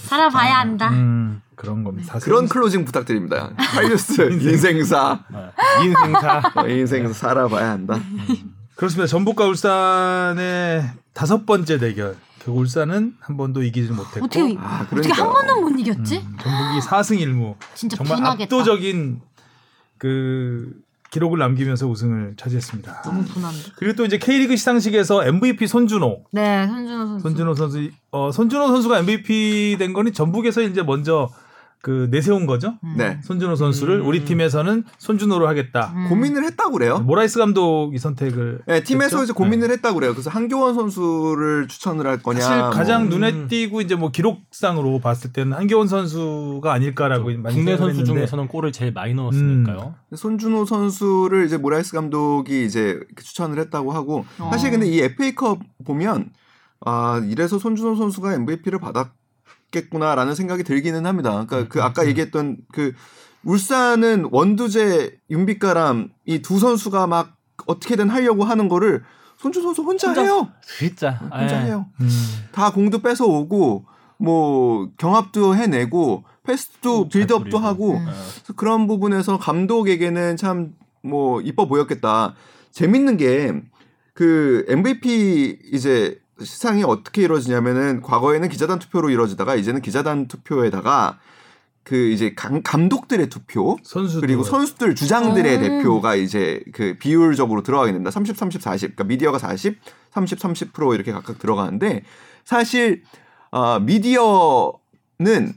살아봐야 0.04 0.58
한다. 0.58 0.90
음, 0.90 1.40
그런 1.54 1.82
겁니다. 1.82 2.18
그런 2.18 2.48
클로징 2.48 2.84
부탁드립니다. 2.84 3.52
하이뉴스 3.56 4.20
인생사 4.32 5.20
인생사. 5.82 6.42
어, 6.54 6.68
인생 6.68 7.12
살아봐야 7.12 7.70
한다. 7.70 7.98
그렇습니다. 8.76 9.06
전북과 9.06 9.46
울산의 9.46 10.90
다섯 11.14 11.46
번째 11.46 11.78
대결. 11.78 12.16
결국 12.44 12.60
울산은 12.60 13.16
한 13.20 13.36
번도 13.38 13.62
이기지 13.62 13.90
못했고 13.92 14.26
어떻게 14.26 14.56
아, 14.58 14.80
어떻게 14.82 14.96
그러니까요. 14.96 15.24
한 15.24 15.32
번도 15.32 15.60
못 15.62 15.78
이겼지? 15.80 16.16
음, 16.18 16.36
전북이 16.40 16.80
4승 16.86 17.18
1무 17.20 17.54
진짜 17.74 17.96
정말 17.96 18.16
분하겠다. 18.18 18.44
압도적인 18.44 19.20
그 19.96 20.72
기록을 21.10 21.38
남기면서 21.38 21.86
우승을 21.86 22.34
차지했습니다. 22.36 23.02
너무 23.02 23.24
분한데. 23.24 23.58
그리고 23.76 23.96
또 23.96 24.04
이제 24.04 24.18
K리그 24.18 24.56
시상식에서 24.56 25.24
MVP 25.24 25.66
손준호 25.66 26.24
네, 26.32 26.66
손준호 26.66 27.06
선수. 27.06 27.22
손준호 27.22 27.54
선수 27.54 27.90
어 28.10 28.30
손준호 28.32 28.66
선수가 28.66 28.98
MVP 28.98 29.76
된 29.78 29.92
거는 29.92 30.12
전북에서 30.12 30.60
이제 30.62 30.82
먼저 30.82 31.30
그 31.84 32.08
내세운 32.10 32.46
거죠. 32.46 32.78
음. 32.82 32.94
네. 32.96 33.18
손준호 33.22 33.56
선수를 33.56 34.00
음. 34.00 34.06
우리 34.06 34.24
팀에서는 34.24 34.84
손준호로 34.96 35.46
하겠다. 35.46 35.92
음. 35.94 36.08
고민을 36.08 36.42
했다고 36.44 36.72
그래요. 36.72 37.00
모라이스 37.00 37.38
감독이 37.38 37.98
선택을 37.98 38.62
네, 38.66 38.82
팀에서 38.82 39.18
했죠? 39.18 39.24
이제 39.24 39.32
고민을 39.34 39.70
했다고 39.70 39.96
그래요. 39.96 40.12
그래서 40.14 40.30
한교원 40.30 40.74
선수를 40.74 41.68
추천을 41.68 42.06
할 42.06 42.22
거냐. 42.22 42.40
사실 42.40 42.70
가장 42.70 43.10
뭐. 43.10 43.18
눈에 43.18 43.48
띄고 43.48 43.82
이제 43.82 43.96
뭐 43.96 44.10
기록상으로 44.10 44.98
봤을 45.00 45.34
때는 45.34 45.52
한겨원 45.52 45.86
선수가 45.86 46.72
아닐까라고 46.72 47.24
많이 47.36 47.54
국내 47.54 47.76
선수 47.76 47.90
했는데 48.00 48.04
중에서는 48.20 48.48
골을 48.48 48.72
제일 48.72 48.92
많이 48.94 49.12
넣었으니까요. 49.12 49.94
손준호 50.16 50.64
선수를 50.64 51.44
이제 51.44 51.58
모라이스 51.58 51.92
감독이 51.92 52.64
이제 52.64 52.98
추천을 53.22 53.58
했다고 53.58 53.92
하고 53.92 54.24
어. 54.38 54.48
사실 54.50 54.70
근데 54.70 54.86
이 54.86 55.00
FA컵 55.00 55.58
보면 55.84 56.30
아 56.80 57.22
이래서 57.28 57.58
손준호 57.58 57.96
선수가 57.96 58.32
MVP를 58.32 58.78
받았 58.78 59.08
겠구나라는 59.74 60.34
생각이 60.34 60.62
들기는 60.62 61.04
합니다. 61.06 61.44
그러니까 61.46 61.68
그 61.68 61.82
아까 61.82 62.06
얘기했던 62.06 62.58
그 62.72 62.92
울산은 63.44 64.28
원두재 64.30 65.16
윤빛가람 65.30 66.08
이 66.26 66.38
두 66.40 66.58
선수가 66.58 67.06
막 67.08 67.36
어떻게든 67.66 68.08
하려고 68.08 68.44
하는 68.44 68.68
거를 68.68 69.02
손준호 69.38 69.68
선수 69.68 69.82
혼자, 69.82 70.06
혼자 70.08 70.22
해요. 70.22 70.48
진짜. 70.78 71.10
혼자 71.10 71.60
예. 71.62 71.66
해요. 71.66 71.86
음. 72.00 72.08
다 72.52 72.70
공도 72.72 73.00
뺏어 73.02 73.26
오고 73.26 73.84
뭐 74.18 74.88
경합도 74.96 75.56
해내고 75.56 76.24
패스도 76.44 77.02
음, 77.02 77.08
잘 77.10 77.20
빌드업도. 77.20 77.58
하고 77.58 77.96
음. 77.98 78.06
그런 78.56 78.86
부분에서 78.86 79.38
감독에게는 79.38 80.36
참 80.36 80.72
뭐 81.06 81.42
이뻐 81.42 81.66
보였겠다. 81.68 82.34
재밌는 82.72 83.18
게 83.18 83.52
그 84.14 84.64
MVP 84.68 85.58
이제 85.72 86.18
시상이 86.40 86.82
어떻게 86.84 87.22
이루어지냐면은 87.22 88.02
과거에는 88.02 88.48
기자단 88.48 88.78
투표로 88.78 89.10
이루어지다가 89.10 89.54
이제는 89.54 89.82
기자단 89.82 90.26
투표에다가 90.28 91.18
그 91.84 92.08
이제 92.08 92.34
감, 92.34 92.62
감독들의 92.62 93.28
투표 93.28 93.76
선수 93.82 94.20
그리고 94.20 94.42
선수들 94.42 94.94
주장들의 94.94 95.56
음. 95.56 95.60
대표가 95.60 96.14
이제 96.14 96.64
그 96.72 96.96
비율적으로 96.98 97.62
들어가게 97.62 97.92
됩니다. 97.92 98.10
30, 98.10 98.36
30, 98.36 98.62
40. 98.62 98.96
그러니까 98.96 99.04
미디어가 99.04 99.38
40, 99.38 99.78
30, 100.10 100.38
30% 100.38 100.94
이렇게 100.94 101.12
각각 101.12 101.38
들어가는데 101.38 102.02
사실 102.44 103.02
어, 103.50 103.78
미디어는 103.80 105.52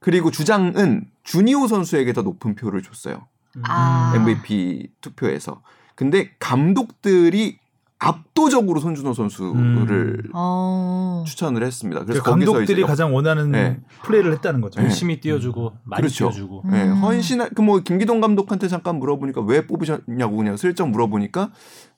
그리고 0.00 0.30
주장은 0.30 1.06
주니오 1.24 1.66
선수에게 1.66 2.12
더 2.12 2.22
높은 2.22 2.54
표를 2.54 2.82
줬어요. 2.82 3.26
아. 3.62 4.12
MVP 4.16 4.92
투표에서. 5.00 5.62
근데 5.94 6.30
감독들이 6.38 7.58
압도적으로 8.02 8.80
손준호 8.80 9.12
선수를 9.12 10.22
음. 10.24 10.30
어. 10.32 11.22
추천을 11.26 11.62
했습니다. 11.62 12.02
그래서 12.04 12.22
그러니까 12.22 12.46
감독들이 12.52 12.80
이제 12.80 12.86
가장 12.86 13.14
원하는 13.14 13.50
네. 13.50 13.78
플레이를 14.04 14.32
했다는 14.32 14.62
거죠. 14.62 14.80
열심히 14.80 15.20
띄워주고 15.20 15.72
많이 15.84 16.00
그렇죠. 16.00 16.30
띄워주고 16.30 16.64
예, 16.72 16.84
음. 16.84 16.94
헌신할 16.94 17.50
그뭐 17.50 17.80
김기동 17.80 18.22
감독한테 18.22 18.68
잠깐 18.68 18.98
물어보니까 18.98 19.42
왜 19.42 19.66
뽑으셨냐고 19.66 20.36
그냥 20.36 20.56
슬쩍 20.56 20.88
물어보니까 20.88 21.50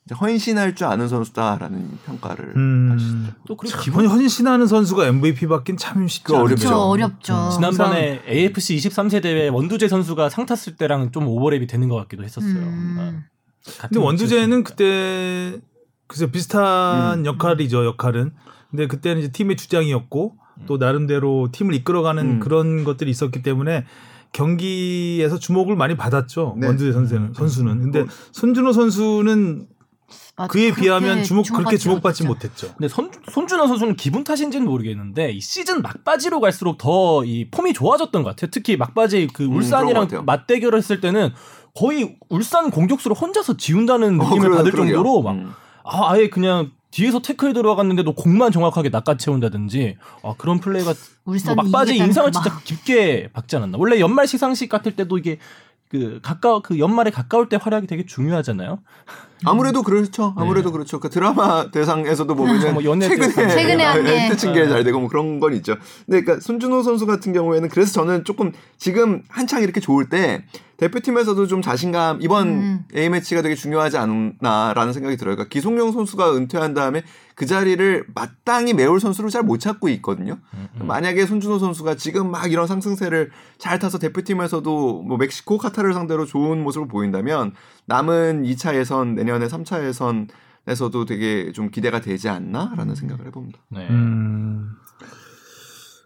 이제 0.04 0.16
헌신할 0.16 0.74
줄 0.74 0.88
아는 0.88 1.06
선수다라는 1.06 1.90
평가를 2.04 2.52
음. 2.56 2.90
하시더라고요. 2.92 3.32
또 3.46 3.56
그리고 3.56 3.78
기본 3.78 4.02
기본 4.02 4.18
헌신하는 4.18 4.66
선수가 4.66 5.06
MVP 5.06 5.46
받긴 5.46 5.76
참 5.76 6.08
쉽지 6.08 6.34
않죠. 6.34 6.44
어렵죠. 6.44 6.66
그렇죠. 6.66 6.82
어렵죠. 6.82 7.50
지난번에 7.54 8.22
AFC 8.28 8.76
23세 8.76 9.22
대회 9.22 9.46
원두재 9.46 9.86
선수가 9.86 10.30
상 10.30 10.46
탔을 10.46 10.74
때랑 10.74 11.12
좀 11.12 11.26
오버랩이 11.26 11.68
되는 11.68 11.88
것 11.88 11.94
같기도 11.94 12.24
했었어요. 12.24 12.58
음. 12.58 13.22
근데 13.80 14.00
원두재는. 14.00 14.64
그때 14.64 15.60
글쎄 16.12 16.30
비슷한 16.30 17.20
음. 17.20 17.26
역할이죠 17.26 17.86
역할은. 17.86 18.32
근데 18.70 18.86
그때는 18.86 19.22
이제 19.22 19.32
팀의 19.32 19.56
주장이었고 19.56 20.36
또 20.66 20.76
나름대로 20.76 21.48
팀을 21.52 21.74
이끌어가는 21.74 22.22
음. 22.22 22.40
그런 22.40 22.84
것들이 22.84 23.10
있었기 23.10 23.42
때문에 23.42 23.86
경기에서 24.32 25.38
주목을 25.38 25.74
많이 25.76 25.96
받았죠 25.96 26.56
네. 26.58 26.66
원두재 26.66 26.92
선수는. 26.92 27.32
선수는. 27.34 27.80
근데 27.80 28.00
어. 28.00 28.06
손준호 28.32 28.72
선수는 28.74 29.66
맞아, 30.36 30.48
그에 30.48 30.72
비하면 30.74 31.22
주목 31.24 31.46
그렇게 31.50 31.76
주목받지 31.78 32.24
못했죠. 32.26 32.68
근데 32.74 32.88
손, 32.88 33.10
손준호 33.30 33.66
선수는 33.66 33.96
기분 33.96 34.24
탓인지는 34.24 34.66
모르겠는데 34.66 35.30
이 35.32 35.40
시즌 35.40 35.80
막바지로 35.82 36.40
갈수록 36.40 36.76
더 36.78 37.22
이 37.24 37.48
폼이 37.50 37.72
좋아졌던 37.72 38.22
것 38.22 38.30
같아요. 38.30 38.50
특히 38.52 38.76
막바지 38.76 39.28
그 39.32 39.44
음, 39.44 39.56
울산이랑 39.56 40.04
같아요. 40.04 40.22
맞대결을 40.24 40.76
했을 40.78 41.00
때는 41.00 41.30
거의 41.74 42.16
울산 42.28 42.70
공격수를 42.70 43.16
혼자서 43.16 43.56
지운다는 43.56 44.20
어, 44.20 44.24
느낌을 44.24 44.40
그러- 44.48 44.56
받을 44.56 44.72
그러게요. 44.72 44.94
정도로 44.96 45.22
막 45.22 45.32
음. 45.32 45.52
아, 45.84 46.12
아예 46.12 46.28
그냥 46.28 46.70
뒤에서 46.90 47.20
태클 47.20 47.54
들어갔는데도 47.54 48.14
공만 48.14 48.52
정확하게 48.52 48.90
낚아채운다든지 48.90 49.96
아, 50.22 50.34
그런 50.36 50.60
플레이가 50.60 50.94
뭐 51.24 51.54
막바지 51.54 51.96
인상을 51.96 52.30
그 52.30 52.42
진짜. 52.42 52.60
깊게 52.64 53.30
박지 53.32 53.56
않았나. 53.56 53.78
원래 53.78 53.98
연말 53.98 54.26
시상식 54.26 54.68
같을 54.68 54.94
때도 54.94 55.18
이게 55.18 55.38
그 55.88 56.20
가까워 56.22 56.60
그 56.60 56.78
연말에 56.78 57.10
가까울 57.10 57.48
때 57.48 57.58
활약이 57.60 57.86
되게 57.86 58.06
중요하잖아요. 58.06 58.78
아무래도 59.44 59.82
그렇죠. 59.82 60.34
아무래도 60.36 60.72
그렇죠. 60.72 61.00
그 61.00 61.08
드라마 61.10 61.70
대상에서도 61.70 62.34
보면은 62.34 62.74
뭐 62.74 62.82
최근에 62.82 63.08
대상. 63.26 63.48
최근에 63.48 63.84
한 63.84 64.04
게. 64.04 64.26
히트 64.26 64.36
칭게 64.36 64.68
잘 64.68 64.84
되고 64.84 65.00
뭐 65.00 65.08
그런 65.08 65.40
건 65.40 65.54
있죠. 65.54 65.76
근데 66.06 66.22
그러니까 66.22 66.40
손준호 66.40 66.82
선수 66.82 67.06
같은 67.06 67.32
경우에는 67.32 67.68
그래서 67.68 67.92
저는 67.92 68.24
조금 68.24 68.52
지금 68.78 69.22
한창 69.28 69.62
이렇게 69.62 69.80
좋을 69.80 70.08
때 70.08 70.44
대표팀에서도 70.78 71.46
좀 71.46 71.62
자신감 71.62 72.18
이번 72.22 72.48
음. 72.48 72.84
A 72.96 73.08
매치가 73.08 73.40
되게 73.42 73.54
중요하지 73.54 73.98
않나라는 73.98 74.92
생각이 74.92 75.16
들어요. 75.16 75.36
그러니까 75.36 75.48
기성용 75.48 75.92
선수가 75.92 76.34
은퇴한 76.36 76.74
다음에 76.74 77.02
그 77.34 77.46
자리를 77.46 78.04
마땅히 78.14 78.74
메울 78.74 79.00
선수를 79.00 79.30
잘 79.30 79.42
못 79.42 79.58
찾고 79.58 79.88
있거든요. 79.88 80.38
만약에 80.78 81.26
손준호 81.26 81.58
선수가 81.58 81.96
지금 81.96 82.30
막 82.30 82.50
이런 82.50 82.66
상승세를 82.66 83.30
잘 83.58 83.78
타서 83.78 83.98
대표팀에서도 83.98 85.02
뭐 85.02 85.16
멕시코, 85.16 85.58
카타르를 85.58 85.94
상대로 85.94 86.24
좋은 86.26 86.62
모습을 86.62 86.86
보인다면 86.88 87.52
남은 87.86 88.42
2차 88.44 88.74
예선 88.76 89.14
내년에 89.14 89.46
3차 89.48 89.84
예선에서도 89.86 91.04
되게 91.04 91.52
좀 91.52 91.70
기대가 91.70 92.00
되지 92.00 92.28
않나라는 92.28 92.94
생각을 92.94 93.26
해봅니다. 93.26 93.58
네. 93.70 93.86
음. 93.90 94.70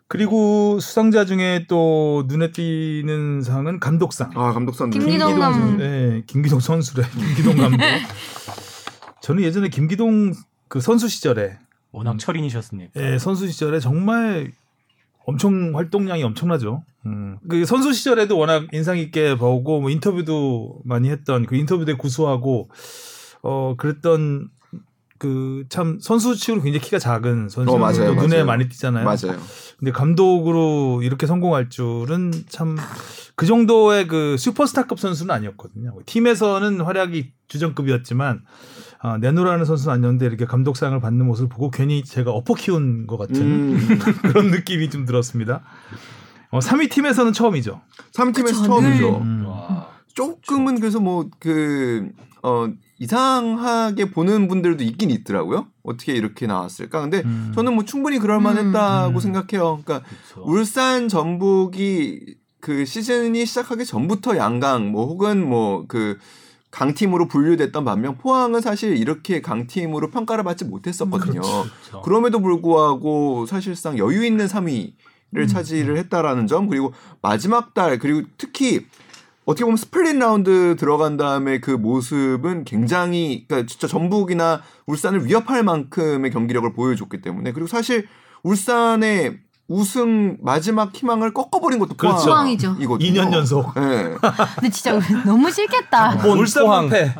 그리고 0.08 0.78
수상자 0.80 1.24
중에 1.24 1.66
또 1.68 2.24
눈에 2.28 2.52
띄는 2.52 3.42
상은 3.42 3.80
감독상. 3.80 4.30
아 4.34 4.52
감독선 4.52 4.90
김기동 4.90 5.12
김기동 5.18 5.40
감- 5.40 5.52
선- 5.52 5.80
예, 5.80 6.22
김기동 6.26 6.60
선수래. 6.60 7.04
김기동 7.10 7.56
감독. 7.56 7.78
저는 9.20 9.42
예전에 9.42 9.68
김기동 9.68 10.32
그 10.68 10.80
선수 10.80 11.08
시절에 11.08 11.58
워낙 11.90 12.18
철인이셨으니까. 12.18 12.92
예, 13.00 13.18
선수 13.18 13.48
시절에 13.48 13.80
정말 13.80 14.52
엄청 15.26 15.72
활동량이 15.74 16.22
엄청나죠. 16.22 16.82
음. 17.06 17.38
그 17.48 17.64
선수 17.66 17.92
시절에도 17.92 18.38
워낙 18.38 18.66
인상 18.72 18.96
있게 18.98 19.36
보고 19.36 19.80
뭐 19.80 19.90
인터뷰도 19.90 20.80
많이 20.84 21.10
했던 21.10 21.44
그 21.46 21.56
인터뷰 21.56 21.84
때 21.84 21.94
구수하고 21.94 22.68
어 23.42 23.74
그랬던 23.76 24.48
그 25.18 25.64
참 25.70 25.98
선수 26.00 26.36
치고는 26.36 26.62
굉장히 26.62 26.84
키가 26.84 26.98
작은 26.98 27.48
선수 27.48 27.72
어, 27.72 27.78
맞아요, 27.78 28.14
눈에 28.14 28.28
맞아요. 28.36 28.44
많이 28.44 28.68
띄잖아요. 28.68 29.04
맞아요. 29.04 29.38
근데 29.78 29.90
감독으로 29.92 31.00
이렇게 31.02 31.26
성공할 31.26 31.68
줄은 31.70 32.32
참 32.48 32.76
그 33.36 33.44
정도의 33.44 34.08
그 34.08 34.36
슈퍼스타급 34.38 34.98
선수는 34.98 35.32
아니었거든요. 35.34 35.94
팀에서는 36.06 36.80
활약이 36.80 37.32
주전급이었지만 37.48 38.40
아, 38.98 39.18
내노라는 39.18 39.64
선수는 39.64 39.94
아니었는데 39.94 40.26
이렇게 40.26 40.44
감독상을 40.46 40.98
받는 41.00 41.26
모습을 41.26 41.48
보고 41.48 41.70
괜히 41.70 42.02
제가 42.02 42.30
엎어 42.30 42.54
키운 42.54 43.06
것 43.06 43.16
같은 43.16 43.42
음. 43.42 43.98
그런 44.22 44.50
느낌이 44.50 44.90
좀 44.90 45.04
들었습니다. 45.04 45.62
어, 46.50 46.58
3위 46.58 46.90
팀에서는 46.90 47.32
처음이죠. 47.32 47.80
3팀에서 48.12 48.44
그쵸, 48.44 48.62
처음이죠. 48.64 49.18
음. 49.18 49.44
와. 49.46 49.88
조금은 50.14 50.80
그래서 50.80 51.00
뭐 51.00 51.28
그 51.38 52.10
어, 52.46 52.68
이상하게 53.00 54.10
보는 54.12 54.46
분들도 54.46 54.84
있긴 54.84 55.10
있더라고요. 55.10 55.66
어떻게 55.82 56.12
이렇게 56.12 56.46
나왔을까? 56.46 57.00
근데 57.00 57.22
음. 57.24 57.50
저는 57.54 57.74
뭐 57.74 57.84
충분히 57.84 58.20
그럴 58.20 58.40
만했다고 58.40 59.18
음. 59.18 59.20
생각해요. 59.20 59.82
그러니까 59.84 60.02
그쵸. 60.08 60.42
울산 60.44 61.08
전북이 61.08 62.36
그 62.60 62.84
시즌이 62.84 63.44
시작하기 63.44 63.84
전부터 63.84 64.36
양강 64.36 64.92
뭐 64.92 65.06
혹은 65.06 65.44
뭐그 65.44 66.18
강팀으로 66.70 67.28
분류됐던 67.28 67.84
반면 67.84 68.18
포항은 68.18 68.60
사실 68.60 68.96
이렇게 68.96 69.40
강팀으로 69.40 70.10
평가를 70.10 70.44
받지 70.44 70.64
못했었거든요. 70.64 71.40
그렇죠. 71.40 72.02
그럼에도 72.02 72.40
불구하고 72.40 73.46
사실상 73.46 73.98
여유 73.98 74.24
있는 74.24 74.46
3위를 74.46 75.48
차지를 75.48 75.96
했다라는 75.96 76.46
점 76.46 76.68
그리고 76.68 76.92
마지막 77.22 77.72
달 77.72 77.98
그리고 77.98 78.26
특히 78.36 78.86
어떻게 79.46 79.64
보면 79.64 79.76
스플릿 79.76 80.16
라운드 80.16 80.74
들어간 80.76 81.16
다음에 81.16 81.60
그 81.60 81.70
모습은 81.70 82.64
굉장히 82.64 83.44
그러니까 83.46 83.68
진짜 83.68 83.86
전북이나 83.86 84.62
울산을 84.86 85.24
위협할 85.24 85.62
만큼의 85.62 86.32
경기력을 86.32 86.72
보여줬기 86.72 87.22
때문에 87.22 87.52
그리고 87.52 87.68
사실 87.68 88.08
울산의 88.42 89.38
우승 89.68 90.36
마지막 90.42 90.94
희망을 90.94 91.34
꺾어버린 91.34 91.78
것도 91.80 91.94
그렇죠. 91.96 92.26
포항이죠. 92.26 92.76
이거든요. 92.78 93.10
2년 93.22 93.32
연속. 93.32 93.74
네. 93.74 94.14
근데 94.54 94.70
진짜 94.70 94.98
너무 95.24 95.50
싫겠다. 95.50 96.18
본 96.18 96.38
울산 96.38 96.64
포항. 96.64 96.88
패. 96.88 97.12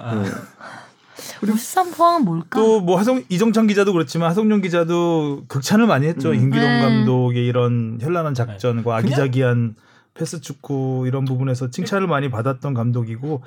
울산 1.43 1.91
포항은 1.91 2.25
뭘까? 2.25 2.59
또 2.61 2.81
뭐 2.81 2.99
하성 2.99 3.23
이정찬 3.29 3.67
기자도 3.67 3.93
그렇지만 3.93 4.29
하성룡 4.31 4.61
기자도 4.61 5.45
극찬을 5.49 5.87
많이 5.87 6.07
했죠. 6.07 6.31
음. 6.31 6.39
김기동 6.39 6.67
네. 6.69 6.81
감독의 6.81 7.45
이런 7.47 7.99
현란한 8.01 8.35
작전과 8.35 8.83
그냥- 8.83 8.99
아기자기한 8.99 9.75
패스 10.15 10.41
축구 10.41 11.05
이런 11.07 11.25
부분에서 11.25 11.71
칭찬을 11.71 12.07
많이 12.07 12.31
받았던 12.31 12.73
감독이고 12.75 13.43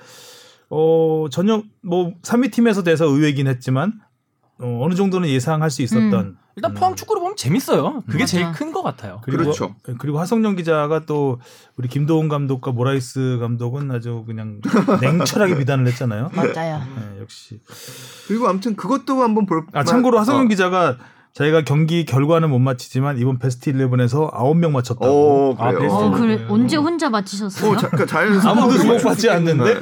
어 0.72 1.26
전혀 1.32 1.64
뭐 1.82 2.14
3위 2.22 2.52
팀에서 2.52 2.84
돼서 2.84 3.06
의외긴 3.06 3.48
했지만 3.48 3.94
어, 4.60 4.82
어느 4.84 4.94
정도는 4.94 5.30
예상할 5.30 5.72
수 5.72 5.82
있었던 5.82 6.38
일단 6.56 6.74
포항 6.74 6.96
축구를 6.96 7.22
보면 7.22 7.36
재밌어요. 7.38 8.02
그게 8.08 8.20
맞아. 8.24 8.26
제일 8.26 8.52
큰 8.52 8.74
것 8.74 8.84
같아요. 8.84 9.22
그리고, 9.24 9.44
그렇죠. 9.44 9.76
그리고 9.98 10.20
하성룡 10.20 10.56
기자가 10.58 11.06
또 11.06 11.40
우리 11.78 11.88
김도훈 11.88 12.28
감독과 12.28 12.72
모라이스 12.72 13.38
감독은 13.40 13.90
아주 13.92 14.24
그냥 14.28 14.60
냉철하게 15.02 15.58
비난을 15.58 15.88
했잖아요. 15.88 16.32
맞아요. 16.34 16.80
네, 16.98 17.22
역시. 17.22 17.62
그리고 18.28 18.48
아무튼 18.48 18.76
그것도 18.76 19.22
한번 19.24 19.46
볼. 19.46 19.66
아 19.74 19.84
참고로 19.84 20.20
하성룡 20.20 20.46
어. 20.46 20.48
기자가 20.50 20.98
자기가 21.34 21.64
경기 21.64 22.06
결과는 22.06 22.50
못 22.50 22.60
맞히지만 22.60 23.18
이번 23.18 23.40
베스트 23.40 23.72
11에서 23.72 24.30
9명 24.34 24.72
맞췄다고. 24.72 25.06
오, 25.08 25.56
아, 25.58 25.72
그래요. 25.72 25.90
어, 25.92 26.10
베스트 26.10 26.22
그래 26.22 26.34
11. 26.34 26.46
언제 26.50 26.76
혼자 26.76 27.10
맞히셨어요? 27.10 27.72
어, 27.72 27.78
자, 27.78 27.88
그러니까 27.88 28.06
자연스럽게 28.12 28.48
아무도 28.62 28.78
주목받지 28.80 29.30
않는데 29.30 29.80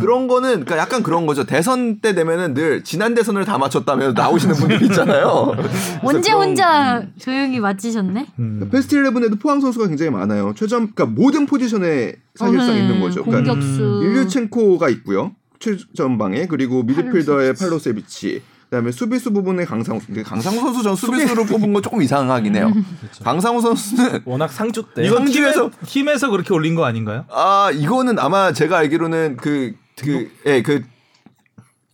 그런 0.00 0.28
거는 0.28 0.50
그러니까 0.50 0.76
약간 0.78 1.02
그런 1.02 1.26
거죠. 1.26 1.44
대선 1.44 2.00
때 2.00 2.14
되면은 2.14 2.54
늘 2.54 2.84
지난 2.84 3.14
대선을 3.14 3.44
다 3.44 3.58
맞췄다며 3.58 4.12
나오시는 4.12 4.54
분들이 4.54 4.86
있잖아요. 4.86 5.54
언제 6.04 6.30
그런- 6.32 6.48
혼자 6.48 7.02
조용히 7.18 7.58
맞히셨네? 7.58 8.26
음. 8.38 8.68
베스트 8.70 8.94
11에도 8.96 9.40
포항 9.40 9.60
선수가 9.60 9.88
굉장히 9.88 10.10
많아요. 10.12 10.52
최전 10.56 10.92
그러니까 10.94 11.06
모든 11.06 11.46
포지션에 11.46 12.14
사실상 12.36 12.68
어, 12.68 12.72
네. 12.72 12.80
있는 12.82 13.00
거죠. 13.00 13.24
그러니까 13.24 13.54
공격수. 13.54 14.00
일류첸코가 14.04 14.88
있고요. 14.90 15.32
최전방에 15.58 16.46
그리고 16.46 16.82
미드필더의 16.84 17.54
팔로세비치. 17.54 18.42
그다음에 18.70 18.92
수비수 18.92 19.32
부분에 19.32 19.64
강상우 19.64 19.98
근데 20.06 20.22
강상우 20.22 20.54
선수 20.60 20.82
전 20.84 20.94
수비수로 20.94 21.44
뽑은 21.44 21.72
건 21.72 21.82
조금 21.82 22.00
이상하긴 22.02 22.54
해요. 22.54 22.72
강상우 23.24 23.60
선수는 23.60 24.20
워낙 24.24 24.48
상주 24.52 24.84
때 24.94 25.04
이건 25.04 25.24
상주에서- 25.24 25.32
팀에서 25.32 25.70
팀에서 25.86 26.30
그렇게 26.30 26.54
올린 26.54 26.76
거 26.76 26.84
아닌가요? 26.84 27.24
아 27.30 27.70
이거는 27.74 28.18
아마 28.20 28.52
제가 28.52 28.78
알기로는 28.78 29.36
그그 29.38 30.30
예 30.46 30.62
그 30.62 30.82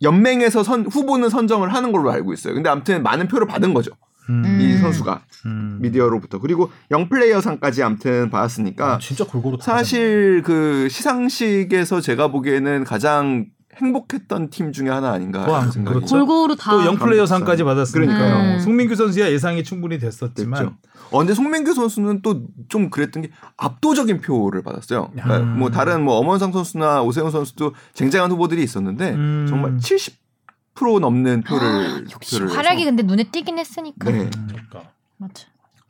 연맹에서 0.03 0.63
선 0.63 0.85
후보는 0.85 1.29
선정을 1.29 1.73
하는 1.73 1.91
걸로 1.91 2.11
알고 2.11 2.31
있어요. 2.31 2.53
근데 2.53 2.69
아무튼 2.69 3.01
많은 3.01 3.27
표를 3.27 3.47
받은 3.47 3.73
거죠. 3.73 3.89
음. 4.29 4.59
이 4.61 4.77
선수가 4.77 5.21
음. 5.47 5.79
미디어로부터 5.81 6.37
그리고 6.39 6.69
영 6.91 7.09
플레이어상까지 7.09 7.81
아무튼 7.81 8.29
받았으니까 8.29 8.93
아, 8.95 8.97
진짜 8.99 9.25
골고루 9.25 9.57
다 9.57 9.63
사실 9.63 10.43
그 10.45 10.87
시상식에서 10.91 12.01
제가 12.01 12.27
보기에는 12.27 12.83
가장 12.83 13.47
행복했던 13.77 14.49
팀 14.49 14.71
중에 14.71 14.89
하나 14.89 15.11
아닌가 15.11 15.41
와, 15.49 15.69
생각이 15.69 15.95
그렇죠. 15.97 16.15
골고루 16.15 16.55
다. 16.55 16.71
또 16.71 16.85
영 16.85 16.97
플레이어 16.97 17.25
상까지 17.25 17.63
받았으니까요. 17.63 18.17
그러니까요. 18.17 18.55
어, 18.55 18.59
송민규 18.59 18.95
선수야 18.95 19.31
예상이 19.31 19.63
충분히 19.63 19.99
됐었지만 19.99 20.59
됐죠. 20.63 20.75
어, 21.11 21.19
근데 21.19 21.33
송민규 21.33 21.73
선수는 21.73 22.21
또 22.21 22.41
좀 22.69 22.89
그랬던 22.89 23.21
게 23.23 23.29
압도적인 23.55 24.19
표를 24.21 24.61
받았어요. 24.61 25.09
그러니까 25.13 25.37
음. 25.37 25.59
뭐 25.59 25.69
다른 25.71 26.03
뭐 26.03 26.15
엄원상 26.15 26.51
선수나 26.51 27.01
오세훈 27.03 27.31
선수도 27.31 27.73
쟁쟁한 27.93 28.29
후보들이 28.31 28.61
있었는데 28.61 29.11
음. 29.13 29.45
정말 29.47 29.77
70% 29.77 30.99
넘는 30.99 31.43
표를 31.43 32.05
역시 32.11 32.31
득표를 32.39 32.57
활약이. 32.57 32.83
근데 32.85 33.03
눈에 33.03 33.23
띄긴 33.31 33.57
했으니까. 33.57 34.11
네. 34.11 34.29
그러니까. 34.49 34.91
맞죠. 35.17 35.47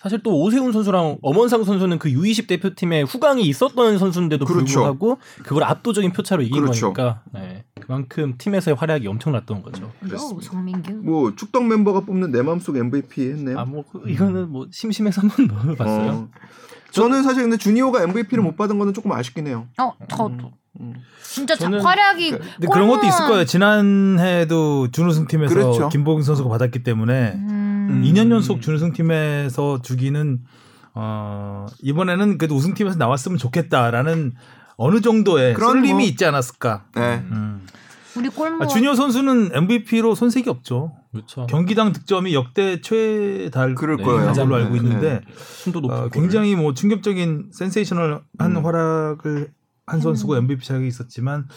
사실 0.08 0.24
또 0.24 0.40
오세훈 0.42 0.72
선수랑 0.72 1.18
엄원상 1.22 1.66
선수는 1.66 2.00
그 2.00 2.10
U20 2.10 2.48
대표팀에 2.48 3.02
후광이 3.02 3.44
있었던 3.44 3.98
선수인데도 3.98 4.46
그렇죠. 4.46 4.66
불구하고 4.66 5.18
그걸 5.44 5.64
압도적인 5.66 6.14
표차로 6.14 6.44
이긴 6.44 6.62
그렇죠. 6.62 6.94
거니까 6.94 7.22
네. 7.34 7.66
그만큼 7.82 8.36
팀에서의 8.38 8.76
활약이 8.76 9.06
엄청났던 9.08 9.62
거죠. 9.64 9.92
오, 10.14 10.40
성민규. 10.40 10.94
뭐 11.04 11.36
축덕 11.36 11.66
멤버가 11.66 12.00
뽑는 12.02 12.32
내 12.32 12.42
마음속 12.42 12.78
MVP 12.78 13.22
했네요. 13.32 13.60
아뭐 13.60 13.84
이거는 14.08 14.50
뭐 14.50 14.68
심심해서 14.72 15.22
한번 15.22 15.48
넣어봤어요. 15.68 16.10
어. 16.12 16.28
저는 16.92 17.24
사실 17.24 17.44
근데 17.44 17.58
주니어가 17.58 18.02
MVP를 18.04 18.42
못 18.42 18.56
받은 18.56 18.80
거는 18.80 18.94
조금 18.94 19.12
아쉽긴 19.12 19.48
해요. 19.48 19.68
어, 19.78 19.92
저도. 20.10 20.52
음. 20.80 20.94
진짜 21.22 21.56
자- 21.56 21.66
저는 21.66 21.82
활약이. 21.82 22.30
근데 22.32 22.68
그런 22.72 22.88
것도 22.88 23.06
있을 23.08 23.26
거예요. 23.28 23.46
지난해도 23.46 24.90
준우승 24.92 25.28
팀에서 25.28 25.54
그렇죠. 25.54 25.90
김보경 25.90 26.24
선수가 26.24 26.48
받았기 26.50 26.84
때문에 26.84 27.34
음. 27.36 27.67
2년 27.88 28.32
연속 28.32 28.62
준우승 28.62 28.94
팀에서 28.94 29.82
주기는 29.82 30.40
어 30.94 31.66
이번에는 31.82 32.38
그래도 32.38 32.56
우승팀에서 32.56 32.98
나왔으면 32.98 33.38
좋겠다라는 33.38 34.34
어느 34.78 35.02
정도의 35.02 35.54
그런 35.54 35.72
쏠림이 35.74 35.94
뭐- 35.94 36.02
있지 36.02 36.26
않았을까. 36.26 36.86
네. 36.96 37.24
음. 37.32 37.66
우리 38.16 38.30
골모. 38.30 38.64
아, 38.64 38.68
주니어 38.68 38.96
선수는 38.96 39.52
MVP로 39.54 40.16
손색이 40.16 40.50
없죠. 40.50 40.94
그렇죠. 41.12 41.46
경기당 41.48 41.94
득점이 41.94 42.34
역대 42.34 42.82
최달 42.82 43.76
그럴 43.76 43.98
네, 43.98 44.04
거예요. 44.04 44.26
가장 44.26 44.50
걸로 44.50 44.56
알고 44.64 44.74
네. 44.76 44.78
있는데 44.82 45.22
순도 45.36 45.82
높은 45.82 45.96
어, 45.96 46.02
골. 46.02 46.10
굉장히 46.10 46.56
뭐 46.56 46.74
충격적인 46.74 47.50
센세이셔널한 47.54 48.22
음. 48.42 48.66
활약을 48.66 49.52
한 49.86 50.02
선수고 50.02 50.36
MVP 50.36 50.66
자격이 50.66 50.88
있었지만 50.88 51.48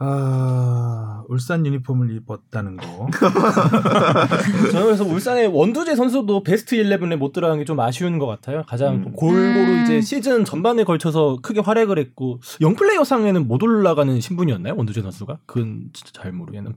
아 0.00 1.22
울산 1.28 1.64
유니폼을 1.64 2.10
입었다는 2.16 2.76
거. 2.76 3.08
저는 4.72 4.86
그래서 4.86 5.04
울산의 5.04 5.46
원두재 5.48 5.94
선수도 5.96 6.42
베스트 6.42 6.76
11에 6.76 7.16
못 7.16 7.32
들어간 7.32 7.58
게 7.58 7.64
좀 7.64 7.78
아쉬운 7.80 8.18
것 8.18 8.26
같아요. 8.26 8.62
가장 8.68 8.94
음. 8.96 9.04
또 9.04 9.12
골고루 9.12 9.40
음. 9.40 9.82
이제 9.84 10.00
시즌 10.00 10.44
전반에 10.44 10.84
걸쳐서 10.84 11.38
크게 11.42 11.60
활약을 11.60 11.98
했고 11.98 12.40
영플레이어 12.60 13.04
상에는 13.04 13.48
못 13.48 13.62
올라가는 13.62 14.20
신분이었나요? 14.20 14.74
원두재 14.76 15.00
선수가? 15.02 15.38
그건 15.46 15.84
진짜 15.94 16.10
잘 16.12 16.32
모르겠는. 16.32 16.74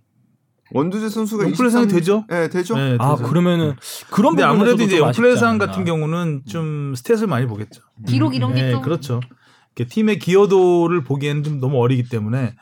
원두재 0.71 1.09
선수가 1.09 1.43
영플레이상이 1.45 1.85
23 1.85 1.87
되죠? 1.99 2.25
네, 2.29 2.49
되죠. 2.49 2.75
네, 2.75 2.97
아 2.99 3.15
그래서. 3.15 3.29
그러면은 3.29 3.73
그런 4.11 4.31
근데 4.33 4.43
아무래도 4.43 4.83
이제 4.83 4.97
영플레이상 4.99 5.55
않나. 5.55 5.65
같은 5.65 5.83
경우는 5.85 6.43
좀 6.47 6.93
스탯을 6.95 7.25
많이 7.27 7.45
보겠죠. 7.47 7.81
기록 8.07 8.35
이런 8.35 8.53
게 8.53 8.61
네, 8.61 8.71
좀. 8.71 8.81
그렇죠. 8.81 9.19
팀의 9.75 10.19
기여도를 10.19 11.03
보기에는 11.03 11.43
좀 11.43 11.59
너무 11.59 11.79
어리기 11.81 12.09
때문에 12.09 12.37
예, 12.39 12.55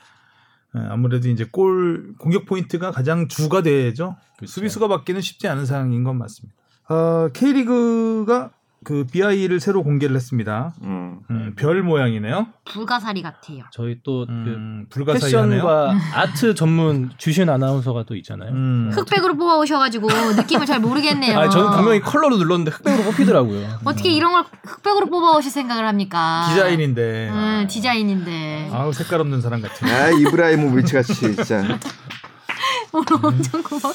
아무래도 0.90 1.30
이제 1.30 1.46
골 1.52 2.14
공격 2.18 2.46
포인트가 2.46 2.92
가장 2.92 3.28
주가 3.28 3.62
되죠. 3.62 4.16
그렇죠. 4.38 4.52
수비수가 4.52 4.88
받기는 4.88 5.22
쉽지 5.22 5.48
않은 5.48 5.66
상황인 5.66 6.04
건 6.04 6.18
맞습니다. 6.18 6.56
어, 6.90 7.30
K리그가 7.34 8.52
그 8.86 9.06
BI를 9.12 9.60
새로 9.60 9.84
공개를 9.84 10.16
했습니다. 10.16 10.74
음. 10.84 11.20
음, 11.32 11.54
별 11.58 11.82
모양이네요. 11.82 12.48
불가사리 12.66 13.24
같아요. 13.24 13.64
저희 13.72 14.02
또그 14.04 14.32
음. 14.32 14.88
패션과 14.90 15.96
아트 16.14 16.54
전문 16.54 17.10
주신 17.18 17.50
아나운서가 17.50 18.04
또 18.04 18.16
있잖아요. 18.16 18.52
음. 18.52 18.92
흑백으로 18.94 19.36
뽑아 19.36 19.58
오셔가지고 19.58 20.08
느낌을 20.38 20.68
잘 20.68 20.80
모르겠네요. 20.80 21.38
아 21.38 21.50
저는 21.50 21.72
분명히 21.72 22.00
컬러로 22.00 22.38
눌렀는데 22.38 22.72
흑백으로 22.72 23.04
뽑히더라고요. 23.04 23.80
어떻게 23.84 24.12
이런 24.12 24.32
걸 24.32 24.44
흑백으로 24.64 25.08
뽑아 25.08 25.36
오실 25.36 25.52
생각을 25.52 25.88
합니까? 25.88 26.46
디자인인데. 26.50 27.30
음, 27.30 27.68
디자인인데. 27.68 28.70
아우 28.72 28.94
색깔 28.94 29.20
없는 29.20 29.42
사람 29.42 29.62
같은. 29.62 29.88
아 29.90 30.10
이브라히모비치 30.12 30.94
같이 30.94 31.14
진짜. 31.16 31.58
오늘 32.94 33.08
엄청 33.26 33.64
고마워. 33.64 33.94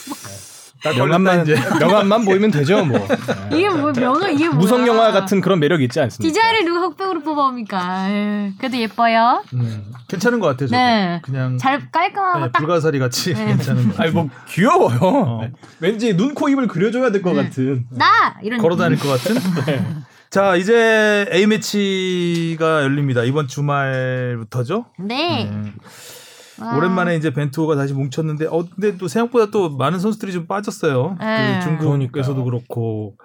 딱 0.83 0.97
명함만 0.97 1.43
이제. 1.43 1.55
명함만 1.79 2.25
보이면 2.25 2.51
되죠 2.51 2.85
뭐. 2.85 3.07
이게 3.53 3.69
뭐 3.69 3.93
명언 3.93 4.33
이게 4.33 4.47
뭐야? 4.47 4.59
무성 4.59 4.87
영화 4.87 5.13
같은 5.13 5.41
그런 5.41 5.61
매력 5.61 5.81
이 5.81 5.85
있지 5.85 6.01
않습니까? 6.01 6.33
디자인을 6.33 6.65
누가 6.65 6.87
흑백으로 6.87 7.21
뽑아옵니까? 7.21 8.09
에이, 8.09 8.53
그래도 8.59 8.77
예뻐요. 8.79 9.43
음, 9.55 9.93
괜찮은 10.09 10.41
것 10.41 10.47
같아요. 10.49 10.69
저도. 10.69 10.77
네. 10.77 11.21
그냥 11.23 11.59
잘 11.59 11.91
깔끔하고 11.91 12.39
네, 12.47 12.51
딱. 12.53 12.59
불가사리 12.61 12.99
같이 12.99 13.35
네. 13.35 13.47
괜찮은. 13.47 13.93
아니 13.99 14.11
뭐 14.11 14.29
귀여워요. 14.49 14.99
어. 15.03 15.51
왠지 15.81 16.17
눈, 16.17 16.35
코, 16.35 16.49
입을 16.49 16.67
그려줘야 16.69 17.11
될것 17.11 17.35
네. 17.35 17.43
같은. 17.45 17.87
나 17.91 18.37
이런. 18.43 18.61
걸어 18.61 18.77
다닐 18.77 18.99
것 18.99 19.09
같은. 19.09 19.37
자 20.31 20.55
이제 20.55 21.29
A 21.33 21.45
매치가 21.47 22.83
열립니다. 22.85 23.25
이번 23.25 23.49
주말부터죠. 23.49 24.87
네. 25.01 25.49
음, 25.51 25.75
아. 26.61 26.77
오랜만에 26.77 27.17
이제 27.17 27.33
벤투호가 27.33 27.77
다시 27.77 27.93
뭉쳤는데 27.95 28.47
어 28.47 28.65
근데 28.75 28.97
또 28.99 29.09
생각보다 29.09 29.51
또 29.51 29.71
많은 29.71 29.99
선수들이 29.99 30.33
좀 30.33 30.47
빠졌어요. 30.47 31.17
네. 31.21 31.59
그 31.61 31.65
중국에서도 31.65 32.43
그러니까요. 32.43 32.45
그렇고 32.45 33.17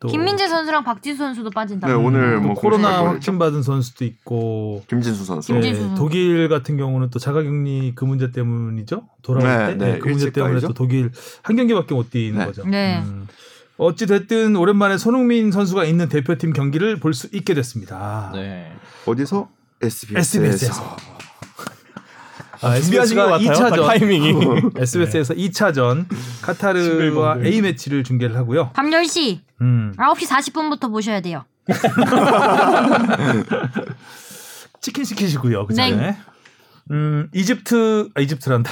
또 0.00 0.08
김민재 0.08 0.48
선수랑 0.48 0.84
박지수 0.84 1.16
선수도 1.18 1.50
빠진다. 1.50 1.86
네, 1.86 1.94
오늘 1.94 2.40
또뭐 2.42 2.54
코로나 2.54 3.06
확진 3.06 3.38
받은 3.38 3.62
선수도 3.62 4.04
있고 4.04 4.82
김진수 4.88 5.24
선수. 5.24 5.52
김- 5.52 5.60
김진수 5.62 5.80
네, 5.80 5.86
선수. 5.88 6.02
독일 6.02 6.48
같은 6.48 6.76
경우는 6.76 7.10
또 7.10 7.18
자가격리 7.18 7.92
그 7.94 8.04
문제 8.04 8.30
때문이죠. 8.30 9.04
돌아올 9.22 9.46
네, 9.48 9.66
때. 9.78 9.84
네, 9.84 9.92
네, 9.94 9.98
그 10.00 10.08
문제 10.08 10.30
때문에. 10.30 10.60
또 10.60 10.74
독일 10.74 11.10
한 11.42 11.56
경기밖에 11.56 11.94
못 11.94 12.10
뛰는 12.10 12.38
네. 12.38 12.44
거죠. 12.44 12.66
네. 12.66 13.00
음. 13.04 13.26
어찌 13.76 14.06
됐든 14.06 14.56
오랜만에 14.56 14.98
손흥민 14.98 15.50
선수가 15.50 15.84
있는 15.84 16.08
대표팀 16.08 16.52
경기를 16.52 17.00
볼 17.00 17.12
수 17.14 17.28
있게 17.32 17.54
됐습니다. 17.54 18.30
네. 18.34 18.72
어디서? 19.06 19.48
SBS에서. 19.82 20.18
SBS에서. 20.44 20.96
아, 22.60 22.80
준비하신 22.80 23.16
것 23.16 23.26
같아요. 23.26 23.50
2차전 23.50 23.86
타이밍이. 23.86 24.34
SBS에서 24.78 25.34
2차전 25.34 26.06
카타르와. 26.42 27.38
A 27.44 27.60
매치를 27.60 28.04
중계를 28.04 28.36
하고요. 28.36 28.70
밤 28.74 28.90
10시, 28.90 29.40
음. 29.60 29.92
9시 29.96 30.28
40분부터 30.28 30.90
보셔야 30.90 31.20
돼요. 31.20 31.44
치킨 34.80 35.04
시키시고요. 35.04 35.66
그 35.66 35.72
네. 35.74 35.90
전에. 35.90 36.16
음, 36.90 37.28
이집트, 37.32 38.10
아, 38.14 38.20
이집트란다. 38.20 38.70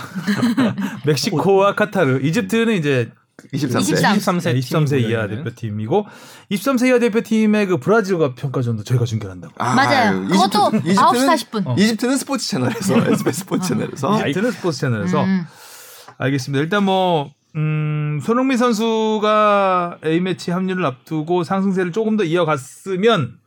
멕시코와 1.07 1.75
카타르. 1.75 2.21
이집트는 2.23 2.75
이제 2.75 3.11
23세. 3.53 3.81
23. 3.81 4.17
23세, 4.19 4.59
23세 4.59 5.01
이하 5.09 5.27
대표팀이고 5.27 6.07
23세 6.51 6.87
이하 6.89 6.99
대표팀의 6.99 7.67
그 7.67 7.77
브라질과 7.79 8.35
평가전도 8.35 8.85
저희가 8.85 9.05
중계한다고. 9.05 9.55
아, 9.59 9.75
맞아요. 9.75 10.23
이집트- 10.25 10.31
그것도 10.31 10.71
이집트는- 10.85 10.97
9시 10.97 11.51
40분. 11.51 11.79
이집트는 11.79 12.17
스포츠 12.19 12.49
채널에서 12.49 12.95
SBS 13.09 13.33
스포츠 13.41 13.69
채널에서 13.69 14.21
이집트는 14.29 14.53
스포츠 14.53 14.81
채널에서 14.81 15.25
음. 15.25 15.45
알겠습니다. 16.19 16.63
일단 16.63 16.85
뭐 16.85 17.31
음, 17.57 18.21
손흥민 18.23 18.57
선수가 18.59 19.99
A 20.05 20.21
매치 20.21 20.51
합류를 20.51 20.85
앞두고 20.87 21.45
상승세를 21.45 21.93
조금 21.93 22.17
더 22.17 22.25
이어갔으면 22.25 23.39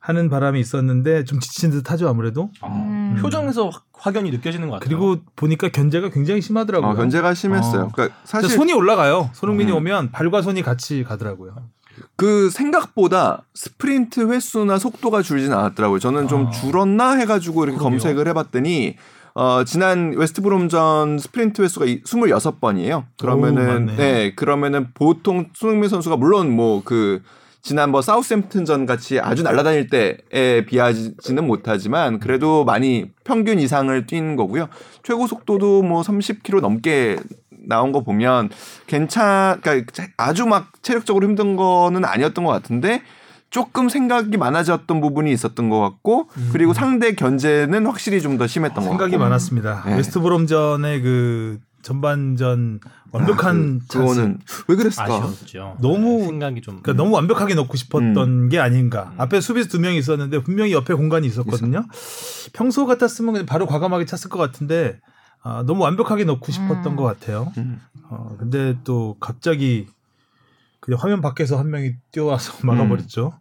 하는 0.00 0.30
바람이 0.30 0.58
있었는데 0.60 1.24
좀 1.24 1.38
지친 1.40 1.70
듯하죠 1.70 2.08
아무래도. 2.08 2.50
음. 2.64 3.18
표정에서 3.20 3.68
확- 3.68 3.84
확연히 3.98 4.30
느껴지는 4.30 4.68
것 4.68 4.74
같아요. 4.74 4.88
그리고 4.88 5.22
보니까 5.36 5.68
견제가 5.68 6.10
굉장히 6.10 6.40
심하더라고요. 6.40 6.90
어, 6.90 6.94
견제가 6.94 7.34
심했어요. 7.34 7.82
어. 7.82 7.88
그러니까 7.92 8.16
사실 8.24 8.50
손이 8.50 8.72
올라가요. 8.72 9.30
손흥민이 9.34 9.72
음. 9.72 9.76
오면 9.76 10.10
발과 10.12 10.42
손이 10.42 10.62
같이 10.62 11.04
가더라고요. 11.04 11.54
그 12.16 12.50
생각보다 12.50 13.42
스프린트 13.54 14.32
횟수나 14.32 14.78
속도가 14.78 15.22
줄진 15.22 15.52
않았더라고요. 15.52 15.98
저는 15.98 16.28
좀 16.28 16.46
아. 16.46 16.50
줄었나 16.50 17.12
해가지고 17.12 17.64
이렇게 17.64 17.78
그러게요. 17.78 17.90
검색을 17.90 18.28
해봤더니 18.28 18.96
어, 19.34 19.62
지난 19.64 20.14
웨스트브롬전 20.16 21.18
스프린트 21.18 21.62
횟수가 21.62 21.86
26번이에요. 21.86 23.04
그러면은 23.20 23.86
맞네. 23.86 23.96
네, 23.96 24.34
그러면은 24.34 24.88
보통 24.94 25.50
손흥민 25.54 25.88
선수가 25.88 26.16
물론 26.16 26.50
뭐그 26.50 27.22
지난 27.62 27.90
뭐 27.90 28.00
사우샘프턴전 28.02 28.86
같이 28.86 29.20
아주 29.20 29.42
날아다닐 29.42 29.88
때에 29.88 30.64
비하지는 30.66 31.46
못하지만 31.46 32.18
그래도 32.18 32.64
많이 32.64 33.10
평균 33.24 33.58
이상을 33.58 34.06
뛴 34.06 34.36
거고요. 34.36 34.68
최고 35.02 35.26
속도도 35.26 35.82
뭐 35.82 36.02
30km 36.02 36.60
넘게 36.60 37.18
나온 37.50 37.92
거 37.92 38.02
보면 38.02 38.48
괜찮, 38.86 39.60
그러니까 39.60 40.06
아주 40.16 40.46
막 40.46 40.68
체력적으로 40.82 41.26
힘든 41.26 41.56
거는 41.56 42.04
아니었던 42.04 42.44
것 42.44 42.50
같은데 42.52 43.02
조금 43.50 43.88
생각이 43.88 44.36
많아졌던 44.36 45.00
부분이 45.00 45.32
있었던 45.32 45.68
것 45.70 45.80
같고 45.80 46.28
그리고 46.52 46.74
상대 46.74 47.14
견제는 47.14 47.86
확실히 47.86 48.20
좀 48.20 48.38
더 48.38 48.46
심했던 48.46 48.84
것 48.84 48.90
생각이 48.90 49.12
같고. 49.12 49.24
많았습니다. 49.24 49.84
네. 49.86 49.96
웨스트 49.96 50.20
브롬전의 50.20 51.02
그 51.02 51.58
전반전 51.82 52.80
완벽한 53.12 53.80
그, 53.88 53.98
그거는 53.98 54.38
왜 54.68 54.76
그랬을까? 54.76 55.04
아쉬웠죠. 55.14 55.76
너무- 55.80 56.24
생각이 56.24 56.60
좀 56.60 56.80
그러니까 56.82 57.02
너무 57.02 57.14
완벽하게 57.14 57.54
넣고 57.54 57.76
싶었던 57.76 58.16
음. 58.16 58.48
게 58.48 58.58
아닌가. 58.58 59.12
앞에 59.16 59.40
수비수 59.40 59.68
두 59.68 59.80
명이 59.80 59.96
있었는데 59.98 60.42
분명히 60.42 60.72
옆에 60.72 60.94
공간이 60.94 61.26
있었거든요. 61.26 61.84
평소 62.52 62.86
같았으면 62.86 63.32
그냥 63.32 63.46
바로 63.46 63.66
과감하게 63.66 64.04
찼을 64.04 64.28
것 64.30 64.38
같은데 64.38 65.00
아, 65.42 65.62
너무 65.66 65.82
완벽하게 65.84 66.24
넣고 66.24 66.50
싶었던 66.52 66.86
음. 66.86 66.96
것 66.96 67.04
같아요. 67.04 67.52
음. 67.58 67.80
어, 68.10 68.36
근데 68.38 68.76
또 68.84 69.16
갑자기 69.20 69.86
그냥 70.80 70.98
화면 71.00 71.20
밖에서 71.20 71.58
한 71.58 71.70
명이 71.70 71.92
뛰어와서 72.12 72.54
막아버렸죠. 72.66 73.32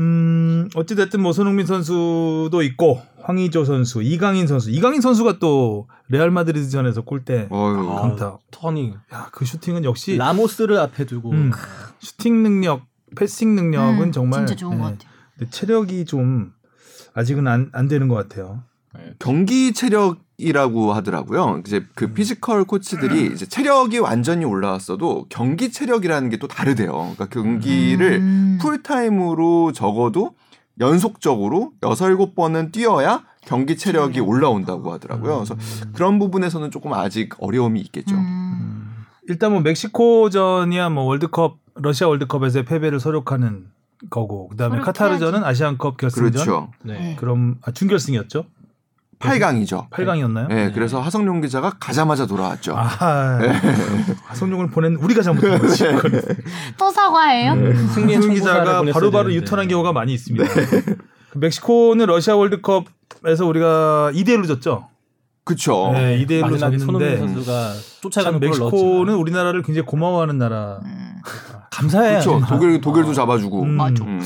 음, 0.00 0.68
어찌됐든 0.74 1.20
뭐 1.20 1.32
손흥민 1.32 1.66
선수도 1.66 2.62
있고 2.62 3.02
황의조 3.20 3.64
선수, 3.66 4.02
이강인 4.02 4.46
선수. 4.46 4.70
이강인 4.70 5.02
선수가 5.02 5.38
또 5.38 5.88
레알 6.08 6.30
마드리드전에서 6.30 7.02
골대 7.02 7.48
어휴. 7.50 7.90
아, 7.90 8.00
강타. 8.00 8.38
턴이 8.50 8.94
야, 9.12 9.28
그 9.30 9.44
슈팅은 9.44 9.84
역시 9.84 10.16
라모스를 10.16 10.78
앞에 10.78 11.04
두고 11.04 11.30
음, 11.32 11.50
슈팅 12.00 12.42
능력, 12.42 12.82
패싱 13.14 13.54
능력은 13.54 14.04
음, 14.04 14.12
정말 14.12 14.46
진짜 14.46 14.58
좋은 14.58 14.74
예. 14.74 14.78
것 14.78 14.84
같아요. 14.84 15.10
근데 15.38 15.50
체력이 15.50 16.06
좀 16.06 16.52
아직은 17.14 17.46
안, 17.46 17.70
안 17.72 17.86
되는 17.86 18.08
것 18.08 18.14
같아요. 18.14 18.62
경기 19.18 19.72
체력이라고 19.72 20.92
하더라고요. 20.92 21.62
이제 21.66 21.84
그 21.94 22.12
피지컬 22.12 22.64
코치들이 22.64 23.26
이제 23.32 23.46
체력이 23.46 23.98
완전히 23.98 24.44
올라왔어도 24.44 25.26
경기 25.28 25.70
체력이라는 25.70 26.28
게 26.30 26.36
또 26.38 26.48
다르대요. 26.48 26.92
그러니까 26.92 27.26
경기를 27.26 28.18
음. 28.20 28.58
풀타임으로 28.60 29.72
적어도 29.72 30.34
연속적으로 30.80 31.72
여섯 31.82 32.08
일곱 32.08 32.34
번은 32.34 32.72
뛰어야 32.72 33.24
경기 33.42 33.76
체력이 33.76 34.20
올라온다고 34.20 34.92
하더라고요. 34.92 35.36
그래서 35.36 35.56
그런 35.92 36.18
부분에서는 36.18 36.70
조금 36.70 36.92
아직 36.94 37.34
어려움이 37.38 37.80
있겠죠. 37.82 38.14
음. 38.16 39.04
일단 39.28 39.52
뭐 39.52 39.60
멕시코전이야 39.60 40.88
뭐 40.88 41.04
월드컵 41.04 41.58
러시아 41.74 42.08
월드컵에서의 42.08 42.64
패배를 42.64 42.98
서력하는 42.98 43.66
거고 44.08 44.48
그다음에. 44.48 44.80
카타르전은 44.80 45.44
아시안컵 45.44 45.98
결승전 45.98 46.32
그렇죠. 46.32 46.70
네. 46.82 47.16
그럼 47.20 47.58
아, 47.62 47.70
준결승이었죠? 47.70 48.44
8강이죠. 49.20 49.90
8강이었나요? 49.90 50.48
네, 50.48 50.72
그래서 50.72 51.00
하성룡 51.00 51.42
기자가 51.42 51.74
가자마자 51.78 52.26
돌아왔죠. 52.26 52.74
아, 52.76 53.38
네. 53.38 53.52
손용을 54.34 54.70
보낸 54.70 54.96
우리가 54.96 55.22
잘못한 55.22 55.58
거지. 55.60 55.84
또 56.78 56.90
사과해요? 56.90 57.54
승리의 57.88 58.22
손 58.22 58.28
청구사를 58.34 58.34
기자가 58.34 58.82
바로 58.92 59.10
바로. 59.10 59.32
유턴한 59.32 59.68
경우가 59.68 59.92
많이 59.92 60.14
있습니다. 60.14 60.44
그 61.30 61.38
멕시코는 61.38 62.06
러시아 62.06 62.34
월드컵에서 62.36 63.46
우리가 63.46 64.10
2대 64.14 64.28
1로 64.30 64.48
졌죠. 64.48 64.88
그렇죠. 65.44 65.90
네, 65.92 66.18
2대 66.24 66.40
1로 66.40 66.50
마지막에 66.52 66.78
손흥민 66.78 67.18
졌는데 67.18 67.18
선수가 67.34 67.72
참 67.72 67.82
쫓아가는 68.00 68.40
멕시코는 68.40 69.14
우리나라를 69.14 69.62
굉장히 69.62 69.84
고마워하는 69.86 70.38
나라. 70.38 70.80
음. 70.82 71.20
감사해요. 71.70 72.20
그렇죠. 72.20 72.40
독일 72.48 72.80
독일도 72.80 73.12
잡아주고. 73.12 73.62
음, 73.64 73.68
맞아. 73.76 74.02
음. 74.04 74.22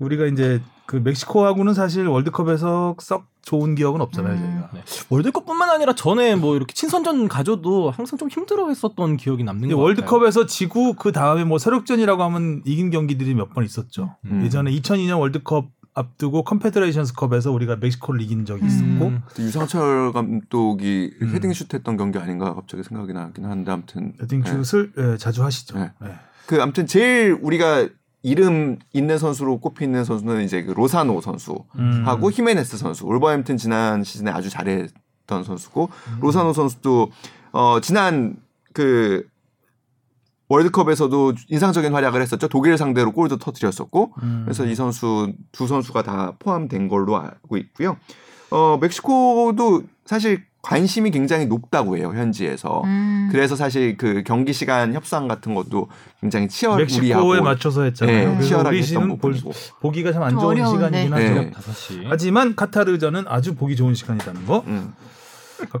우리가 0.00 0.26
이제 0.26 0.60
그 0.86 0.96
멕시코하고는 0.96 1.72
사실 1.72 2.06
월드컵에서 2.08 2.96
썩 2.98 3.26
좋은 3.44 3.74
기억은 3.74 4.00
없잖아요, 4.00 4.34
음. 4.34 4.40
저희가. 4.40 4.70
네. 4.72 4.82
월드컵뿐만 5.10 5.70
아니라 5.70 5.94
전에 5.94 6.34
뭐 6.34 6.56
이렇게 6.56 6.72
친선전 6.74 7.28
가져도 7.28 7.90
항상 7.90 8.18
좀 8.18 8.28
힘들어했었던 8.28 9.16
기억이 9.16 9.44
남는 9.44 9.68
것 9.68 9.74
같아요. 9.76 9.82
월드컵에서 9.82 10.46
지구 10.46 10.94
그 10.94 11.12
다음에 11.12 11.44
뭐 11.44 11.58
서력전이라고 11.58 12.22
하면 12.22 12.62
이긴 12.64 12.90
경기들이 12.90 13.34
몇 13.34 13.54
번 13.54 13.64
있었죠. 13.64 14.16
음. 14.24 14.42
예전에 14.44 14.70
2002년 14.72 15.20
월드컵 15.20 15.66
앞두고 15.96 16.42
컨페더레이션스컵에서 16.42 17.52
우리가 17.52 17.76
멕시코를 17.76 18.20
이긴 18.20 18.44
적이 18.44 18.66
있었고 18.66 19.06
음. 19.06 19.22
유상철 19.38 20.12
감독이 20.12 21.12
음. 21.22 21.28
헤딩슛 21.28 21.72
했던 21.72 21.96
경기 21.96 22.18
아닌가 22.18 22.52
갑자기 22.54 22.82
생각이 22.82 23.12
나긴 23.12 23.44
하는데 23.44 23.70
아무튼 23.70 24.12
헤딩 24.20 24.42
네. 24.42 24.64
슛을 24.64 24.92
예, 24.98 25.16
자주 25.18 25.44
하시죠. 25.44 25.78
네. 25.78 25.92
예. 26.04 26.14
그 26.46 26.60
아무튼 26.60 26.86
제일 26.88 27.38
우리가 27.40 27.86
이름 28.24 28.78
있는 28.94 29.18
선수로 29.18 29.60
꼽히는 29.60 30.04
선수는 30.04 30.44
이제 30.44 30.62
그 30.62 30.72
로사노 30.72 31.20
선수하고 31.20 31.66
음. 31.76 32.32
히메네스 32.32 32.78
선수. 32.78 33.04
올버햄튼 33.04 33.58
지난 33.58 34.02
시즌에 34.02 34.30
아주 34.30 34.48
잘했던 34.48 35.44
선수고 35.44 35.90
음. 36.08 36.18
로사노 36.22 36.54
선수도 36.54 37.10
어 37.52 37.80
지난 37.80 38.36
그 38.72 39.28
월드컵에서도 40.48 41.34
인상적인 41.48 41.92
활약을 41.92 42.22
했었죠. 42.22 42.48
독일 42.48 42.78
상대로 42.78 43.12
골도 43.12 43.36
터뜨렸었고 43.36 44.14
음. 44.22 44.42
그래서 44.46 44.64
이 44.64 44.74
선수 44.74 45.30
두 45.52 45.66
선수가 45.66 46.02
다 46.02 46.32
포함된 46.38 46.88
걸로 46.88 47.18
알고 47.18 47.58
있고요. 47.58 47.98
어 48.50 48.78
멕시코도 48.80 49.82
사실 50.06 50.46
관심이 50.64 51.10
굉장히 51.10 51.44
높다고 51.44 51.98
해요 51.98 52.12
현지에서. 52.14 52.82
음. 52.84 53.28
그래서 53.30 53.54
사실 53.54 53.98
그 53.98 54.22
경기 54.26 54.54
시간 54.54 54.94
협상 54.94 55.28
같은 55.28 55.54
것도 55.54 55.88
굉장히 56.22 56.46
멕시코에 56.46 56.86
치열하고 56.86 57.42
맞춰서 57.42 57.82
했잖아요. 57.82 58.38
네, 58.38 58.40
치열하게 58.42 58.78
했던 58.78 59.08
부분이고. 59.08 59.52
보기가 59.80 60.12
참안좀 60.12 60.40
좋은 60.40 60.52
어려운데. 60.52 60.86
시간이긴 60.86 61.12
하죠. 61.12 61.34
네. 61.34 61.50
5시. 61.50 62.04
하지만 62.08 62.56
카타르전은 62.56 63.24
아주 63.28 63.54
보기 63.54 63.76
좋은 63.76 63.94
시간이라는 63.94 64.46
거. 64.46 64.64
음. 64.66 64.94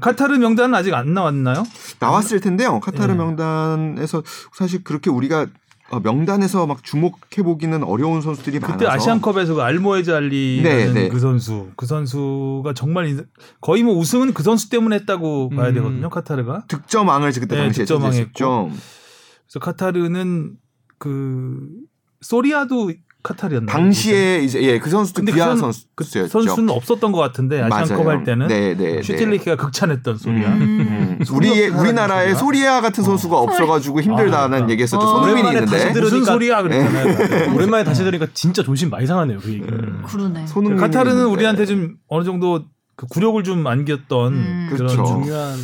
카타르 0.00 0.36
명단은 0.36 0.74
아직 0.74 0.94
안 0.94 1.14
나왔나요? 1.14 1.64
나왔을 1.98 2.40
텐데요. 2.40 2.78
카타르 2.80 3.12
예. 3.12 3.16
명단에서 3.16 4.22
사실 4.52 4.84
그렇게 4.84 5.10
우리가 5.10 5.46
어, 5.90 6.00
명단에서 6.00 6.66
막 6.66 6.82
주목해 6.82 7.42
보기는 7.44 7.82
어려운 7.84 8.20
선수들이 8.22 8.58
그때 8.60 8.86
많아서 8.86 8.90
아시안컵에서 8.90 9.54
그 9.54 9.62
알모에즈 9.62 10.10
알리라는 10.12 10.94
네, 10.94 11.00
네. 11.02 11.08
그 11.08 11.18
선수, 11.20 11.68
그 11.76 11.86
선수가 11.86 12.72
정말 12.74 13.06
인- 13.08 13.26
거의 13.60 13.82
뭐 13.82 13.94
우승은 13.96 14.32
그 14.32 14.42
선수 14.42 14.70
때문에 14.70 14.96
했다고 14.96 15.50
봐야 15.50 15.68
음. 15.68 15.74
되거든요. 15.74 16.08
카타르가. 16.10 16.64
득점왕을 16.68 17.32
그때 17.32 17.54
네, 17.56 17.62
당시에 17.64 17.84
득점왕했고. 17.84 18.32
차지했었죠. 18.32 18.70
그래서 19.46 19.58
카타르는 19.60 20.56
그 20.98 21.68
소리아도 22.22 22.90
카타르였나요? 23.24 23.66
당시에 23.74 24.40
이제 24.42 24.62
예 24.62 24.78
그 24.78 24.90
선수도 24.90 25.22
비하 25.24 25.54
그 25.54 25.56
선- 25.58 25.72
선수였죠. 25.96 26.28
선수는 26.28 26.68
없었던 26.72 27.10
것 27.10 27.18
같은데 27.18 27.60
아시안컵. 27.62 28.06
할 28.06 28.22
때는 28.22 28.46
네, 28.48 28.76
네, 28.76 28.96
네. 28.96 29.02
슈틸리키가 29.02 29.56
극찬했던 29.56 30.18
소리아. 30.18 30.48
음. 30.50 31.16
음. 31.20 31.24
소리아 31.24 31.74
우리나라에 31.76 32.34
소리아? 32.34 32.80
같은 32.82 33.02
선수가 33.02 33.36
없어가지고 33.36 34.02
힘들다는 34.02 34.48
그러니까. 34.50 34.70
얘기했었죠. 34.72 35.04
어. 35.04 35.20
손흥민이 35.20 35.48
오랜만에 35.48 35.64
다시 35.66 35.86
있는데 35.86 36.00
무슨 36.00 36.20
들으니까- 36.20 36.26
소리야 36.26 36.62
그랬잖아요. 36.62 37.54
오랜만에 37.54 37.84
다시 37.84 38.04
들으니까 38.04 38.26
진짜 38.34 38.62
조심 38.62 38.90
많이 38.90 39.06
상하네요. 39.06 39.38
그 39.40 39.48
얘기. 39.52 39.62
음. 39.64 40.02
그러네. 40.06 40.46
손흥민이 40.46 40.80
카타르는 40.80 41.16
있는데. 41.16 41.32
우리한테 41.34 41.66
좀 41.66 41.94
어느 42.08 42.24
정도 42.24 42.62
그 42.96 43.06
굴욕을 43.06 43.42
좀 43.42 43.66
안겼던 43.66 44.32
음. 44.34 44.66
그런 44.70 44.86
그렇죠. 44.86 45.04
중요한 45.04 45.56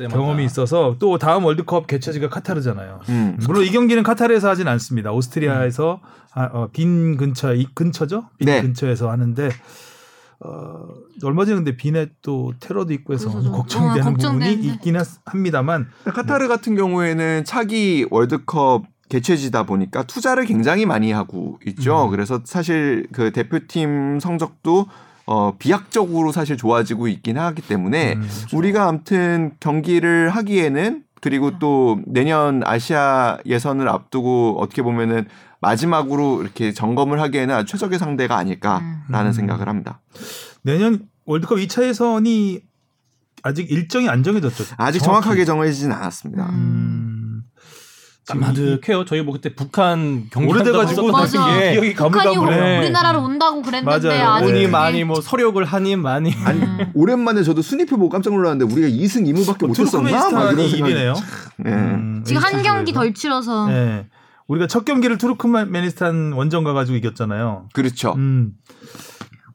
때마다 0.00 0.16
경험이 0.18 0.44
있어서 0.44 0.96
또 0.98 1.18
다음 1.18 1.44
월드컵 1.44 1.86
개최지가 1.86 2.28
카타르잖아요. 2.28 3.00
음. 3.08 3.38
물론 3.46 3.64
이 3.64 3.70
경기는 3.70 4.02
카타르에서 4.02 4.48
하진 4.48 4.66
않습니다. 4.68 5.12
오스트리아에서 5.12 6.00
아, 6.34 6.44
어, 6.52 6.68
빈 6.72 7.16
근처 7.16 7.54
이 7.54 7.66
근처죠? 7.74 8.24
빈 8.38 8.46
네. 8.46 8.62
근처에서 8.62 9.10
하는데 9.10 9.50
어, 10.42 10.88
얼마 11.24 11.44
전에 11.44 11.56
근데 11.56 11.76
빈에 11.76 12.06
또 12.22 12.52
테러도 12.60 12.92
있고 12.94 13.12
해서 13.12 13.28
그래서 13.30 13.42
좀- 13.44 13.52
걱정이 13.52 13.90
어, 13.90 13.94
되는. 13.94 14.14
부분이 14.14 14.52
있긴 14.54 14.96
하- 14.96 15.04
합니다만 15.26 15.88
카타르 16.04 16.48
같은 16.48 16.74
경우에는 16.76 17.44
차기 17.44 18.06
월드컵 18.10 18.84
개최지다 19.10 19.64
보니까 19.64 20.04
투자를 20.04 20.46
굉장히 20.46 20.86
많이 20.86 21.10
하고 21.12 21.58
있죠. 21.66 22.04
음. 22.06 22.10
그래서 22.10 22.40
사실 22.44 23.06
그 23.12 23.32
대표팀 23.32 24.20
성적도 24.20 24.86
어 25.32 25.56
비약적으로 25.56 26.32
사실 26.32 26.56
좋아지고 26.56 27.06
있긴 27.06 27.38
하기 27.38 27.62
때문에 27.62 28.14
음, 28.14 28.28
우리가 28.52 28.88
아무튼 28.88 29.52
경기를 29.60 30.28
하기에는 30.30 31.04
그리고 31.20 31.56
또 31.60 32.00
내년 32.04 32.62
아시아 32.64 33.38
예선을 33.46 33.88
앞두고 33.88 34.56
어떻게 34.58 34.82
보면은 34.82 35.28
마지막으로 35.60 36.42
이렇게 36.42 36.72
점검을 36.72 37.20
하기에는 37.20 37.54
아주 37.54 37.66
최적의 37.72 38.00
상대가 38.00 38.38
아닐까라는 38.38 39.26
음. 39.26 39.32
생각을 39.32 39.68
합니다. 39.68 40.00
내년 40.62 41.06
월드컵 41.26 41.58
2차 41.58 41.84
예선이 41.84 42.62
아직 43.44 43.70
일정이 43.70 44.08
안 44.08 44.24
정해졌죠. 44.24 44.64
아직 44.78 44.98
정확히. 44.98 45.22
정확하게 45.22 45.44
정해지지는 45.44 45.94
않았습니다. 45.94 46.46
음, 46.48 46.99
까마득해요. 48.32 49.04
저희 49.04 49.22
뭐 49.22 49.32
그때 49.32 49.54
북한 49.54 50.26
경기 50.30 50.50
오래돼가지고 50.50 51.10
맞아. 51.12 51.58
게 51.58 51.72
기억이 51.72 51.94
북한이 51.94 52.34
가물가물해. 52.34 52.78
우리나라로 52.78 53.22
온다고 53.22 53.62
그랬는데 53.62 54.08
맞아요. 54.08 54.28
아직 54.30 54.68
많이 54.68 55.04
뭐 55.04 55.20
서력을 55.20 55.62
하니 55.64 55.96
많이 55.96 56.32
아니 56.44 56.60
음. 56.62 56.90
오랜만에 56.94 57.42
저도 57.42 57.62
순위표 57.62 57.96
보고 57.96 58.08
깜짝 58.08 58.32
놀랐는데 58.34 58.72
우리가 58.72 58.88
2승 58.88 59.26
2무밖에 59.34 59.64
어, 59.64 59.66
못했었나? 59.68 60.30
막 60.30 60.52
이런 60.52 60.68
생각이 60.68 60.94
1위네요. 60.94 61.14
네. 61.58 61.70
음, 61.72 62.22
지금 62.24 62.42
한. 62.42 62.62
경기 62.62 62.92
덜 62.92 63.14
치러서 63.14 63.66
네. 63.68 64.06
우리가 64.46 64.66
첫 64.66 64.84
경기를 64.84 65.16
투르크메니스탄 65.18 66.32
원정 66.32 66.64
가가지고 66.64 66.96
이겼잖아요. 66.98 67.68
그렇죠. 67.72 68.12
음. 68.16 68.52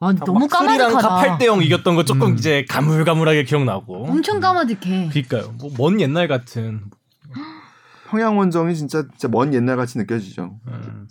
아, 0.02 0.14
너무 0.14 0.48
까마득하다. 0.48 1.38
8대 1.38 1.46
0 1.46 1.62
이겼던 1.64 1.96
거 1.96 2.04
조금 2.04 2.30
음. 2.32 2.36
이제 2.38 2.66
가물가물하게 2.70 3.44
기억나고. 3.46 4.08
엄청 4.10 4.40
까마득해. 4.40 5.10
그니까요. 5.12 5.54
뭐 5.58 5.70
먼 5.92 6.02
옛날 6.02 6.28
같은. 6.28 6.82
평양 8.06 8.38
원정이 8.38 8.76
진짜 8.76 9.04
진짜 9.10 9.28
먼 9.28 9.54
옛날 9.54 9.78
같이 9.78 9.98
느껴지죠. 9.98 10.60
음. 10.68 11.08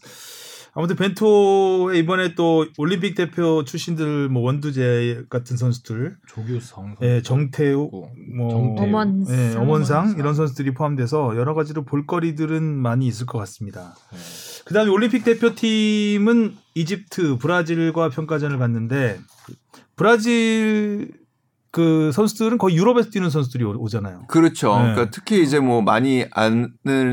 아무튼 0.77 0.97
벤토에 0.97 1.97
이번에 2.01 2.35
또 2.35 2.67
올림픽 2.79 3.15
대표 3.15 3.63
출신들 3.65 4.29
뭐 4.29 4.43
원두재 4.43 5.23
같은 5.31 5.57
선수들, 5.57 6.17
조규성. 6.27 6.97
예, 7.03 7.23
정태우, 7.23 7.89
뭐 8.37 8.51
정태우. 8.51 8.87
어먼- 8.89 9.31
예, 9.31 9.55
어먼상. 9.57 10.17
이런 10.19 10.35
선수들이 10.35 10.75
포함돼서 10.75 11.37
여러 11.37 11.55
가지로 11.55 11.85
볼거리들은 11.85 12.63
많이 12.65 13.07
있을 13.07 13.25
것 13.25 13.39
같습니다. 13.39 13.95
그다음에 14.65 14.91
올림픽 14.91 15.23
대표팀은 15.25 16.55
이집트, 16.75 17.39
브라질과 17.39 18.09
평가전을 18.09 18.59
갔는데 18.59 19.21
브라질 19.95 21.13
그 21.75 22.13
선수들은 22.13 22.59
거의 22.59 22.77
유럽에서 22.77 23.11
뛰는 23.11 23.31
선수들이 23.31 23.65
오- 23.65 23.77
오잖아요. 23.83 24.27
그렇죠. 24.29 24.77
네. 24.77 24.83
그러니까 24.93 25.11
특히 25.11 25.43
이제 25.43 25.59
뭐 25.59 25.83
많이 25.83 26.25
아는 26.31 26.71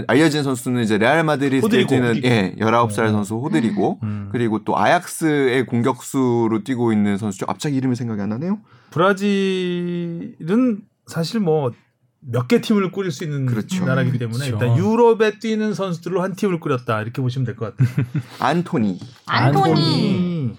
알려진 0.07 0.43
선수는 0.43 0.84
이제 0.84 0.99
레알 0.99 1.24
마드리드에. 1.24 1.88
뛰는 1.88 2.24
예, 2.24 2.53
19살 2.59 3.07
음. 3.07 3.12
선수 3.12 3.36
호드리고 3.38 3.99
음. 4.03 4.30
그리고 4.32 4.64
또 4.64 4.78
아약스의 4.78 5.66
공격수로 5.66 6.64
뛰고 6.64 6.93
있는 6.93 7.18
선수죠. 7.18 7.47
갑자기 7.47 7.76
이름이 7.78 7.95
생각이 7.95 8.22
안 8.22 8.30
나네요. 8.30 8.59
브라질은 8.91 10.82
사실 11.07 11.39
뭐 11.39 11.72
몇 12.24 12.47
개 12.47 12.62
팀을 12.62 12.91
꾸릴 12.91 13.12
수 13.12 13.24
있는 13.24 13.47
그렇죠. 13.47 13.84
나라이기 13.84 14.20
때문에 14.20 14.45
그렇죠. 14.51 14.64
일단 14.64 14.78
유럽에 14.78 15.39
뛰는 15.39 15.74
선수들로 15.74 16.22
한 16.22 16.36
팀을 16.36 16.59
꾸렸다 16.59 17.01
이렇게 17.01 17.20
보시면 17.20 17.47
될 17.47 17.55
것 17.55 17.76
같아요. 17.76 18.05
안토니. 18.38 18.99
안토니. 19.26 20.55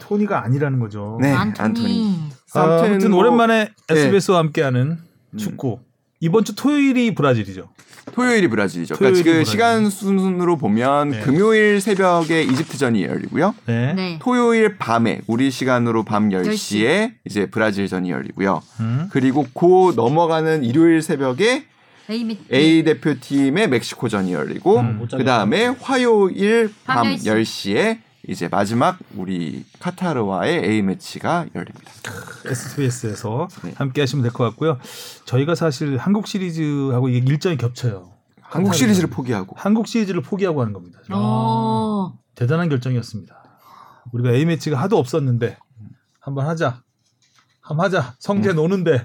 토니가 0.00 0.44
아니라는 0.44 0.78
거죠. 0.80 1.16
네, 1.22 1.32
안토니. 1.32 1.64
안토니. 1.66 2.18
아, 2.54 2.82
아무튼 2.84 3.10
뭐 3.10 3.20
오랜만에 3.20 3.70
예. 3.90 3.94
SBS와 3.98 4.38
함께하는 4.38 4.98
음. 5.30 5.38
축구. 5.38 5.80
이번 6.20 6.44
주 6.44 6.54
토요일이 6.54 7.14
브라질이죠. 7.14 7.68
토요일이 8.14 8.48
브라질이죠. 8.48 8.94
토요일이 8.96 9.22
그러니까 9.22 9.30
그 9.30 9.34
브라질. 9.38 9.50
시간 9.50 9.90
순으로 9.90 10.56
보면 10.56 11.10
네. 11.10 11.20
금요일 11.20 11.80
새벽에 11.80 12.42
이집트전이 12.42 13.04
열리고요. 13.04 13.54
네. 13.66 13.92
네. 13.94 14.18
토요일 14.20 14.76
밤에 14.76 15.20
우리 15.26 15.50
시간으로 15.50 16.04
밤 16.04 16.28
10시에 16.28 16.50
10시. 16.50 17.12
이제 17.24 17.46
브라질전이 17.46 18.10
열리고요. 18.10 18.62
음. 18.80 19.08
그리고 19.10 19.46
그 19.54 19.92
넘어가는 19.96 20.64
일요일 20.64 21.00
새벽에 21.02 21.64
A, 22.10 22.38
A 22.52 22.82
대표팀의 22.84 23.68
멕시코전이 23.68 24.32
열리고 24.32 24.80
음, 24.80 25.06
그 25.10 25.24
다음에 25.24 25.66
화요일 25.66 26.72
밤밤 26.84 27.14
10시. 27.16 27.24
10시에 27.24 27.98
이제 28.28 28.48
마지막 28.48 28.98
우리 29.16 29.64
카타르와의 29.80 30.64
A 30.64 30.82
매치가 30.82 31.46
열립니다. 31.54 31.90
SBS에서 32.46 33.48
네. 33.64 33.72
함께 33.76 34.00
하시면 34.02 34.22
될 34.22 34.32
것 34.32 34.44
같고요. 34.44 34.78
저희가 35.24 35.54
사실 35.54 35.98
한국 35.98 36.26
시리즈하고 36.28 37.08
이게 37.08 37.18
일정이 37.18 37.56
겹쳐요. 37.56 38.12
한국 38.40 38.74
시리즈를 38.74 39.08
포기하고 39.10 39.56
한국 39.58 39.88
시리즈를 39.88 40.20
포기하고 40.22 40.60
하는 40.60 40.72
겁니다. 40.72 41.00
오. 41.14 42.12
대단한 42.34 42.68
결정이었습니다. 42.68 43.42
우리가 44.12 44.30
A 44.32 44.44
매치가 44.44 44.76
하도 44.80 44.98
없었는데 44.98 45.58
한번 46.20 46.46
하자. 46.46 46.82
한번 47.62 47.86
하자. 47.86 48.14
성재 48.18 48.52
노는데 48.54 49.04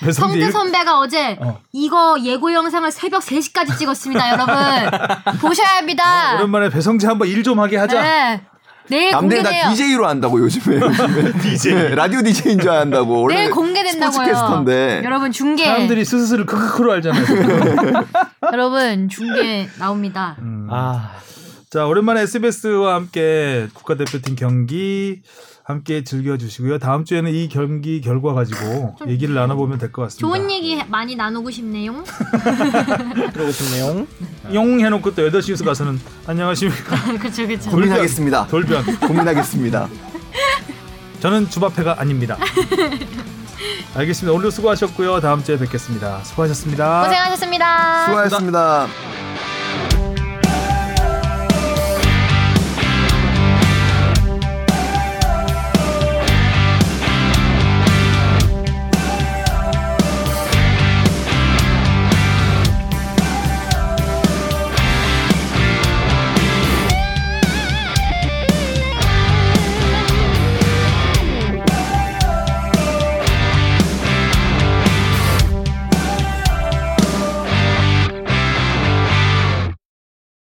배성재 0.00 0.12
성재 0.12 0.38
일- 0.38 0.52
선배가 0.52 0.98
어제 0.98 1.36
어. 1.40 1.60
이거 1.72 2.16
예고 2.22 2.52
영상을 2.52 2.90
새벽 2.90 3.22
3시까지 3.22 3.78
찍었습니다, 3.78 4.30
여러분. 4.32 4.54
보셔야 5.40 5.76
합니다. 5.78 6.32
어, 6.32 6.36
오랜만에 6.38 6.68
배성재 6.68 7.06
한번 7.06 7.28
일 7.28 7.42
좀 7.44 7.60
하게 7.60 7.76
하자. 7.76 8.02
네. 8.02 8.42
내일 8.88 9.10
남들 9.10 9.42
다 9.42 9.50
공개돼요. 9.50 9.70
DJ로 9.74 10.06
한다고 10.06 10.40
요즘에 10.40 10.78
DJ 11.42 11.94
라디오 11.96 12.22
DJ인 12.22 12.58
줄 12.60 12.70
안다고 12.70 13.22
원래 13.22 13.34
내일 13.36 13.50
공개된다고요. 13.50 14.12
스포츠캐스터인데 14.12 15.02
여러분 15.04 15.32
중계. 15.32 15.64
사람들이 15.64 16.04
스스를 16.04 16.46
크크크로 16.46 16.92
알잖아요. 16.92 17.24
여러분 18.52 19.08
중계 19.08 19.68
나옵니다. 19.78 20.36
음. 20.40 20.68
아. 20.70 21.10
자 21.70 21.84
오랜만에 21.86 22.22
SBS와 22.22 22.94
함께 22.94 23.66
국가대표팀 23.74 24.36
경기 24.36 25.22
함께 25.66 26.04
즐겨주시고요. 26.04 26.78
다음 26.78 27.04
주에는 27.04 27.32
이 27.34 27.48
경기 27.48 28.00
결과 28.00 28.34
가지고 28.34 28.94
얘기를 29.08 29.34
나눠보면 29.34 29.78
될 29.78 29.90
것 29.90 30.02
같습니다. 30.02 30.20
좋은 30.38 30.48
얘기 30.48 30.80
많이 30.88 31.16
나누고 31.16 31.50
싶네요. 31.50 32.04
그러고 33.34 33.50
싶네요. 33.50 34.06
용 34.54 34.78
해놓고 34.78 35.14
또 35.16 35.28
8시 35.28 35.50
뉴스 35.50 35.64
가서는 35.64 35.98
안녕하십니까. 36.26 36.96
그쵸 37.18 37.48
그쵸. 37.48 37.70
고민하겠습니다. 37.70 38.46
돌변. 38.46 38.84
고민하겠습니다. 39.00 39.88
저는 41.18 41.50
주바페가 41.50 41.96
아닙니다. 41.98 42.36
알겠습니다. 43.96 44.32
오늘도 44.34 44.50
수고하셨고요. 44.50 45.20
다음 45.20 45.42
주에 45.42 45.58
뵙겠습니다. 45.58 46.22
수고하셨습니다. 46.22 47.02
고생하셨습니다. 47.06 48.04
수고하셨습니다. 48.06 49.25